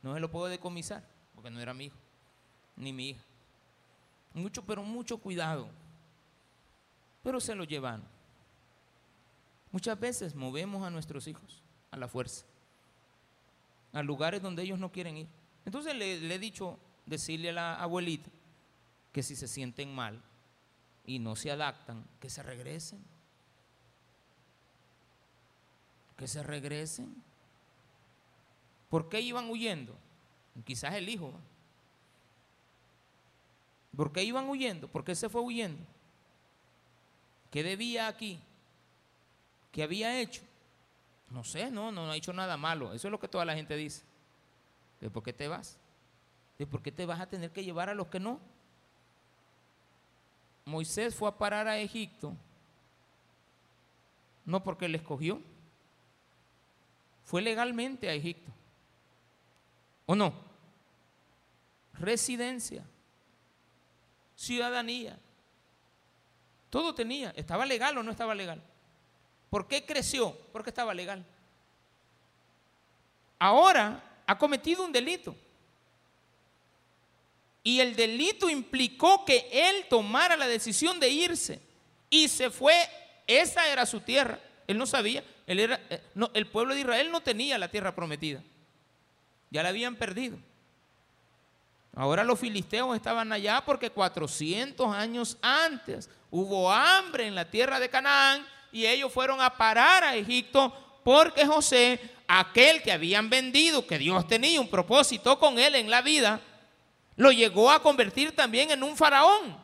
No 0.01 0.13
se 0.13 0.19
lo 0.19 0.31
puedo 0.31 0.47
decomisar, 0.47 1.03
porque 1.35 1.49
no 1.49 1.59
era 1.59 1.73
mi 1.73 1.85
hijo, 1.85 1.97
ni 2.75 2.93
mi 2.93 3.09
hija. 3.09 3.23
Mucho, 4.33 4.63
pero 4.63 4.83
mucho 4.83 5.17
cuidado. 5.17 5.69
Pero 7.23 7.39
se 7.39 7.55
lo 7.55 7.63
llevan. 7.63 8.03
Muchas 9.71 9.99
veces 9.99 10.33
movemos 10.33 10.85
a 10.85 10.89
nuestros 10.89 11.27
hijos 11.27 11.61
a 11.91 11.97
la 11.97 12.07
fuerza, 12.07 12.45
a 13.93 14.01
lugares 14.01 14.41
donde 14.41 14.63
ellos 14.63 14.79
no 14.79 14.91
quieren 14.91 15.17
ir. 15.17 15.27
Entonces 15.65 15.95
le 15.95 16.33
he 16.33 16.39
dicho, 16.39 16.79
decirle 17.05 17.49
a 17.49 17.53
la 17.53 17.75
abuelita 17.75 18.29
que 19.17 19.23
si 19.23 19.35
se 19.35 19.47
sienten 19.47 19.95
mal 19.95 20.21
y 21.03 21.17
no 21.17 21.35
se 21.35 21.49
adaptan, 21.49 22.05
que 22.19 22.29
se 22.29 22.43
regresen. 22.43 23.03
Que 26.15 26.27
se 26.27 26.43
regresen. 26.43 27.15
¿Por 28.91 29.09
qué 29.09 29.19
iban 29.21 29.49
huyendo? 29.49 29.97
Quizás 30.63 30.93
el 30.93 31.09
hijo. 31.09 31.33
¿Por 33.95 34.11
qué 34.11 34.23
iban 34.23 34.47
huyendo? 34.47 34.87
¿Por 34.87 35.03
qué 35.03 35.15
se 35.15 35.29
fue 35.29 35.41
huyendo? 35.41 35.83
¿Qué 37.49 37.63
debía 37.63 38.07
aquí? 38.07 38.39
¿Qué 39.71 39.81
había 39.81 40.21
hecho? 40.21 40.43
No 41.31 41.43
sé, 41.43 41.71
no, 41.71 41.91
no, 41.91 42.11
ha 42.11 42.15
hecho 42.15 42.33
nada 42.33 42.55
malo. 42.55 42.93
Eso 42.93 43.07
es 43.07 43.11
lo 43.11 43.19
que 43.19 43.27
toda 43.27 43.45
la 43.45 43.55
gente 43.55 43.75
dice. 43.75 44.03
¿De 45.01 45.09
por 45.09 45.23
qué 45.23 45.33
te 45.33 45.47
vas? 45.47 45.79
¿De 46.59 46.67
por 46.67 46.83
qué 46.83 46.91
te 46.91 47.07
vas 47.07 47.19
a 47.19 47.25
tener 47.27 47.49
que 47.49 47.63
llevar 47.63 47.89
a 47.89 47.95
los 47.95 48.09
que 48.09 48.19
no? 48.19 48.39
Moisés 50.67 51.15
fue 51.15 51.29
a 51.29 51.37
parar 51.37 51.65
a 51.65 51.79
Egipto, 51.79 52.35
no 54.43 54.61
porque 54.61 54.89
le 54.89 54.97
escogió, 54.97 55.41
fue 57.23 57.41
legalmente 57.41 58.09
a 58.09 58.13
Egipto. 58.13 58.51
¿O 60.05 60.13
no? 60.13 60.33
Residencia, 61.93 62.83
ciudadanía, 64.35 65.17
todo 66.69 66.93
tenía. 66.93 67.31
¿Estaba 67.37 67.65
legal 67.65 67.97
o 67.97 68.03
no 68.03 68.11
estaba 68.11 68.35
legal? 68.35 68.61
¿Por 69.49 69.69
qué 69.69 69.85
creció? 69.85 70.37
Porque 70.51 70.71
estaba 70.71 70.93
legal. 70.93 71.25
Ahora 73.39 74.03
ha 74.25 74.37
cometido 74.37 74.83
un 74.83 74.91
delito. 74.91 75.33
Y 77.67 77.81
el 77.81 77.97
delito 77.97 78.49
implicó 78.49 79.25
que 79.25 79.45
él 79.51 79.87
tomara 79.89 80.37
la 80.37 80.47
decisión 80.47 81.01
de 81.01 81.09
irse. 81.09 81.59
Y 82.09 82.29
se 82.29 82.49
fue. 82.49 82.73
Esa 83.27 83.67
era 83.67 83.85
su 83.85 83.99
tierra. 83.99 84.39
Él 84.67 84.77
no 84.77 84.85
sabía. 84.85 85.21
Él 85.45 85.59
era, 85.59 85.81
eh, 85.89 86.01
el 86.33 86.47
pueblo 86.47 86.73
de 86.73 86.79
Israel 86.79 87.11
no 87.11 87.19
tenía 87.19 87.57
la 87.57 87.67
tierra 87.67 87.93
prometida. 87.93 88.41
Ya 89.49 89.63
la 89.63 89.67
habían 89.67 89.97
perdido. 89.97 90.37
Ahora 91.93 92.23
los 92.23 92.39
filisteos 92.39 92.95
estaban 92.95 93.33
allá 93.33 93.61
porque 93.65 93.89
400 93.89 94.95
años 94.95 95.37
antes 95.41 96.09
hubo 96.31 96.71
hambre 96.71 97.27
en 97.27 97.35
la 97.35 97.51
tierra 97.51 97.81
de 97.81 97.89
Canaán 97.89 98.47
y 98.71 98.85
ellos 98.85 99.11
fueron 99.11 99.41
a 99.41 99.57
parar 99.57 100.05
a 100.05 100.15
Egipto 100.15 101.01
porque 101.03 101.45
José, 101.45 101.99
aquel 102.29 102.81
que 102.81 102.93
habían 102.93 103.29
vendido, 103.29 103.85
que 103.85 103.97
Dios 103.97 104.25
tenía 104.25 104.61
un 104.61 104.69
propósito 104.69 105.37
con 105.37 105.59
él 105.59 105.75
en 105.75 105.89
la 105.89 106.01
vida, 106.01 106.39
lo 107.17 107.31
llegó 107.31 107.69
a 107.69 107.81
convertir 107.81 108.33
también 108.33 108.71
en 108.71 108.83
un 108.83 108.95
faraón. 108.95 109.57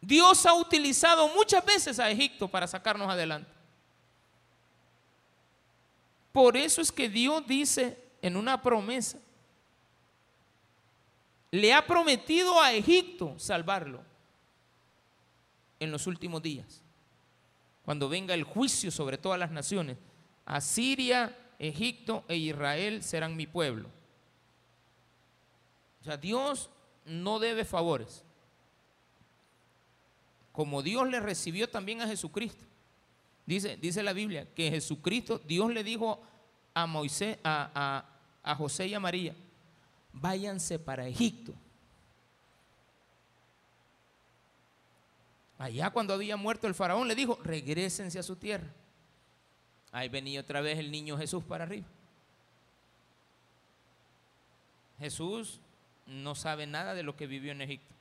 Dios 0.00 0.46
ha 0.46 0.54
utilizado 0.54 1.28
muchas 1.28 1.64
veces 1.64 1.98
a 1.98 2.10
Egipto 2.10 2.48
para 2.48 2.66
sacarnos 2.66 3.08
adelante. 3.08 3.50
Por 6.32 6.56
eso 6.56 6.80
es 6.80 6.90
que 6.90 7.08
Dios 7.08 7.46
dice 7.46 7.98
en 8.22 8.36
una 8.36 8.60
promesa, 8.60 9.18
le 11.50 11.72
ha 11.72 11.86
prometido 11.86 12.60
a 12.60 12.72
Egipto 12.72 13.38
salvarlo 13.38 14.02
en 15.78 15.90
los 15.90 16.06
últimos 16.06 16.42
días, 16.42 16.82
cuando 17.84 18.08
venga 18.08 18.34
el 18.34 18.44
juicio 18.44 18.90
sobre 18.90 19.18
todas 19.18 19.38
las 19.38 19.50
naciones. 19.50 19.98
Asiria, 20.44 21.36
Egipto 21.58 22.24
e 22.28 22.36
Israel 22.36 23.02
serán 23.02 23.36
mi 23.36 23.46
pueblo. 23.46 23.90
Sea, 26.06 26.16
Dios 26.16 26.70
no 27.04 27.40
debe 27.40 27.64
favores. 27.64 28.22
Como 30.52 30.80
Dios 30.82 31.08
le 31.08 31.18
recibió 31.18 31.68
también 31.68 32.00
a 32.00 32.06
Jesucristo. 32.06 32.64
Dice, 33.44 33.76
dice 33.76 34.04
la 34.04 34.12
Biblia 34.12 34.46
que 34.54 34.70
Jesucristo, 34.70 35.40
Dios 35.40 35.72
le 35.72 35.82
dijo 35.82 36.22
a 36.74 36.86
Moisés, 36.86 37.38
a, 37.42 38.04
a 38.42 38.54
José 38.54 38.86
y 38.86 38.94
a 38.94 39.00
María, 39.00 39.34
váyanse 40.12 40.78
para 40.78 41.08
Egipto. 41.08 41.52
Allá 45.58 45.90
cuando 45.90 46.14
había 46.14 46.36
muerto 46.36 46.68
el 46.68 46.74
faraón 46.74 47.08
le 47.08 47.16
dijo, 47.16 47.38
regresense 47.42 48.20
a 48.20 48.22
su 48.22 48.36
tierra. 48.36 48.68
Ahí 49.90 50.08
venía 50.08 50.40
otra 50.40 50.60
vez 50.60 50.78
el 50.78 50.92
niño 50.92 51.18
Jesús 51.18 51.42
para 51.42 51.64
arriba. 51.64 51.86
Jesús 55.00 55.60
no 56.06 56.34
sabe 56.34 56.66
nada 56.66 56.94
de 56.94 57.02
lo 57.02 57.16
que 57.16 57.26
vivió 57.26 57.52
en 57.52 57.62
Egipto. 57.62 57.94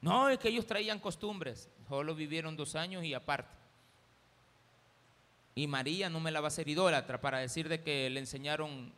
No, 0.00 0.28
es 0.28 0.38
que 0.38 0.48
ellos 0.48 0.66
traían 0.66 1.00
costumbres. 1.00 1.68
Solo 1.88 2.14
vivieron 2.14 2.56
dos 2.56 2.74
años 2.74 3.04
y 3.04 3.14
aparte. 3.14 3.54
Y 5.54 5.66
María 5.66 6.10
no 6.10 6.20
me 6.20 6.30
la 6.30 6.40
va 6.40 6.48
a 6.48 6.50
ser 6.50 6.68
idólatra 6.68 7.20
para 7.20 7.38
decir 7.38 7.68
de 7.68 7.82
que 7.82 8.10
le 8.10 8.20
enseñaron 8.20 8.92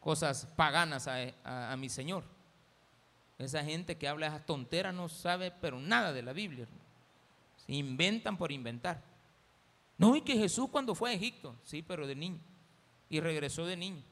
cosas 0.00 0.46
paganas 0.56 1.08
a, 1.08 1.76
mi 1.76 1.88
Señor. 1.88 2.24
Esa 3.38 3.62
gente 3.62 3.96
que 3.96 4.08
habla 4.08 4.28
esas 4.28 4.46
tonteras 4.46 4.94
no 4.94 5.08
sabe 5.08 5.50
pero 5.50 5.78
nada 5.78 6.12
de 6.12 6.22
la 6.22 6.32
Biblia. 6.32 6.66
Se 7.66 7.74
inventan 7.74 8.38
por 8.38 8.50
inventar. 8.50 9.02
No, 9.98 10.16
y 10.16 10.22
que 10.22 10.36
Jesús 10.36 10.68
cuando 10.70 10.94
fue 10.94 11.10
a 11.10 11.14
Egipto, 11.14 11.54
sí, 11.62 11.82
pero 11.82 12.06
de 12.06 12.14
niño. 12.14 12.40
Y 13.10 13.20
regresó 13.20 13.66
de 13.66 13.76
niño. 13.76 14.02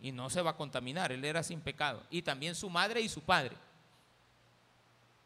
Y 0.00 0.12
no 0.12 0.30
se 0.30 0.42
va 0.42 0.50
a 0.50 0.56
contaminar, 0.56 1.10
él 1.12 1.24
era 1.24 1.42
sin 1.42 1.60
pecado. 1.60 2.02
Y 2.10 2.22
también 2.22 2.54
su 2.54 2.70
madre 2.70 3.00
y 3.00 3.08
su 3.08 3.20
padre. 3.22 3.56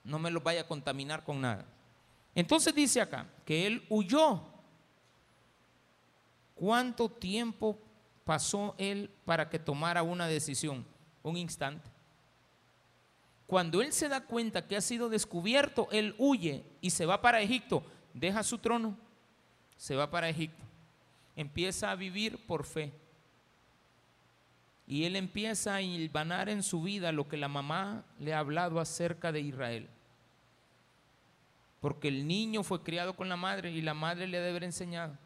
No 0.05 0.19
me 0.19 0.31
los 0.31 0.43
vaya 0.43 0.63
a 0.63 0.67
contaminar 0.67 1.25
con 1.25 1.41
nada. 1.41 1.65
Entonces 2.35 2.75
dice 2.75 3.01
acá 3.01 3.27
que 3.45 3.67
él 3.67 3.85
huyó. 3.89 4.43
¿Cuánto 6.55 7.09
tiempo 7.09 7.79
pasó 8.25 8.75
él 8.79 9.11
para 9.25 9.49
que 9.49 9.59
tomara 9.59 10.03
una 10.03 10.27
decisión? 10.27 10.87
Un 11.23 11.37
instante. 11.37 11.91
Cuando 13.47 13.83
él 13.83 13.93
se 13.93 14.09
da 14.09 14.23
cuenta 14.23 14.67
que 14.67 14.77
ha 14.77 14.81
sido 14.81 15.11
descubierto, 15.11 15.89
él 15.91 16.15
huye 16.17 16.65
y 16.81 16.91
se 16.91 17.05
va 17.05 17.21
para 17.21 17.43
Egipto. 17.43 17.85
Deja 18.15 18.43
su 18.43 18.59
trono, 18.59 18.97
se 19.77 19.95
va 19.95 20.11
para 20.11 20.29
Egipto. 20.29 20.65
Empieza 21.37 21.91
a 21.91 21.97
vivir 21.97 22.47
por 22.47 22.65
fe. 22.65 22.93
Y 24.93 25.07
él 25.07 25.17
empieza 25.17 25.77
a 25.77 25.81
hilvanar 25.81 26.51
en 26.51 26.63
su 26.63 26.83
vida 26.83 27.13
lo 27.13 27.27
que 27.27 27.39
la 27.39 27.49
mamá 27.49 28.05
le 28.19 28.35
ha 28.35 28.41
hablado 28.41 28.79
acerca 28.79 29.33
de 29.33 29.41
Israel. 29.41 29.89
Porque 31.81 32.09
el 32.09 32.27
niño 32.27 32.63
fue 32.63 32.83
criado 32.83 33.17
con 33.17 33.31
la 33.31 33.39
madre 33.39 33.71
y 33.71 33.81
la 33.81 33.95
madre 33.95 34.27
le 34.27 34.37
debe 34.37 34.51
haber 34.51 34.65
enseñado. 34.65 35.17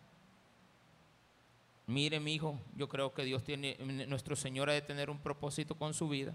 Mire, 1.89 2.21
mi 2.21 2.35
hijo, 2.35 2.61
yo 2.77 2.89
creo 2.89 3.13
que 3.13 3.25
Dios 3.25 3.43
tiene, 3.43 3.77
nuestro 4.07 4.37
Señor 4.37 4.71
ha 4.71 4.73
de 4.73 4.83
tener 4.83 5.11
un 5.11 5.19
propósito 5.19 5.75
con 5.75 5.95
su 5.95 6.09
vida. 6.09 6.33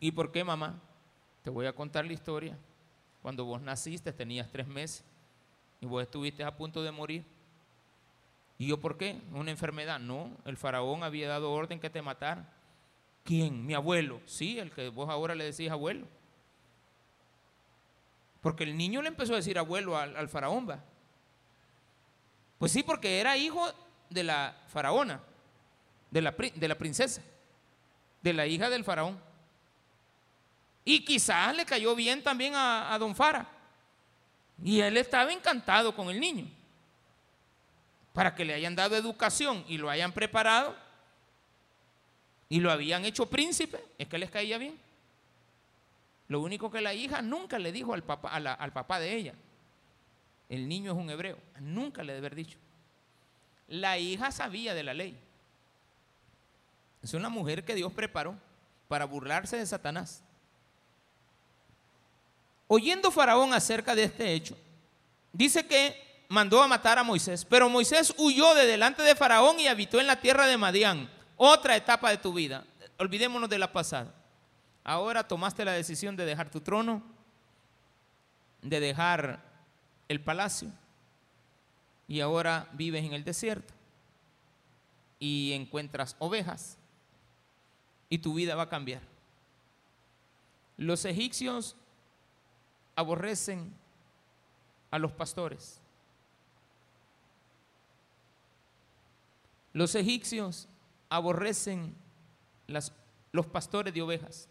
¿Y 0.00 0.10
por 0.12 0.32
qué, 0.32 0.44
mamá? 0.44 0.80
Te 1.42 1.50
voy 1.50 1.66
a 1.66 1.74
contar 1.74 2.06
la 2.06 2.14
historia. 2.14 2.56
Cuando 3.20 3.44
vos 3.44 3.60
naciste 3.60 4.10
tenías 4.14 4.50
tres 4.50 4.66
meses 4.66 5.04
y 5.82 5.86
vos 5.86 6.02
estuviste 6.02 6.42
a 6.44 6.56
punto 6.56 6.82
de 6.82 6.92
morir. 6.92 7.26
¿Y 8.58 8.66
yo 8.66 8.80
por 8.80 8.98
qué? 8.98 9.20
Una 9.32 9.50
enfermedad. 9.50 10.00
No, 10.00 10.30
el 10.44 10.56
faraón 10.56 11.04
había 11.04 11.28
dado 11.28 11.52
orden 11.52 11.80
que 11.80 11.90
te 11.90 12.02
matara. 12.02 12.52
¿Quién? 13.24 13.64
Mi 13.64 13.74
abuelo. 13.74 14.20
Sí, 14.26 14.58
el 14.58 14.72
que 14.72 14.88
vos 14.88 15.08
ahora 15.08 15.34
le 15.34 15.44
decís 15.44 15.70
abuelo. 15.70 16.06
Porque 18.40 18.64
el 18.64 18.76
niño 18.76 19.02
le 19.02 19.08
empezó 19.08 19.34
a 19.34 19.36
decir 19.36 19.58
abuelo 19.58 19.96
al, 19.96 20.28
faraón, 20.28 20.68
va. 20.68 20.82
Pues 22.58 22.72
sí, 22.72 22.82
porque 22.82 23.20
era 23.20 23.36
hijo 23.36 23.72
de 24.10 24.24
la 24.24 24.56
faraona, 24.68 25.20
de 26.10 26.22
la, 26.22 26.32
de 26.32 26.68
la 26.68 26.76
princesa, 26.76 27.22
de 28.22 28.32
la 28.32 28.46
hija 28.46 28.70
del 28.70 28.84
faraón. 28.84 29.20
Y 30.88 31.04
quizás 31.04 31.54
le 31.54 31.66
cayó 31.66 31.94
bien 31.94 32.22
también 32.22 32.54
a, 32.56 32.96
don 32.98 33.14
Fara. 33.14 33.46
Y 34.64 34.80
él 34.80 34.96
estaba 34.96 35.30
encantado 35.30 35.94
con 35.94 36.08
el 36.08 36.18
niño. 36.18 36.46
Para 38.12 38.34
que 38.34 38.44
le 38.44 38.54
hayan 38.54 38.74
dado 38.74 38.96
educación 38.96 39.64
y 39.68 39.78
lo 39.78 39.90
hayan 39.90 40.12
preparado 40.12 40.74
y 42.48 42.60
lo 42.60 42.70
habían 42.70 43.04
hecho 43.04 43.26
príncipe, 43.26 43.78
es 43.98 44.08
que 44.08 44.18
les 44.18 44.30
caía 44.30 44.58
bien. 44.58 44.78
Lo 46.28 46.40
único 46.40 46.70
que 46.70 46.80
la 46.80 46.94
hija 46.94 47.22
nunca 47.22 47.58
le 47.58 47.72
dijo 47.72 47.94
al 47.94 48.02
papá, 48.02 48.30
al 48.30 48.72
papá 48.72 49.00
de 49.00 49.14
ella. 49.14 49.34
el 50.48 50.68
niño 50.68 50.92
es 50.92 50.98
un 50.98 51.10
hebreo. 51.10 51.38
Nunca 51.60 52.02
le 52.02 52.14
debe 52.14 52.26
haber 52.26 52.36
dicho. 52.36 52.58
La 53.68 53.98
hija 53.98 54.32
sabía 54.32 54.74
de 54.74 54.82
la 54.82 54.94
ley. 54.94 55.18
Es 57.02 57.14
una 57.14 57.28
mujer 57.28 57.64
que 57.64 57.74
Dios 57.74 57.92
preparó 57.92 58.34
para 58.88 59.04
burlarse 59.04 59.56
de 59.56 59.66
Satanás. 59.66 60.22
Oyendo 62.66 63.10
Faraón 63.10 63.52
acerca 63.54 63.94
de 63.94 64.04
este 64.04 64.32
hecho, 64.32 64.56
dice 65.32 65.66
que 65.66 66.07
mandó 66.28 66.62
a 66.62 66.68
matar 66.68 66.98
a 66.98 67.02
Moisés, 67.02 67.44
pero 67.44 67.68
Moisés 67.68 68.14
huyó 68.18 68.54
de 68.54 68.66
delante 68.66 69.02
de 69.02 69.16
Faraón 69.16 69.58
y 69.58 69.66
habitó 69.66 69.98
en 70.00 70.06
la 70.06 70.20
tierra 70.20 70.46
de 70.46 70.58
Madián. 70.58 71.10
Otra 71.36 71.76
etapa 71.76 72.10
de 72.10 72.18
tu 72.18 72.32
vida. 72.32 72.64
Olvidémonos 72.98 73.48
de 73.48 73.58
la 73.58 73.72
pasada. 73.72 74.14
Ahora 74.84 75.26
tomaste 75.26 75.64
la 75.64 75.72
decisión 75.72 76.16
de 76.16 76.24
dejar 76.24 76.50
tu 76.50 76.60
trono, 76.60 77.02
de 78.62 78.80
dejar 78.80 79.40
el 80.08 80.20
palacio 80.20 80.70
y 82.06 82.20
ahora 82.20 82.68
vives 82.72 83.04
en 83.04 83.12
el 83.12 83.22
desierto 83.22 83.74
y 85.18 85.52
encuentras 85.52 86.16
ovejas 86.18 86.78
y 88.08 88.18
tu 88.18 88.34
vida 88.34 88.54
va 88.54 88.64
a 88.64 88.68
cambiar. 88.68 89.02
Los 90.76 91.04
egipcios 91.04 91.76
aborrecen 92.96 93.72
a 94.90 94.98
los 94.98 95.12
pastores. 95.12 95.82
Los 99.72 99.94
egipcios 99.94 100.68
aborrecen 101.08 101.94
las, 102.66 102.92
los 103.32 103.46
pastores 103.46 103.92
de 103.94 104.02
ovejas. 104.02 104.48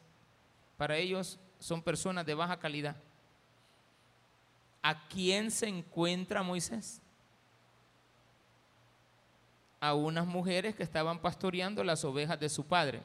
Para 0.78 0.98
ellos 0.98 1.40
son 1.60 1.82
personas 1.82 2.26
de 2.26 2.34
baja 2.34 2.60
calidad. 2.60 2.96
¿A 4.82 5.08
quién 5.08 5.52
se 5.52 5.68
encuentra 5.68 6.44
Moisés? 6.44 7.02
A 9.80 9.94
unas 9.94 10.26
mujeres 10.26 10.76
que 10.76 10.84
estaban 10.84 11.20
pastoreando 11.20 11.84
las 11.84 12.06
ovejas 12.06 12.40
de 12.40 12.50
su 12.50 12.66
padre. 12.66 13.02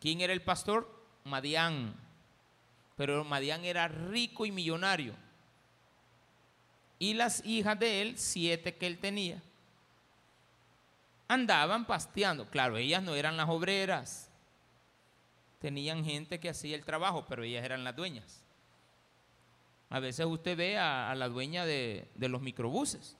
¿Quién 0.00 0.20
era 0.20 0.32
el 0.32 0.42
pastor? 0.42 0.90
Madián. 1.24 1.94
Pero 2.96 3.24
Madián 3.24 3.64
era 3.64 3.88
rico 3.88 4.46
y 4.46 4.52
millonario. 4.52 5.14
Y 6.98 7.14
las 7.14 7.44
hijas 7.44 7.78
de 7.78 8.02
él, 8.02 8.18
siete 8.18 8.74
que 8.74 8.86
él 8.86 8.98
tenía, 8.98 9.42
andaban 11.28 11.86
pasteando. 11.86 12.48
Claro, 12.48 12.76
ellas 12.76 13.02
no 13.02 13.14
eran 13.14 13.36
las 13.36 13.48
obreras. 13.48 14.30
Tenían 15.60 16.04
gente 16.04 16.38
que 16.38 16.48
hacía 16.48 16.76
el 16.76 16.84
trabajo, 16.84 17.26
pero 17.28 17.42
ellas 17.42 17.64
eran 17.64 17.84
las 17.84 17.96
dueñas. 17.96 18.42
A 19.88 20.00
veces 20.00 20.26
usted 20.26 20.56
ve 20.56 20.78
a, 20.78 21.14
la 21.14 21.28
dueña 21.28 21.64
de, 21.64 22.08
los 22.16 22.40
microbuses. 22.40 23.16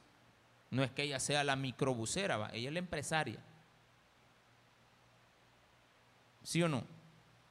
No 0.70 0.82
es 0.82 0.90
que 0.90 1.04
ella 1.04 1.20
sea 1.20 1.44
la 1.44 1.57
microbusera, 1.57 2.36
¿va? 2.36 2.50
ella 2.52 2.68
es 2.68 2.72
la 2.72 2.80
empresaria. 2.80 3.38
¿Sí 6.42 6.62
o 6.62 6.68
no? 6.68 6.84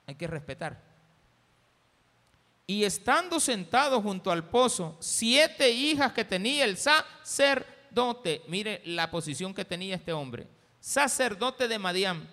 Hay 0.05 0.15
que 0.15 0.27
respetar. 0.27 0.81
Y 2.67 2.83
estando 2.83 3.39
sentado 3.39 4.01
junto 4.01 4.31
al 4.31 4.49
pozo, 4.49 4.97
siete 4.99 5.69
hijas 5.69 6.13
que 6.13 6.25
tenía 6.25 6.65
el 6.65 6.77
sacerdote, 6.77 7.74
mire 8.47 8.81
la 8.85 9.09
posición 9.11 9.53
que 9.53 9.65
tenía 9.65 9.95
este 9.95 10.13
hombre, 10.13 10.47
sacerdote 10.79 11.67
de 11.67 11.79
Madián, 11.79 12.27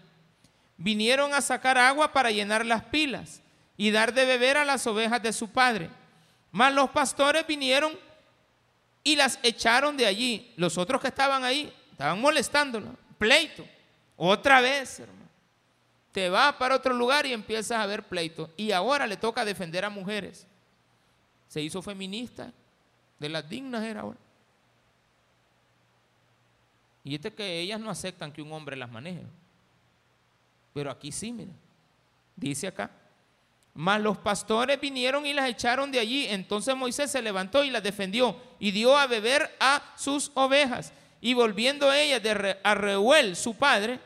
vinieron 0.76 1.32
a 1.34 1.40
sacar 1.40 1.78
agua 1.78 2.12
para 2.12 2.30
llenar 2.30 2.66
las 2.66 2.84
pilas 2.84 3.42
y 3.76 3.90
dar 3.90 4.12
de 4.12 4.24
beber 4.24 4.56
a 4.56 4.64
las 4.64 4.86
ovejas 4.86 5.22
de 5.22 5.32
su 5.32 5.48
padre. 5.48 5.90
Mas 6.50 6.74
los 6.74 6.90
pastores 6.90 7.46
vinieron 7.46 7.98
y 9.02 9.16
las 9.16 9.38
echaron 9.42 9.96
de 9.96 10.06
allí. 10.06 10.52
Los 10.56 10.76
otros 10.78 11.00
que 11.00 11.08
estaban 11.08 11.44
ahí 11.44 11.72
estaban 11.90 12.20
molestándola, 12.20 12.90
pleito. 13.18 13.64
Otra 14.16 14.60
vez, 14.60 15.00
hermano 15.00 15.22
te 16.12 16.28
vas 16.28 16.54
para 16.56 16.76
otro 16.76 16.94
lugar 16.94 17.24
y 17.26 17.32
empiezas 17.32 17.78
a 17.78 17.86
ver 17.86 18.04
pleito. 18.04 18.50
Y 18.56 18.70
ahora 18.70 19.06
le 19.06 19.16
toca 19.16 19.44
defender 19.44 19.84
a 19.84 19.90
mujeres. 19.90 20.46
Se 21.48 21.60
hizo 21.60 21.82
feminista, 21.82 22.52
de 23.18 23.28
las 23.28 23.48
dignas 23.48 23.82
era 23.82 24.02
ahora. 24.02 24.18
Y 27.04 27.14
este 27.14 27.32
que 27.32 27.60
ellas 27.60 27.80
no 27.80 27.90
aceptan 27.90 28.32
que 28.32 28.42
un 28.42 28.52
hombre 28.52 28.76
las 28.76 28.90
maneje. 28.90 29.22
Pero 30.72 30.90
aquí 30.90 31.10
sí, 31.12 31.32
mire. 31.32 31.52
Dice 32.36 32.66
acá. 32.66 32.90
Mas 33.74 34.00
los 34.00 34.18
pastores 34.18 34.80
vinieron 34.80 35.24
y 35.26 35.32
las 35.32 35.48
echaron 35.48 35.90
de 35.90 35.98
allí. 35.98 36.26
Entonces 36.26 36.76
Moisés 36.76 37.10
se 37.10 37.22
levantó 37.22 37.64
y 37.64 37.70
las 37.70 37.82
defendió 37.82 38.36
y 38.58 38.70
dio 38.70 38.96
a 38.96 39.06
beber 39.06 39.50
a 39.58 39.82
sus 39.96 40.30
ovejas. 40.34 40.92
Y 41.20 41.34
volviendo 41.34 41.92
ellas 41.92 42.22
de 42.22 42.58
a 42.62 42.74
Reuel, 42.74 43.36
su 43.36 43.54
padre, 43.54 44.00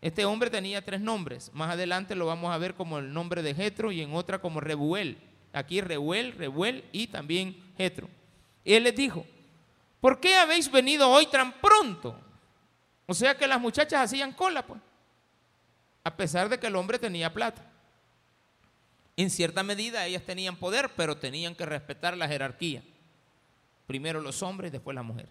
este 0.00 0.24
hombre 0.24 0.50
tenía 0.50 0.84
tres 0.84 1.00
nombres. 1.00 1.50
Más 1.54 1.70
adelante 1.70 2.14
lo 2.14 2.26
vamos 2.26 2.52
a 2.52 2.58
ver 2.58 2.74
como 2.74 2.98
el 2.98 3.12
nombre 3.12 3.42
de 3.42 3.54
Jetro 3.54 3.90
y 3.90 4.02
en 4.02 4.14
otra 4.14 4.40
como 4.40 4.60
Rebuel. 4.60 5.16
Aquí 5.52 5.80
Reuel, 5.80 6.32
Rebuel 6.32 6.84
y 6.92 7.06
también 7.06 7.56
Jetro. 7.78 8.08
Él 8.64 8.84
les 8.84 8.94
dijo, 8.94 9.24
¿por 10.00 10.20
qué 10.20 10.36
habéis 10.36 10.70
venido 10.70 11.10
hoy 11.10 11.26
tan 11.26 11.52
pronto? 11.60 12.18
O 13.06 13.14
sea 13.14 13.36
que 13.36 13.46
las 13.46 13.60
muchachas 13.60 14.02
hacían 14.02 14.32
cola, 14.32 14.66
pues. 14.66 14.80
A 16.04 16.16
pesar 16.16 16.48
de 16.48 16.58
que 16.58 16.66
el 16.66 16.76
hombre 16.76 16.98
tenía 16.98 17.32
plata. 17.32 17.62
En 19.16 19.30
cierta 19.30 19.62
medida 19.62 20.06
ellas 20.06 20.24
tenían 20.24 20.56
poder, 20.56 20.90
pero 20.96 21.16
tenían 21.16 21.54
que 21.54 21.64
respetar 21.64 22.16
la 22.16 22.28
jerarquía. 22.28 22.82
Primero 23.86 24.20
los 24.20 24.42
hombres, 24.42 24.72
después 24.72 24.94
las 24.94 25.04
mujeres. 25.04 25.30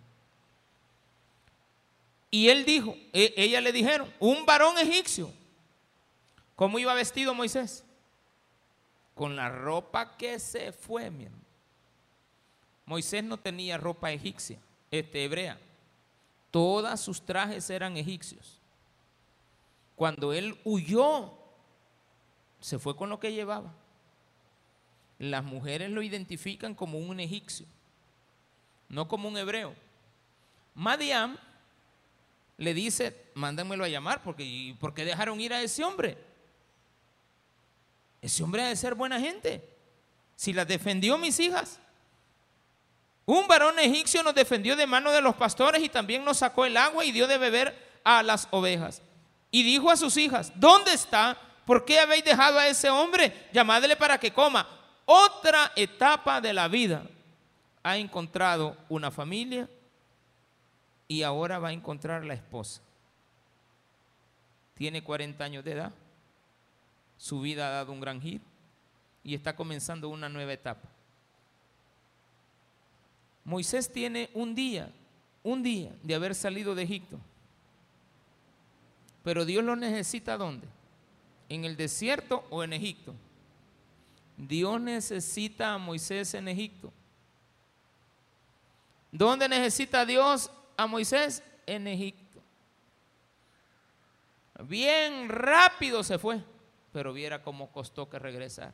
Y 2.31 2.49
él 2.49 2.65
dijo, 2.65 2.97
e, 3.13 3.33
ella 3.37 3.61
le 3.61 3.71
dijeron, 3.71 4.11
un 4.19 4.45
varón 4.45 4.77
egipcio. 4.77 5.31
¿Cómo 6.55 6.79
iba 6.79 6.93
vestido 6.93 7.33
Moisés? 7.33 7.83
Con 9.13 9.35
la 9.35 9.49
ropa 9.49 10.17
que 10.17 10.39
se 10.39 10.71
fue, 10.71 11.09
mi 11.11 11.27
Moisés 12.85 13.23
no 13.23 13.37
tenía 13.37 13.77
ropa 13.77 14.11
egipcia, 14.11 14.59
este, 14.91 15.23
hebrea. 15.23 15.59
Todas 16.51 17.01
sus 17.01 17.21
trajes 17.25 17.69
eran 17.69 17.97
egipcios. 17.97 18.59
Cuando 19.95 20.33
él 20.33 20.59
huyó, 20.63 21.33
se 22.59 22.79
fue 22.79 22.95
con 22.95 23.09
lo 23.09 23.19
que 23.19 23.33
llevaba. 23.33 23.73
Las 25.17 25.43
mujeres 25.43 25.89
lo 25.89 26.01
identifican 26.01 26.75
como 26.75 26.99
un 26.99 27.19
egipcio, 27.19 27.65
no 28.89 29.07
como 29.07 29.29
un 29.29 29.37
hebreo. 29.37 29.73
Madiam 30.73 31.37
le 32.57 32.73
dice, 32.73 33.31
mándenmelo 33.33 33.83
a 33.83 33.89
llamar, 33.89 34.21
porque 34.23 34.75
¿por 34.79 34.93
qué 34.93 35.05
dejaron 35.05 35.39
ir 35.41 35.53
a 35.53 35.61
ese 35.61 35.83
hombre? 35.83 36.17
Ese 38.21 38.43
hombre 38.43 38.63
ha 38.63 38.69
de 38.69 38.75
ser 38.75 38.95
buena 38.95 39.19
gente. 39.19 39.69
Si 40.35 40.51
las 40.51 40.67
defendió 40.67 41.17
mis 41.17 41.39
hijas. 41.39 41.79
Un 43.25 43.47
varón 43.47 43.79
egipcio 43.79 44.21
nos 44.23 44.35
defendió 44.35 44.75
de 44.75 44.85
mano 44.85 45.11
de 45.11 45.21
los 45.21 45.35
pastores 45.35 45.81
y 45.83 45.89
también 45.89 46.23
nos 46.23 46.37
sacó 46.37 46.65
el 46.65 46.77
agua 46.77 47.03
y 47.05 47.11
dio 47.11 47.27
de 47.27 47.37
beber 47.37 47.99
a 48.03 48.21
las 48.21 48.47
ovejas. 48.51 49.01
Y 49.51 49.63
dijo 49.63 49.89
a 49.89 49.97
sus 49.97 50.17
hijas, 50.17 50.51
¿dónde 50.55 50.93
está? 50.93 51.37
¿Por 51.65 51.85
qué 51.85 51.99
habéis 51.99 52.23
dejado 52.23 52.59
a 52.59 52.67
ese 52.67 52.89
hombre? 52.89 53.47
Llamadle 53.51 53.95
para 53.95 54.19
que 54.19 54.31
coma. 54.31 54.67
Otra 55.05 55.71
etapa 55.75 56.41
de 56.41 56.53
la 56.53 56.67
vida. 56.67 57.03
Ha 57.83 57.97
encontrado 57.97 58.75
una 58.89 59.11
familia, 59.11 59.67
y 61.07 61.23
ahora 61.23 61.59
va 61.59 61.69
a 61.69 61.73
encontrar 61.73 62.25
la 62.25 62.33
esposa. 62.33 62.81
Tiene 64.73 65.03
40 65.03 65.43
años 65.43 65.63
de 65.63 65.71
edad, 65.71 65.93
su 67.17 67.41
vida 67.41 67.67
ha 67.67 67.71
dado 67.71 67.93
un 67.93 68.01
gran 68.01 68.21
giro 68.21 68.43
y 69.23 69.35
está 69.35 69.55
comenzando 69.55 70.09
una 70.09 70.29
nueva 70.29 70.53
etapa. 70.53 70.89
Moisés 73.45 73.89
tiene 73.91 74.29
un 74.33 74.53
día, 74.53 74.91
un 75.43 75.63
día 75.63 75.93
de 76.03 76.15
haber 76.15 76.35
salido 76.35 76.75
de 76.75 76.83
Egipto, 76.83 77.17
pero 79.23 79.45
Dios 79.45 79.63
lo 79.63 79.75
necesita 79.75 80.37
¿dónde? 80.37 80.67
¿En 81.47 81.63
el 81.63 81.77
desierto 81.77 82.43
o 82.49 82.63
en 82.63 82.73
Egipto? 82.73 83.13
Dios 84.35 84.81
necesita 84.81 85.73
a 85.73 85.77
Moisés 85.77 86.33
en 86.33 86.49
Egipto. 86.49 86.91
¿Dónde 89.11 89.47
necesita 89.47 90.05
Dios 90.05 90.51
a 90.77 90.87
Moisés 90.87 91.41
en 91.65 91.87
Egipto. 91.87 92.41
Bien 94.63 95.29
rápido 95.29 96.03
se 96.03 96.17
fue, 96.17 96.41
pero 96.91 97.13
viera 97.13 97.41
cómo 97.41 97.71
costó 97.71 98.09
que 98.09 98.19
regresar. 98.19 98.73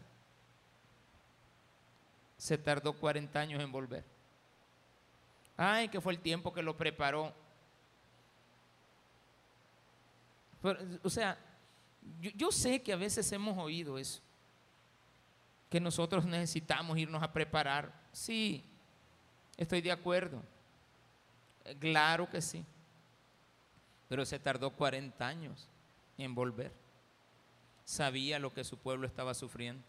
Se 2.38 2.58
tardó 2.58 2.94
40 2.94 3.40
años 3.40 3.62
en 3.62 3.72
volver. 3.72 4.04
Ay, 5.58 5.90
que 5.90 6.02
fue 6.02 6.14
el 6.14 6.20
tiempo 6.20 6.54
que 6.54 6.62
lo 6.62 6.76
preparó. 6.78 7.34
o 11.04 11.10
sea, 11.10 11.38
yo, 12.20 12.32
yo 12.36 12.52
sé 12.52 12.82
que 12.82 12.94
a 12.94 12.98
veces 12.98 13.32
hemos 13.32 13.58
oído 13.58 13.98
eso, 13.98 14.22
que 15.70 15.80
nosotros 15.80 16.26
necesitamos 16.26 16.98
irnos 16.98 17.24
a 17.24 17.32
preparar 17.32 18.02
Sí, 18.12 18.64
estoy 19.58 19.82
de 19.82 19.92
acuerdo. 19.92 20.42
Eh, 21.66 21.76
Claro 21.80 22.30
que 22.30 22.42
sí. 22.42 22.66
Pero 24.10 24.26
se 24.26 24.40
tardó 24.40 24.72
40 24.72 25.26
años 25.26 25.68
en 26.18 26.36
volver. 26.36 26.72
Sabía 27.86 28.40
lo 28.40 28.54
que 28.54 28.64
su 28.64 28.78
pueblo 28.78 29.08
estaba 29.08 29.34
sufriendo. 29.34 29.84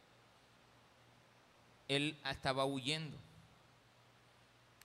Él 1.89 2.17
estaba 2.25 2.65
huyendo. 2.65 3.17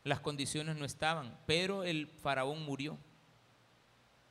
Las 0.08 0.22
condiciones 0.22 0.78
no 0.78 0.86
estaban, 0.86 1.38
pero 1.46 1.84
el 1.84 2.08
faraón 2.08 2.64
murió. 2.64 2.98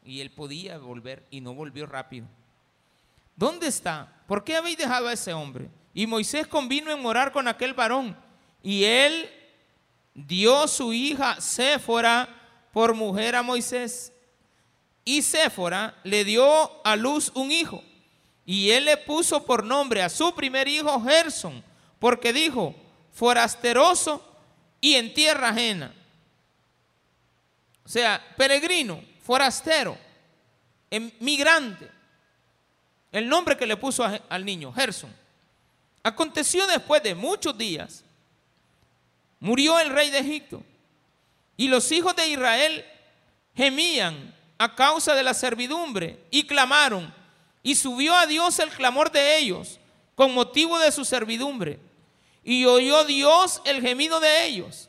Y 0.03 0.23
él 0.23 0.31
podía 0.31 0.79
volver 0.79 1.27
y 1.31 1.43
no 1.43 1.53
volvió 1.53 1.85
rápido. 1.85 2.27
¿Dónde 3.37 3.67
está? 3.67 4.23
¿Por 4.27 4.43
qué 4.43 4.57
habéis 4.57 4.79
dejado 4.79 5.09
a 5.09 5.13
ese 5.13 5.35
hombre? 5.35 5.69
Y 5.93 6.07
Moisés 6.07 6.47
convino 6.47 6.91
en 6.91 7.03
morar 7.03 7.31
con 7.31 7.47
aquel 7.47 7.75
varón. 7.75 8.17
Y 8.63 8.85
él 8.85 9.31
dio 10.15 10.67
su 10.67 10.95
hija 10.95 11.41
Séfora 11.43 12.27
por 12.73 12.95
mujer 12.95 13.37
a 13.37 13.43
Moisés. 13.43 14.15
Y 15.05 15.21
Séfora 15.21 15.95
le 16.05 16.25
dio 16.25 16.87
a 16.87 16.97
luz 16.97 17.31
un 17.35 17.53
hijo. 17.53 17.83
Y 18.47 18.71
él 18.71 18.87
le 18.87 18.97
puso 18.97 19.45
por 19.45 19.63
nombre 19.63 20.03
a 20.03 20.09
su 20.09 20.35
primer 20.35 20.69
hijo 20.69 21.03
Gerson, 21.03 21.63
porque 21.99 22.33
dijo, 22.33 22.75
forasteroso 23.13 24.36
y 24.87 24.95
en 24.95 25.13
tierra 25.13 25.49
ajena. 25.49 25.93
O 27.85 27.89
sea, 27.89 28.25
peregrino, 28.37 29.03
forastero, 29.21 29.99
em- 30.89 31.11
migrante. 31.19 31.91
El 33.11 33.29
nombre 33.29 33.57
que 33.57 33.67
le 33.67 33.77
puso 33.77 34.05
al 34.05 34.45
niño, 34.45 34.73
Gerson. 34.73 35.13
Aconteció 36.05 36.69
después 36.69 37.03
de 37.03 37.17
muchos 37.17 37.59
días, 37.59 38.05
murió 39.41 39.77
el 39.81 39.91
rey 39.91 40.11
de 40.11 40.21
Egipto 40.21 40.63
y 41.57 41.67
los 41.67 41.91
hijos 41.91 42.15
de 42.15 42.29
Israel 42.29 42.85
gemían 43.57 44.33
a 44.57 44.73
causa 44.77 45.17
de 45.17 45.25
la 45.25 45.35
servidumbre 45.35 46.25
y 46.31 46.47
clamaron 46.47 47.13
y 47.65 47.75
subió 47.75 48.15
a 48.15 48.27
Dios 48.27 48.61
el 48.61 48.71
clamor 48.71 49.11
de 49.11 49.37
ellos 49.37 49.81
con 50.15 50.33
motivo 50.33 50.79
de 50.79 50.93
su 50.93 51.05
servidumbre 51.05 51.81
y 52.49 52.65
oyó 52.65 53.05
Dios 53.05 53.61
el 53.65 53.83
gemido 53.83 54.21
de 54.21 54.47
ellos. 54.47 54.89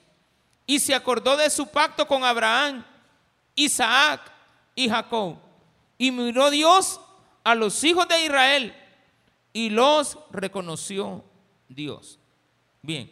Y 0.68 0.80
se 0.80 0.94
acordó 0.94 1.36
de 1.36 1.50
su 1.50 1.68
pacto 1.68 2.08
con 2.08 2.24
Abraham, 2.24 2.86
Isaac 3.56 4.32
y 4.76 4.88
Jacob. 4.88 5.38
Y 5.98 6.12
miró 6.12 6.52
Dios 6.52 7.02
a 7.44 7.56
los 7.56 7.84
hijos 7.84 8.08
de 8.08 8.24
Israel 8.24 8.76
y 9.54 9.72
los 9.72 10.20
reconoció 10.30 11.26
Dios. 11.68 12.20
Bien, 12.84 13.12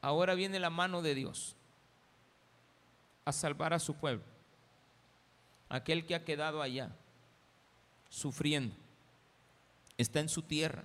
ahora 0.00 0.36
viene 0.36 0.60
la 0.60 0.70
mano 0.70 1.02
de 1.02 1.16
Dios 1.16 1.56
a 3.24 3.32
salvar 3.32 3.74
a 3.74 3.80
su 3.80 3.94
pueblo, 3.94 4.22
aquel 5.68 6.06
que 6.06 6.14
ha 6.14 6.24
quedado 6.24 6.62
allá, 6.62 6.94
sufriendo, 8.08 8.76
está 9.98 10.20
en 10.20 10.28
su 10.28 10.42
tierra, 10.42 10.84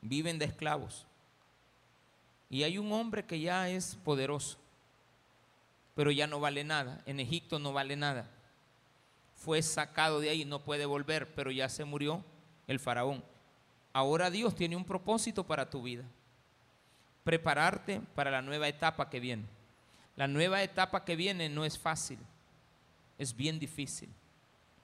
viven 0.00 0.38
de 0.38 0.44
esclavos. 0.44 1.06
Y 2.48 2.62
hay 2.62 2.78
un 2.78 2.92
hombre 2.92 3.24
que 3.24 3.40
ya 3.40 3.68
es 3.68 3.96
poderoso, 4.04 4.58
pero 5.94 6.10
ya 6.10 6.26
no 6.26 6.40
vale 6.40 6.64
nada, 6.64 7.02
en 7.06 7.20
Egipto 7.20 7.58
no 7.58 7.72
vale 7.72 7.96
nada. 7.96 8.30
Fue 9.34 9.60
sacado 9.62 10.20
de 10.20 10.30
ahí, 10.30 10.44
no 10.44 10.62
puede 10.64 10.86
volver, 10.86 11.34
pero 11.34 11.50
ya 11.50 11.68
se 11.68 11.84
murió 11.84 12.24
el 12.66 12.78
faraón. 12.78 13.22
Ahora 13.92 14.30
Dios 14.30 14.54
tiene 14.54 14.76
un 14.76 14.84
propósito 14.84 15.44
para 15.44 15.70
tu 15.70 15.82
vida. 15.82 16.04
Prepararte 17.24 18.00
para 18.14 18.30
la 18.30 18.42
nueva 18.42 18.68
etapa 18.68 19.10
que 19.10 19.20
viene. 19.20 19.44
La 20.16 20.26
nueva 20.26 20.62
etapa 20.62 21.04
que 21.04 21.16
viene 21.16 21.48
no 21.48 21.64
es 21.64 21.78
fácil, 21.78 22.18
es 23.18 23.36
bien 23.36 23.58
difícil. 23.58 24.08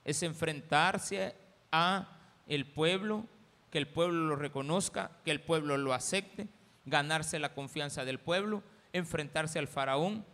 Es 0.05 0.23
enfrentarse 0.23 1.35
a 1.71 2.09
el 2.47 2.67
pueblo, 2.67 3.25
que 3.73 3.79
el 3.79 3.89
pueblo 3.89 4.27
lo 4.29 4.37
reconozca, 4.37 5.11
que 5.25 5.33
el 5.33 5.41
pueblo 5.41 5.77
lo 5.79 5.95
acepte, 5.95 6.47
ganarse 6.85 7.39
la 7.41 7.55
confianza 7.55 8.05
del 8.05 8.21
pueblo, 8.21 8.63
enfrentarse 8.93 9.59
al 9.59 9.67
faraón. 9.67 10.25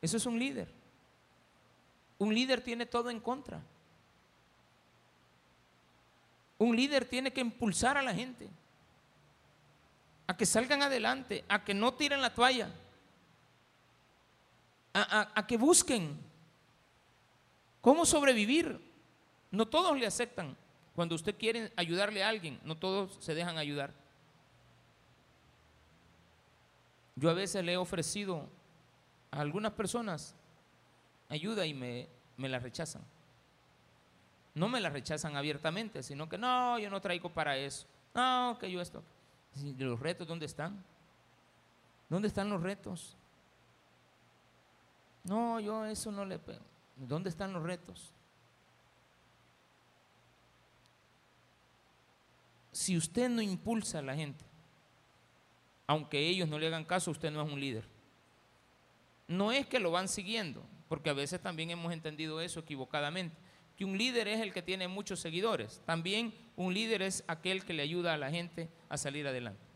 Eso 0.00 0.16
es 0.16 0.24
un 0.24 0.38
líder. 0.38 0.72
Un 2.18 2.32
líder 2.32 2.62
tiene 2.62 2.86
todo 2.86 3.10
en 3.10 3.20
contra. 3.20 3.60
Un 6.58 6.74
líder 6.74 7.04
tiene 7.04 7.32
que 7.32 7.40
impulsar 7.40 7.98
a 7.98 8.02
la 8.02 8.14
gente 8.14 8.48
a 10.28 10.36
que 10.36 10.44
salgan 10.46 10.82
adelante, 10.82 11.44
a 11.48 11.64
que 11.64 11.72
no 11.74 11.94
tiren 11.94 12.20
la 12.20 12.34
toalla, 12.34 12.68
a, 14.92 15.20
a- 15.20 15.32
a 15.34 15.46
que 15.46 15.56
busquen 15.56 16.18
cómo 17.80 18.04
sobrevivir. 18.06 18.80
No 19.50 19.66
todos 19.66 19.98
le 19.98 20.06
aceptan. 20.06 20.54
Cuando 20.98 21.14
usted 21.14 21.36
quiere 21.38 21.72
ayudarle 21.76 22.24
a 22.24 22.28
alguien, 22.28 22.58
no 22.64 22.76
todos 22.76 23.18
se 23.20 23.32
dejan 23.32 23.56
ayudar. 23.56 23.94
Yo 27.14 27.30
a 27.30 27.34
veces 27.34 27.64
le 27.64 27.74
he 27.74 27.76
ofrecido 27.76 28.48
a 29.30 29.40
algunas 29.40 29.70
personas 29.74 30.34
ayuda 31.28 31.66
y 31.66 31.72
me, 31.72 32.08
me 32.36 32.48
la 32.48 32.58
rechazan. 32.58 33.02
No 34.56 34.68
me 34.68 34.80
la 34.80 34.90
rechazan 34.90 35.36
abiertamente, 35.36 36.02
sino 36.02 36.28
que 36.28 36.36
no, 36.36 36.80
yo 36.80 36.90
no 36.90 37.00
traigo 37.00 37.30
para 37.30 37.56
eso. 37.56 37.86
No, 38.12 38.58
que 38.58 38.68
yo 38.68 38.80
esto. 38.80 39.04
¿Los 39.78 40.00
retos 40.00 40.26
dónde 40.26 40.46
están? 40.46 40.82
¿Dónde 42.08 42.26
están 42.26 42.50
los 42.50 42.60
retos? 42.60 43.16
No, 45.22 45.60
yo 45.60 45.84
eso 45.84 46.10
no 46.10 46.24
le. 46.24 46.40
¿Dónde 46.96 47.30
están 47.30 47.52
los 47.52 47.62
retos? 47.62 48.12
Si 52.78 52.96
usted 52.96 53.28
no 53.28 53.42
impulsa 53.42 53.98
a 53.98 54.02
la 54.02 54.14
gente, 54.14 54.44
aunque 55.88 56.28
ellos 56.28 56.48
no 56.48 56.60
le 56.60 56.68
hagan 56.68 56.84
caso, 56.84 57.10
usted 57.10 57.32
no 57.32 57.42
es 57.42 57.52
un 57.52 57.58
líder. 57.58 57.82
No 59.26 59.50
es 59.50 59.66
que 59.66 59.80
lo 59.80 59.90
van 59.90 60.06
siguiendo, 60.06 60.62
porque 60.88 61.10
a 61.10 61.12
veces 61.12 61.40
también 61.40 61.72
hemos 61.72 61.92
entendido 61.92 62.40
eso 62.40 62.60
equivocadamente, 62.60 63.34
que 63.76 63.84
un 63.84 63.98
líder 63.98 64.28
es 64.28 64.40
el 64.40 64.52
que 64.52 64.62
tiene 64.62 64.86
muchos 64.86 65.18
seguidores. 65.18 65.82
También 65.86 66.32
un 66.54 66.72
líder 66.72 67.02
es 67.02 67.24
aquel 67.26 67.64
que 67.64 67.72
le 67.72 67.82
ayuda 67.82 68.14
a 68.14 68.16
la 68.16 68.30
gente 68.30 68.68
a 68.88 68.96
salir 68.96 69.26
adelante. 69.26 69.66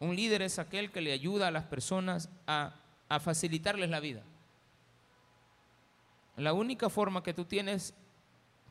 Un 0.00 0.16
líder 0.16 0.42
es 0.42 0.58
aquel 0.58 0.90
que 0.90 1.00
le 1.00 1.12
ayuda 1.12 1.46
a 1.46 1.52
las 1.52 1.66
personas 1.66 2.28
a, 2.48 2.74
a 3.08 3.20
facilitarles 3.20 3.88
la 3.88 4.00
vida. 4.00 4.24
La 6.36 6.54
única 6.54 6.90
forma 6.90 7.22
que 7.22 7.34
tú 7.34 7.44
tienes 7.44 7.94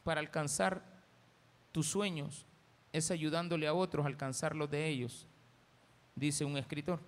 para 0.03 0.19
alcanzar 0.19 0.83
tus 1.71 1.87
sueños 1.87 2.45
es 2.95 3.11
ayudándole 3.11 3.67
a 3.67 3.73
otros 3.73 4.05
a 4.05 4.07
alcanzar 4.07 4.55
los 4.55 4.71
de 4.71 4.87
ellos, 4.87 5.27
dice 6.15 6.45
un 6.45 6.57
escritor. 6.57 6.99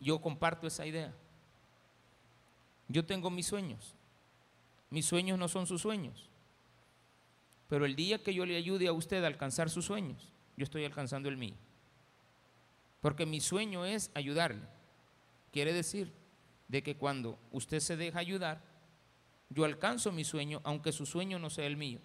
Yo 0.00 0.20
comparto 0.20 0.66
esa 0.66 0.86
idea. 0.86 1.12
Yo 2.88 3.04
tengo 3.04 3.28
mis 3.30 3.46
sueños. 3.46 3.94
Mis 4.88 5.04
sueños 5.04 5.38
no 5.38 5.46
son 5.46 5.66
sus 5.66 5.82
sueños. 5.82 6.28
Pero 7.68 7.84
el 7.84 7.94
día 7.94 8.22
que 8.22 8.34
yo 8.34 8.46
le 8.46 8.56
ayude 8.56 8.88
a 8.88 8.92
usted 8.92 9.22
a 9.24 9.26
alcanzar 9.26 9.68
sus 9.70 9.84
sueños, 9.84 10.30
yo 10.56 10.64
estoy 10.64 10.84
alcanzando 10.84 11.28
el 11.28 11.36
mío. 11.36 11.54
Porque 13.02 13.26
mi 13.26 13.40
sueño 13.40 13.84
es 13.84 14.10
ayudarle. 14.14 14.66
Quiere 15.52 15.72
decir 15.72 16.12
de 16.68 16.82
que 16.82 16.96
cuando 16.96 17.38
usted 17.50 17.80
se 17.80 17.96
deja 17.96 18.18
ayudar, 18.18 18.62
yo 19.50 19.64
alcanzo 19.64 20.12
mi 20.12 20.24
sueño, 20.24 20.62
aunque 20.64 20.92
su 20.92 21.04
sueño 21.04 21.38
no 21.38 21.50
sea 21.50 21.66
el 21.66 21.76
mío. 21.76 22.00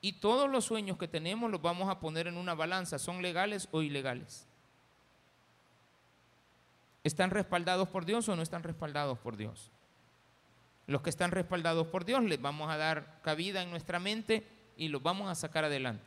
Y 0.00 0.14
todos 0.14 0.48
los 0.48 0.64
sueños 0.64 0.96
que 0.96 1.08
tenemos 1.08 1.50
los 1.50 1.60
vamos 1.60 1.88
a 1.88 2.00
poner 2.00 2.26
en 2.26 2.36
una 2.36 2.54
balanza, 2.54 2.98
¿son 2.98 3.20
legales 3.20 3.68
o 3.70 3.82
ilegales? 3.82 4.46
¿Están 7.04 7.30
respaldados 7.30 7.88
por 7.88 8.04
Dios 8.04 8.28
o 8.28 8.36
no 8.36 8.42
están 8.42 8.62
respaldados 8.62 9.18
por 9.18 9.36
Dios? 9.36 9.70
Los 10.86 11.02
que 11.02 11.10
están 11.10 11.30
respaldados 11.30 11.86
por 11.86 12.04
Dios 12.04 12.22
les 12.24 12.40
vamos 12.40 12.70
a 12.70 12.76
dar 12.76 13.20
cabida 13.22 13.62
en 13.62 13.70
nuestra 13.70 13.98
mente 13.98 14.46
y 14.76 14.88
los 14.88 15.02
vamos 15.02 15.30
a 15.30 15.34
sacar 15.34 15.64
adelante. 15.64 16.04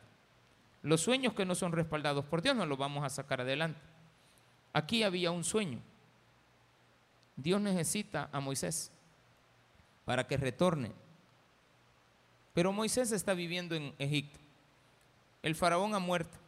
Los 0.82 1.00
sueños 1.00 1.32
que 1.32 1.46
no 1.46 1.54
son 1.54 1.72
respaldados 1.72 2.24
por 2.24 2.42
Dios 2.42 2.54
no 2.54 2.66
los 2.66 2.76
vamos 2.76 3.04
a 3.04 3.08
sacar 3.08 3.40
adelante. 3.40 3.80
Aquí 4.72 5.02
había 5.02 5.30
un 5.30 5.44
sueño. 5.44 5.80
Dios 7.36 7.60
necesita 7.60 8.28
a 8.32 8.40
Moisés 8.40 8.92
para 10.04 10.26
que 10.26 10.36
retorne. 10.36 10.92
Pero 12.54 12.72
Moisés 12.72 13.12
está 13.12 13.34
viviendo 13.34 13.74
en 13.74 13.94
Egipto. 13.98 14.38
El 15.42 15.54
faraón 15.54 15.94
ha 15.94 15.98
muerto. 15.98 16.38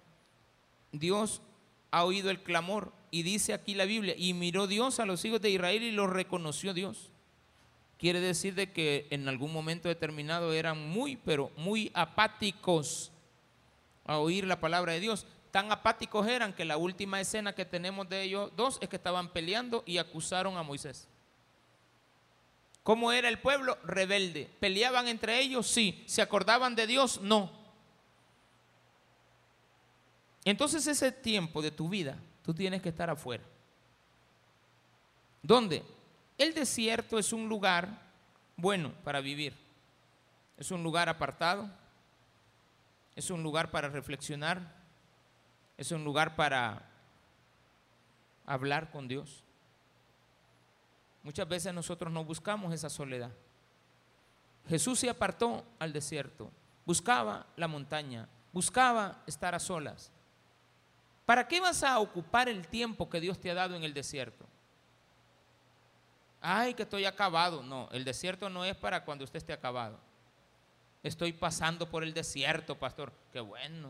Dios 0.92 1.42
ha 1.90 2.04
oído 2.04 2.30
el 2.30 2.42
clamor 2.42 2.92
y 3.11 3.22
dice 3.22 3.52
aquí 3.52 3.74
la 3.74 3.84
Biblia, 3.84 4.14
y 4.16 4.32
miró 4.32 4.66
Dios 4.66 5.00
a 5.00 5.07
los 5.07 5.24
hijos 5.24 5.40
de 5.40 5.50
Israel 5.50 5.82
y 5.82 5.90
los 5.90 6.11
reconoció 6.11 6.74
Dios. 6.74 7.11
Quiere 7.98 8.20
decir 8.20 8.54
de 8.54 8.72
que 8.72 9.07
en 9.11 9.28
algún 9.28 9.52
momento 9.52 9.88
determinado 9.88 10.52
eran 10.52 10.88
muy, 10.88 11.16
pero 11.16 11.50
muy 11.57 11.90
apáticos 11.94 13.11
a 14.04 14.18
oír 14.18 14.46
la 14.46 14.61
palabra 14.61 14.92
de 14.92 15.00
Dios. 15.00 15.26
tan 15.50 15.72
apáticos 15.72 16.26
eran 16.26 16.52
que 16.52 16.66
la 16.66 16.76
última 16.76 17.18
escena 17.18 17.54
que 17.54 17.64
tenemos 17.64 18.07
de 18.11 18.22
ellos 18.22 18.52
dos 18.54 18.76
es 18.82 18.90
que 18.90 18.96
estaban 18.96 19.32
peleando 19.32 19.82
y 19.86 19.96
acusaron 19.96 20.59
a 20.59 20.62
Moisés. 20.62 21.09
¿Cómo 22.87 23.11
era 23.11 23.28
el 23.28 23.41
pueblo? 23.41 23.76
Rebelde. 23.82 24.49
¿Peleaban 24.61 25.09
entre 25.09 25.41
ellos? 25.41 25.66
Sí. 25.66 26.05
¿Se 26.07 26.22
acordaban 26.22 26.76
de 26.76 26.87
Dios? 26.87 27.20
No. 27.20 27.51
Entonces 30.45 30.87
ese 30.87 31.11
tiempo 31.11 31.62
de 31.62 31.72
tu 31.72 31.89
vida, 31.89 32.16
tú 32.45 32.55
tienes 32.55 32.80
que 32.80 32.91
estar 32.91 33.11
afuera. 33.11 33.43
¿Dónde? 35.43 35.82
El 36.39 36.55
desierto 36.55 37.18
es 37.18 37.32
un 37.32 37.49
lugar 37.49 37.89
bueno 38.55 38.93
para 39.03 39.20
vivir. 39.20 39.53
Es 40.57 40.70
un 40.70 40.84
lugar 40.84 41.09
apartado. 41.09 41.68
Es 43.16 43.30
un 43.30 43.43
lugar 43.43 43.72
para 43.72 43.89
reflexionar. 43.89 44.61
Es 45.76 45.91
un 45.91 46.05
lugar 46.05 46.37
para 46.37 46.89
hablar 48.47 48.93
con 48.93 49.09
Dios. 49.09 49.43
Muchas 51.27 51.49
veces 51.49 51.74
nosotros 51.74 52.12
no 52.12 52.24
buscamos 52.24 52.72
esa 52.72 52.89
soledad. 52.89 53.33
Jesús 54.68 55.01
se 55.01 55.11
apartó 55.11 55.64
al 55.81 55.93
desierto, 55.93 56.53
buscaba 56.85 57.47
la 57.57 57.66
montaña, 57.66 58.29
buscaba 58.53 59.24
estar 59.27 59.53
a 59.53 59.59
solas. 59.59 60.12
¿Para 61.24 61.49
qué 61.49 61.61
vas 61.61 61.83
a 61.83 61.99
ocupar 61.99 62.49
el 62.49 62.68
tiempo 62.68 63.11
que 63.11 63.20
Dios 63.20 63.41
te 63.41 63.51
ha 63.51 63.55
dado 63.55 63.74
en 63.74 63.83
el 63.83 63.93
desierto? 63.93 64.47
Ay, 66.41 66.74
que 66.74 66.85
estoy 66.85 67.05
acabado. 67.07 67.61
No, 67.61 67.89
el 67.91 68.05
desierto 68.05 68.49
no 68.49 68.64
es 68.64 68.77
para 68.77 69.05
cuando 69.05 69.24
usted 69.24 69.39
esté 69.39 69.53
acabado. 69.53 69.99
Estoy 71.03 71.33
pasando 71.33 71.91
por 71.91 72.05
el 72.05 72.14
desierto, 72.14 72.79
pastor. 72.79 73.12
Qué 73.33 73.41
bueno. 73.41 73.89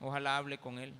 Ojalá 0.00 0.38
hable 0.38 0.56
con 0.56 0.78
él. 0.78 0.94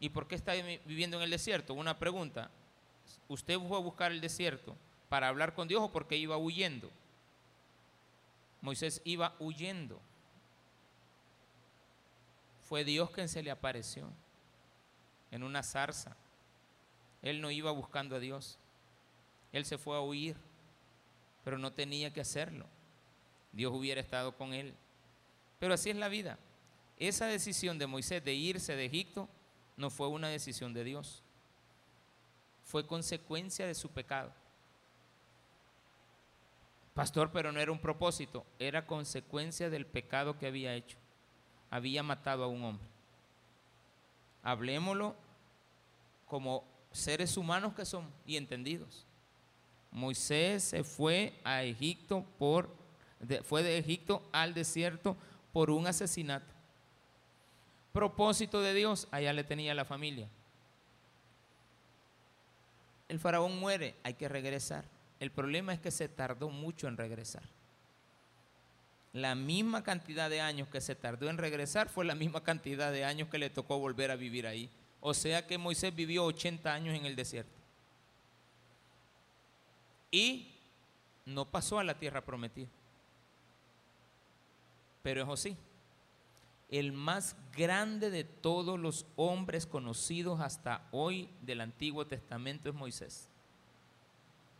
¿Y 0.00 0.10
por 0.10 0.28
qué 0.28 0.34
está 0.34 0.52
viviendo 0.52 1.16
en 1.16 1.24
el 1.24 1.30
desierto? 1.30 1.74
Una 1.74 1.98
pregunta. 1.98 2.50
¿Usted 3.28 3.58
fue 3.58 3.76
a 3.76 3.80
buscar 3.80 4.12
el 4.12 4.20
desierto 4.20 4.76
para 5.08 5.28
hablar 5.28 5.54
con 5.54 5.68
Dios 5.68 5.82
o 5.82 5.92
porque 5.92 6.16
iba 6.16 6.36
huyendo? 6.36 6.90
Moisés 8.60 9.00
iba 9.04 9.34
huyendo. 9.38 10.00
Fue 12.68 12.84
Dios 12.84 13.10
quien 13.10 13.28
se 13.28 13.42
le 13.42 13.50
apareció 13.50 14.08
en 15.30 15.42
una 15.42 15.62
zarza. 15.62 16.16
Él 17.22 17.40
no 17.40 17.50
iba 17.50 17.70
buscando 17.70 18.16
a 18.16 18.20
Dios. 18.20 18.58
Él 19.52 19.64
se 19.64 19.78
fue 19.78 19.96
a 19.96 20.00
huir, 20.00 20.36
pero 21.44 21.58
no 21.58 21.72
tenía 21.72 22.12
que 22.12 22.20
hacerlo. 22.20 22.66
Dios 23.52 23.72
hubiera 23.72 24.00
estado 24.00 24.36
con 24.36 24.52
él. 24.52 24.74
Pero 25.58 25.74
así 25.74 25.90
es 25.90 25.96
la 25.96 26.08
vida. 26.08 26.38
Esa 26.98 27.26
decisión 27.26 27.78
de 27.78 27.86
Moisés 27.86 28.24
de 28.24 28.34
irse 28.34 28.76
de 28.76 28.84
Egipto 28.84 29.28
no 29.78 29.88
fue 29.88 30.08
una 30.08 30.28
decisión 30.28 30.74
de 30.74 30.84
Dios. 30.84 31.22
Fue 32.64 32.86
consecuencia 32.86 33.66
de 33.66 33.74
su 33.74 33.88
pecado. 33.88 34.32
Pastor, 36.92 37.30
pero 37.32 37.52
no 37.52 37.60
era 37.60 37.72
un 37.72 37.78
propósito, 37.78 38.44
era 38.58 38.86
consecuencia 38.86 39.70
del 39.70 39.86
pecado 39.86 40.36
que 40.36 40.48
había 40.48 40.74
hecho. 40.74 40.98
Había 41.70 42.02
matado 42.02 42.42
a 42.44 42.48
un 42.48 42.64
hombre. 42.64 42.86
Hablemoslo 44.42 45.14
como 46.26 46.64
seres 46.90 47.36
humanos 47.36 47.72
que 47.74 47.86
son 47.86 48.10
y 48.26 48.36
entendidos. 48.36 49.06
Moisés 49.92 50.64
se 50.64 50.82
fue 50.82 51.38
a 51.44 51.62
Egipto 51.62 52.26
por 52.38 52.76
fue 53.44 53.62
de 53.62 53.78
Egipto 53.78 54.28
al 54.32 54.54
desierto 54.54 55.16
por 55.52 55.70
un 55.70 55.86
asesinato. 55.86 56.57
Propósito 57.98 58.60
de 58.60 58.74
Dios, 58.74 59.08
allá 59.10 59.32
le 59.32 59.42
tenía 59.42 59.74
la 59.74 59.84
familia. 59.84 60.28
El 63.08 63.18
faraón 63.18 63.58
muere, 63.58 63.96
hay 64.04 64.14
que 64.14 64.28
regresar. 64.28 64.84
El 65.18 65.32
problema 65.32 65.72
es 65.72 65.80
que 65.80 65.90
se 65.90 66.08
tardó 66.08 66.48
mucho 66.48 66.86
en 66.86 66.96
regresar. 66.96 67.42
La 69.12 69.34
misma 69.34 69.82
cantidad 69.82 70.30
de 70.30 70.40
años 70.40 70.68
que 70.68 70.80
se 70.80 70.94
tardó 70.94 71.28
en 71.28 71.38
regresar 71.38 71.88
fue 71.88 72.04
la 72.04 72.14
misma 72.14 72.44
cantidad 72.44 72.92
de 72.92 73.04
años 73.04 73.30
que 73.30 73.38
le 73.38 73.50
tocó 73.50 73.80
volver 73.80 74.12
a 74.12 74.16
vivir 74.16 74.46
ahí. 74.46 74.70
O 75.00 75.12
sea 75.12 75.44
que 75.48 75.58
Moisés 75.58 75.92
vivió 75.92 76.24
80 76.24 76.72
años 76.72 76.94
en 76.94 77.04
el 77.04 77.16
desierto. 77.16 77.58
Y 80.12 80.54
no 81.26 81.46
pasó 81.46 81.80
a 81.80 81.84
la 81.84 81.98
tierra 81.98 82.20
prometida. 82.24 82.68
Pero 85.02 85.24
es 85.24 85.28
así. 85.28 85.56
El 86.68 86.92
más 86.92 87.36
grande 87.52 88.10
de 88.10 88.24
todos 88.24 88.78
los 88.78 89.06
hombres 89.16 89.66
conocidos 89.66 90.40
hasta 90.40 90.86
hoy 90.90 91.30
del 91.40 91.60
Antiguo 91.62 92.06
Testamento 92.06 92.68
es 92.68 92.74
Moisés. 92.74 93.28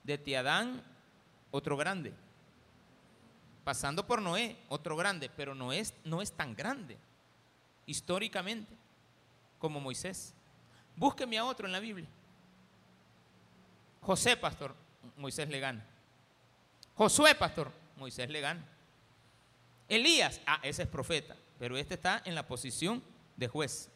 De 0.04 0.16
Tiadán, 0.16 0.82
otro 1.50 1.76
grande. 1.76 2.14
Pasando 3.64 4.06
por 4.06 4.22
Noé, 4.22 4.56
otro 4.68 4.96
grande, 4.96 5.28
pero 5.28 5.54
no 5.54 5.72
es, 5.72 5.92
no 6.04 6.22
es 6.22 6.32
tan 6.32 6.54
grande 6.54 6.96
históricamente 7.84 8.74
como 9.58 9.80
Moisés. 9.80 10.34
Búsqueme 10.96 11.38
a 11.38 11.44
otro 11.44 11.66
en 11.66 11.72
la 11.72 11.80
Biblia. 11.80 12.08
José, 14.00 14.36
pastor, 14.36 14.74
Moisés 15.16 15.48
le 15.48 15.60
gana. 15.60 15.84
Josué, 16.94 17.34
pastor, 17.34 17.70
Moisés 17.96 18.28
le 18.28 18.40
gana. 18.40 18.64
Elías, 19.88 20.40
ah, 20.46 20.60
ese 20.62 20.82
es 20.82 20.88
profeta, 20.88 21.36
pero 21.58 21.76
este 21.76 21.94
está 21.94 22.22
en 22.24 22.34
la 22.34 22.46
posición 22.46 23.02
de 23.36 23.48
juez. 23.48 23.90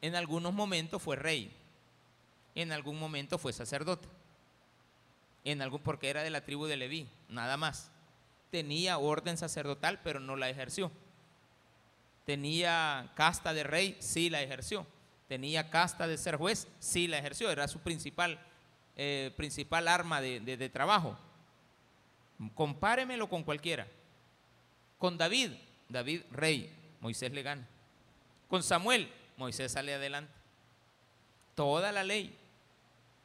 En 0.00 0.14
algunos 0.14 0.52
momentos 0.52 1.02
fue 1.02 1.16
rey, 1.16 1.50
en 2.54 2.72
algún 2.72 2.98
momento 2.98 3.38
fue 3.38 3.52
sacerdote, 3.52 4.06
en 5.44 5.62
algún 5.62 5.80
porque 5.80 6.10
era 6.10 6.22
de 6.22 6.30
la 6.30 6.44
tribu 6.44 6.66
de 6.66 6.76
Leví, 6.76 7.08
nada 7.28 7.56
más. 7.56 7.90
Tenía 8.50 8.98
orden 8.98 9.36
sacerdotal, 9.36 10.00
pero 10.02 10.20
no 10.20 10.36
la 10.36 10.48
ejerció. 10.48 10.92
Tenía 12.24 13.12
casta 13.16 13.52
de 13.52 13.64
rey, 13.64 13.96
sí 13.98 14.30
la 14.30 14.42
ejerció. 14.42 14.86
Tenía 15.28 15.70
casta 15.70 16.06
de 16.06 16.16
ser 16.16 16.36
juez, 16.36 16.68
sí 16.78 17.08
la 17.08 17.18
ejerció. 17.18 17.50
Era 17.50 17.66
su 17.66 17.80
principal, 17.80 18.38
eh, 18.96 19.32
principal 19.36 19.88
arma 19.88 20.20
de, 20.20 20.40
de 20.40 20.68
trabajo. 20.68 21.18
Compáremelo 22.54 23.28
con 23.28 23.42
cualquiera. 23.42 23.88
Con 24.98 25.18
David, 25.18 25.52
David 25.94 26.22
rey, 26.32 26.70
Moisés 27.00 27.32
le 27.32 27.42
gana. 27.44 27.64
Con 28.48 28.64
Samuel, 28.64 29.08
Moisés 29.36 29.70
sale 29.70 29.94
adelante. 29.94 30.32
Toda 31.54 31.92
la 31.92 32.02
ley 32.02 32.36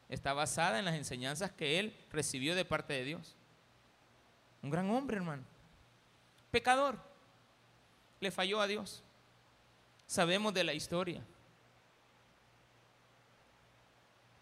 está 0.07 0.33
basada 0.33 0.77
en 0.77 0.85
las 0.85 0.93
enseñanzas 0.93 1.51
que 1.51 1.79
él 1.79 1.97
recibió 2.11 2.53
de 2.53 2.65
parte 2.65 2.93
de 2.93 3.03
Dios. 3.03 3.35
Un 4.61 4.69
gran 4.69 4.87
hombre, 4.91 5.17
hermano. 5.17 5.41
Pecador 6.51 6.99
le 8.19 8.29
falló 8.29 8.61
a 8.61 8.67
Dios. 8.67 9.03
Sabemos 10.05 10.53
de 10.53 10.63
la 10.63 10.75
historia. 10.75 11.23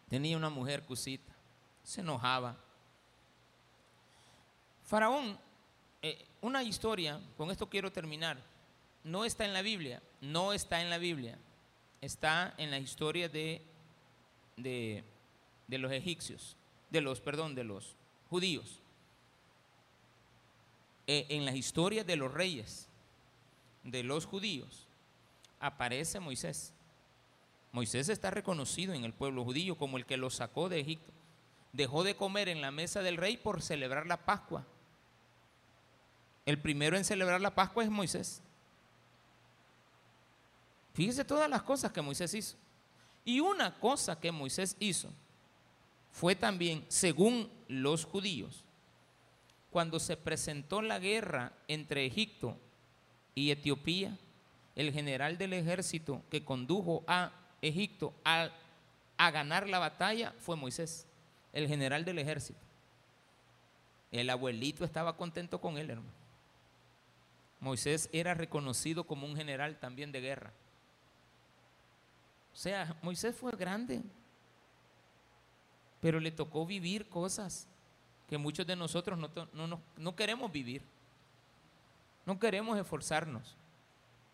Tenía 0.10 0.36
una 0.36 0.50
mujer 0.50 0.84
cusita, 0.84 1.34
se 1.82 2.02
enojaba. 2.02 2.58
Faraón, 4.84 5.40
una 6.42 6.64
historia, 6.64 7.20
con 7.38 7.52
esto 7.52 7.70
quiero 7.70 7.92
terminar, 7.92 8.38
no 9.04 9.26
está 9.26 9.46
en 9.46 9.54
la 9.54 9.62
Biblia, 9.62 10.02
no 10.22 10.54
está 10.54 10.82
en 10.82 10.90
la 10.90 10.98
Biblia, 10.98 11.38
está 12.02 12.54
en 12.58 12.72
la 12.72 12.80
historia 12.80 13.30
de, 13.30 13.62
de, 14.56 15.04
de 15.68 15.78
los 15.78 15.92
egipcios, 15.92 16.56
de 16.90 17.02
los, 17.02 17.22
perdón, 17.22 17.56
de 17.56 17.64
los 17.64 17.96
judíos, 18.30 18.82
eh, 21.08 21.26
en 21.30 21.46
la 21.46 21.56
historia 21.56 22.04
de 22.04 22.18
los 22.18 22.34
reyes 22.34 22.90
de 23.84 24.04
los 24.04 24.26
judíos, 24.26 24.88
aparece 25.60 26.20
Moisés. 26.20 26.74
Moisés 27.72 28.10
está 28.10 28.30
reconocido 28.30 28.94
en 28.94 29.06
el 29.06 29.14
pueblo 29.14 29.46
judío 29.46 29.78
como 29.78 29.98
el 29.98 30.06
que 30.06 30.18
lo 30.18 30.30
sacó 30.30 30.68
de 30.68 30.82
Egipto. 30.82 31.14
Dejó 31.72 32.04
de 32.04 32.18
comer 32.18 32.50
en 32.50 32.62
la 32.62 32.72
mesa 32.72 33.02
del 33.02 33.16
rey 33.16 33.38
por 33.38 33.62
celebrar 33.62 34.06
la 34.06 34.26
Pascua. 34.26 34.66
El 36.48 36.58
primero 36.58 36.96
en 36.96 37.04
celebrar 37.04 37.42
la 37.42 37.54
Pascua 37.54 37.84
es 37.84 37.90
Moisés. 37.90 38.42
Fíjese 40.94 41.26
todas 41.26 41.50
las 41.50 41.62
cosas 41.62 41.92
que 41.92 42.02
Moisés 42.02 42.34
hizo. 42.34 42.56
Y 43.26 43.42
una 43.42 43.78
cosa 43.78 44.18
que 44.18 44.32
Moisés 44.32 44.78
hizo 44.80 45.12
fue 46.10 46.36
también, 46.36 46.86
según 46.88 47.52
los 47.68 48.06
judíos, 48.06 48.64
cuando 49.72 50.00
se 50.00 50.16
presentó 50.16 50.82
la 50.82 51.00
guerra 51.00 51.52
entre 51.68 52.06
Egipto 52.06 52.56
y 53.36 53.52
Etiopía, 53.52 54.18
el 54.78 54.94
general 54.94 55.38
del 55.38 55.52
ejército 55.52 56.22
que 56.32 56.46
condujo 56.46 57.04
a 57.08 57.34
Egipto 57.62 58.14
a, 58.24 58.52
a 59.18 59.32
ganar 59.32 59.68
la 59.68 59.80
batalla 59.80 60.34
fue 60.40 60.56
Moisés, 60.56 61.08
el 61.52 61.68
general 61.68 62.06
del 62.06 62.20
ejército. 62.20 62.62
El 64.14 64.30
abuelito 64.30 64.86
estaba 64.86 65.18
contento 65.18 65.60
con 65.60 65.78
él, 65.78 65.90
hermano. 65.90 66.27
Moisés 67.60 68.10
era 68.12 68.34
reconocido 68.34 69.06
como 69.06 69.26
un 69.26 69.36
general 69.36 69.80
también 69.80 70.12
de 70.12 70.22
guerra. 70.22 70.54
O 72.54 72.56
sea, 72.56 72.96
Moisés 73.02 73.36
fue 73.36 73.52
grande, 73.52 74.02
pero 76.02 76.20
le 76.20 76.32
tocó 76.32 76.66
vivir 76.66 77.08
cosas 77.08 77.68
que 78.28 78.38
muchos 78.38 78.68
de 78.68 78.76
nosotros 78.76 79.18
no, 79.18 79.82
no, 79.98 80.16
queremos 80.16 80.52
vivir. 80.52 80.82
No 82.26 82.40
queremos 82.40 82.78
esforzarnos. 82.78 83.56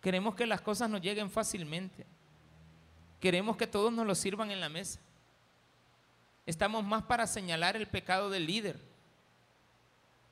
Queremos 0.02 0.36
que 0.36 0.48
las 0.48 0.62
cosas 0.62 0.90
nos 0.90 1.02
lleguen 1.02 1.30
fácilmente. 1.30 2.06
Queremos 3.20 3.56
que 3.56 3.68
todos 3.68 3.94
nos 3.94 4.06
lo 4.06 4.16
sirvan 4.16 4.52
en 4.52 4.60
la 4.60 4.68
mesa. 4.68 5.00
Estamos 6.46 6.84
más 6.84 7.04
para 7.04 7.28
señalar 7.28 7.76
el 7.76 7.88
pecado 7.88 8.30
del 8.30 8.48
líder. 8.48 8.80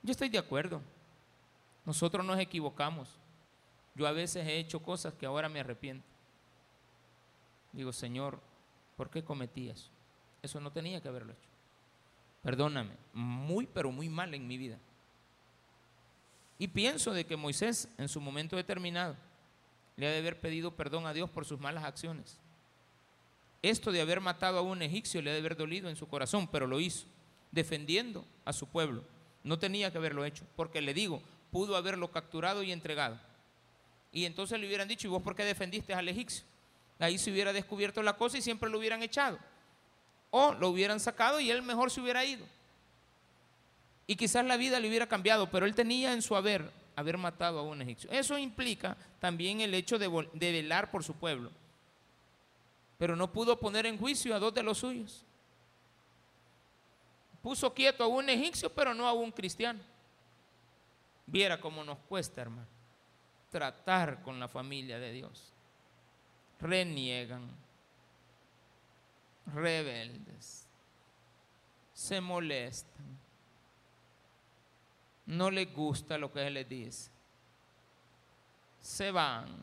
Yo 0.02 0.12
estoy 0.12 0.30
de 0.30 0.40
acuerdo. 0.40 0.82
Nosotros 1.86 2.26
nos 2.26 2.40
equivocamos. 2.40 3.10
Yo 3.96 4.08
a 4.08 4.12
veces 4.12 4.48
he 4.48 4.58
hecho 4.58 4.82
cosas 4.82 5.14
que 5.14 5.26
ahora 5.26 5.50
me 5.50 5.60
arrepiento. 5.60 6.06
Digo, 7.74 7.92
Señor, 7.92 8.40
¿por 8.96 9.10
qué 9.10 9.24
cometí 9.24 9.70
eso? 9.70 9.90
Eso 10.42 10.60
no 10.60 10.72
tenía 10.72 11.02
que 11.02 11.08
haberlo 11.08 11.34
hecho. 11.34 11.50
Perdóname, 12.42 12.96
muy 13.14 13.68
pero 13.68 13.92
muy 13.92 14.10
mal 14.10 14.34
en 14.34 14.48
mi 14.48 14.58
vida. 14.58 14.78
Y 16.58 16.68
pienso 16.68 17.14
de 17.14 17.26
que 17.26 17.36
Moisés 17.36 17.90
en 17.98 18.10
su 18.10 18.22
momento 18.22 18.56
determinado 18.56 19.16
le 19.96 20.08
ha 20.08 20.12
de 20.12 20.20
haber 20.20 20.40
pedido 20.40 20.76
perdón 20.76 21.06
a 21.06 21.14
Dios 21.14 21.30
por 21.30 21.46
sus 21.46 21.60
malas 21.60 21.84
acciones. 21.84 22.38
Esto 23.62 23.92
de 23.92 24.02
haber 24.02 24.22
matado 24.22 24.58
a 24.58 24.62
un 24.62 24.82
egipcio 24.82 25.22
le 25.22 25.30
ha 25.30 25.34
de 25.34 25.40
haber 25.40 25.56
dolido 25.56 25.90
en 25.90 25.96
su 25.96 26.08
corazón, 26.08 26.48
pero 26.48 26.66
lo 26.66 26.80
hizo, 26.80 27.06
defendiendo 27.52 28.26
a 28.46 28.54
su 28.54 28.68
pueblo. 28.68 29.04
No 29.44 29.60
tenía 29.60 29.92
que 29.92 29.98
haberlo 29.98 30.26
hecho, 30.26 30.46
porque 30.56 30.82
le 30.82 30.94
digo, 30.94 31.22
pudo 31.52 31.76
haberlo 31.76 32.10
capturado 32.12 32.64
y 32.64 32.72
entregado. 32.72 33.20
Y 34.12 34.26
entonces 34.26 34.60
le 34.60 34.68
hubieran 34.68 34.88
dicho, 34.88 35.08
¿y 35.08 35.12
vos 35.12 35.22
por 35.22 35.36
qué 35.36 35.44
defendiste 35.46 35.94
al 35.94 36.10
egipcio? 36.10 36.44
Ahí 37.00 37.18
se 37.18 37.32
hubiera 37.32 37.54
descubierto 37.54 38.02
la 38.04 38.14
cosa 38.14 38.38
y 38.38 38.42
siempre 38.42 38.70
lo 38.70 38.78
hubieran 38.78 39.02
echado. 39.04 39.40
O 40.30 40.54
lo 40.54 40.70
hubieran 40.70 41.00
sacado 41.00 41.40
y 41.40 41.50
él 41.50 41.62
mejor 41.62 41.92
se 41.92 42.02
hubiera 42.02 42.24
ido. 42.24 42.46
Y 44.08 44.16
quizás 44.16 44.46
la 44.46 44.58
vida 44.58 44.80
le 44.80 44.88
hubiera 44.88 45.08
cambiado, 45.08 45.50
pero 45.50 45.66
él 45.66 45.76
tenía 45.76 46.14
en 46.14 46.22
su 46.22 46.36
haber 46.36 46.70
haber 46.96 47.18
matado 47.18 47.60
a 47.60 47.64
un 47.64 47.82
egipcio. 47.82 48.10
Eso 48.12 48.38
implica 48.38 48.96
también 49.20 49.62
el 49.62 49.74
hecho 49.74 49.98
de, 49.98 50.10
de 50.34 50.52
velar 50.52 50.92
por 50.92 51.04
su 51.04 51.14
pueblo. 51.14 51.52
Pero 52.98 53.16
no 53.16 53.32
pudo 53.32 53.60
poner 53.60 53.86
en 53.86 53.98
juicio 53.98 54.36
a 54.36 54.40
dos 54.40 54.54
de 54.54 54.64
los 54.64 54.80
suyos. 54.80 55.24
Puso 57.42 57.74
quieto 57.74 58.04
a 58.04 58.08
un 58.08 58.30
egipcio, 58.30 58.72
pero 58.72 58.94
no 58.94 59.08
a 59.08 59.14
un 59.14 59.32
cristiano. 59.32 59.80
Viera 61.32 61.62
cómo 61.62 61.82
nos 61.86 61.98
cuesta, 62.00 62.42
hermano, 62.42 62.68
tratar 63.50 64.22
con 64.22 64.38
la 64.38 64.50
familia 64.50 65.00
de 65.00 65.14
Dios. 65.14 65.54
Reniegan, 66.60 67.50
rebeldes, 69.54 70.68
se 71.94 72.20
molestan, 72.20 73.18
no 75.28 75.50
les 75.50 75.74
gusta 75.74 76.18
lo 76.18 76.34
que 76.34 76.46
Él 76.46 76.56
les 76.56 76.68
dice, 76.68 77.10
se 78.82 79.10
van. 79.10 79.56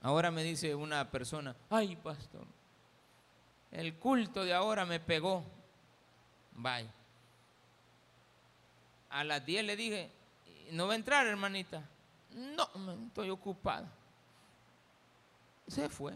Ahora 0.00 0.30
me 0.30 0.42
dice 0.42 0.74
una 0.74 1.10
persona, 1.10 1.54
ay 1.68 1.96
pastor, 1.96 2.46
el 3.70 3.94
culto 3.98 4.42
de 4.42 4.54
ahora 4.54 4.86
me 4.86 5.00
pegó. 5.00 5.44
Bye 6.54 7.01
a 9.12 9.24
las 9.24 9.44
10 9.44 9.64
le 9.64 9.76
dije, 9.76 10.10
¿no 10.72 10.86
va 10.86 10.94
a 10.94 10.96
entrar, 10.96 11.26
hermanita? 11.26 11.88
No, 12.34 12.68
estoy 13.06 13.28
ocupada. 13.28 13.92
Se 15.68 15.88
fue. 15.88 16.14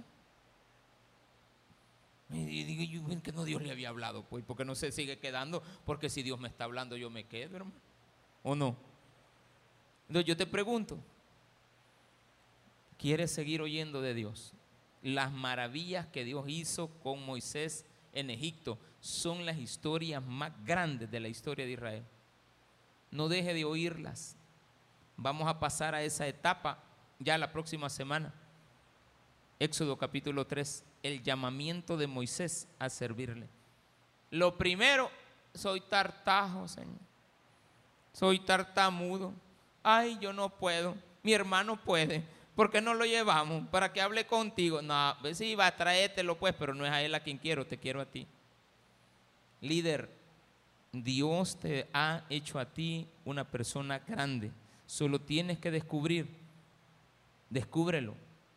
Y 2.30 2.64
digo, 2.64 3.06
yo 3.08 3.22
que 3.22 3.32
no 3.32 3.44
Dios 3.44 3.62
le 3.62 3.70
había 3.70 3.90
hablado, 3.90 4.24
pues, 4.24 4.44
porque 4.44 4.64
no 4.64 4.74
se 4.74 4.90
sigue 4.90 5.18
quedando, 5.18 5.62
porque 5.84 6.08
si 6.08 6.22
Dios 6.22 6.40
me 6.40 6.48
está 6.48 6.64
hablando, 6.64 6.96
yo 6.96 7.10
me 7.10 7.24
quedo, 7.24 7.56
hermano. 7.56 7.80
¿O 8.42 8.56
no? 8.56 8.76
Entonces 10.08 10.26
yo 10.26 10.36
te 10.36 10.46
pregunto, 10.46 10.98
¿quieres 12.98 13.30
seguir 13.30 13.60
oyendo 13.60 14.00
de 14.00 14.14
Dios? 14.14 14.54
Las 15.02 15.30
maravillas 15.30 16.06
que 16.06 16.24
Dios 16.24 16.46
hizo 16.48 16.88
con 17.00 17.24
Moisés 17.24 17.84
en 18.12 18.30
Egipto 18.30 18.78
son 19.00 19.44
las 19.44 19.58
historias 19.58 20.24
más 20.24 20.52
grandes 20.64 21.10
de 21.10 21.20
la 21.20 21.28
historia 21.28 21.66
de 21.66 21.72
Israel 21.72 22.04
no 23.10 23.28
deje 23.28 23.54
de 23.54 23.64
oírlas. 23.64 24.36
Vamos 25.16 25.48
a 25.48 25.58
pasar 25.58 25.94
a 25.94 26.02
esa 26.02 26.26
etapa 26.26 26.78
ya 27.18 27.38
la 27.38 27.52
próxima 27.52 27.88
semana. 27.88 28.32
Éxodo 29.58 29.96
capítulo 29.96 30.46
3, 30.46 30.84
el 31.02 31.22
llamamiento 31.22 31.96
de 31.96 32.06
Moisés 32.06 32.68
a 32.78 32.90
servirle. 32.90 33.48
Lo 34.30 34.58
primero, 34.58 35.10
soy 35.54 35.80
tartajo, 35.80 36.68
Señor. 36.68 36.98
Soy 38.12 38.40
tartamudo. 38.40 39.32
Ay, 39.82 40.18
yo 40.20 40.32
no 40.32 40.50
puedo. 40.50 40.94
Mi 41.22 41.32
hermano 41.32 41.76
puede. 41.82 42.24
¿Por 42.54 42.70
qué 42.70 42.80
no 42.80 42.94
lo 42.94 43.04
llevamos? 43.04 43.68
Para 43.68 43.92
que 43.92 44.00
hable 44.00 44.26
contigo. 44.26 44.80
No, 44.80 45.14
sí, 45.34 45.54
va, 45.54 45.76
tráetelo 45.76 46.38
pues, 46.38 46.54
pero 46.58 46.74
no 46.74 46.86
es 46.86 46.92
a 46.92 47.02
él 47.02 47.14
a 47.14 47.20
quien 47.20 47.36
quiero, 47.38 47.66
te 47.66 47.78
quiero 47.78 48.00
a 48.00 48.06
ti. 48.06 48.26
Líder, 49.60 50.10
Dios 51.02 51.58
te 51.58 51.88
ha 51.92 52.24
hecho 52.30 52.58
a 52.58 52.66
ti 52.66 53.06
una 53.24 53.44
persona 53.44 53.98
grande. 53.98 54.50
Solo 54.86 55.20
tienes 55.20 55.58
que 55.58 55.70
descubrir, 55.70 56.28
descúbrelo 57.50 58.14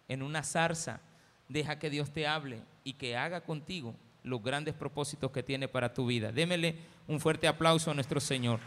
en 0.07 0.21
una 0.21 0.43
zarza. 0.43 1.01
Deja 1.47 1.79
que 1.79 1.89
Dios 1.89 2.11
te 2.11 2.27
hable 2.27 2.61
y 2.83 2.93
que 2.93 3.17
haga 3.17 3.41
contigo 3.41 3.95
los 4.23 4.43
grandes 4.43 4.75
propósitos 4.75 5.31
que 5.31 5.43
tiene 5.43 5.67
para 5.67 5.93
tu 5.93 6.05
vida. 6.05 6.31
Démele 6.31 6.75
un 7.07 7.19
fuerte 7.19 7.47
aplauso 7.47 7.89
a 7.89 7.93
nuestro 7.93 8.19
Señor. 8.19 8.59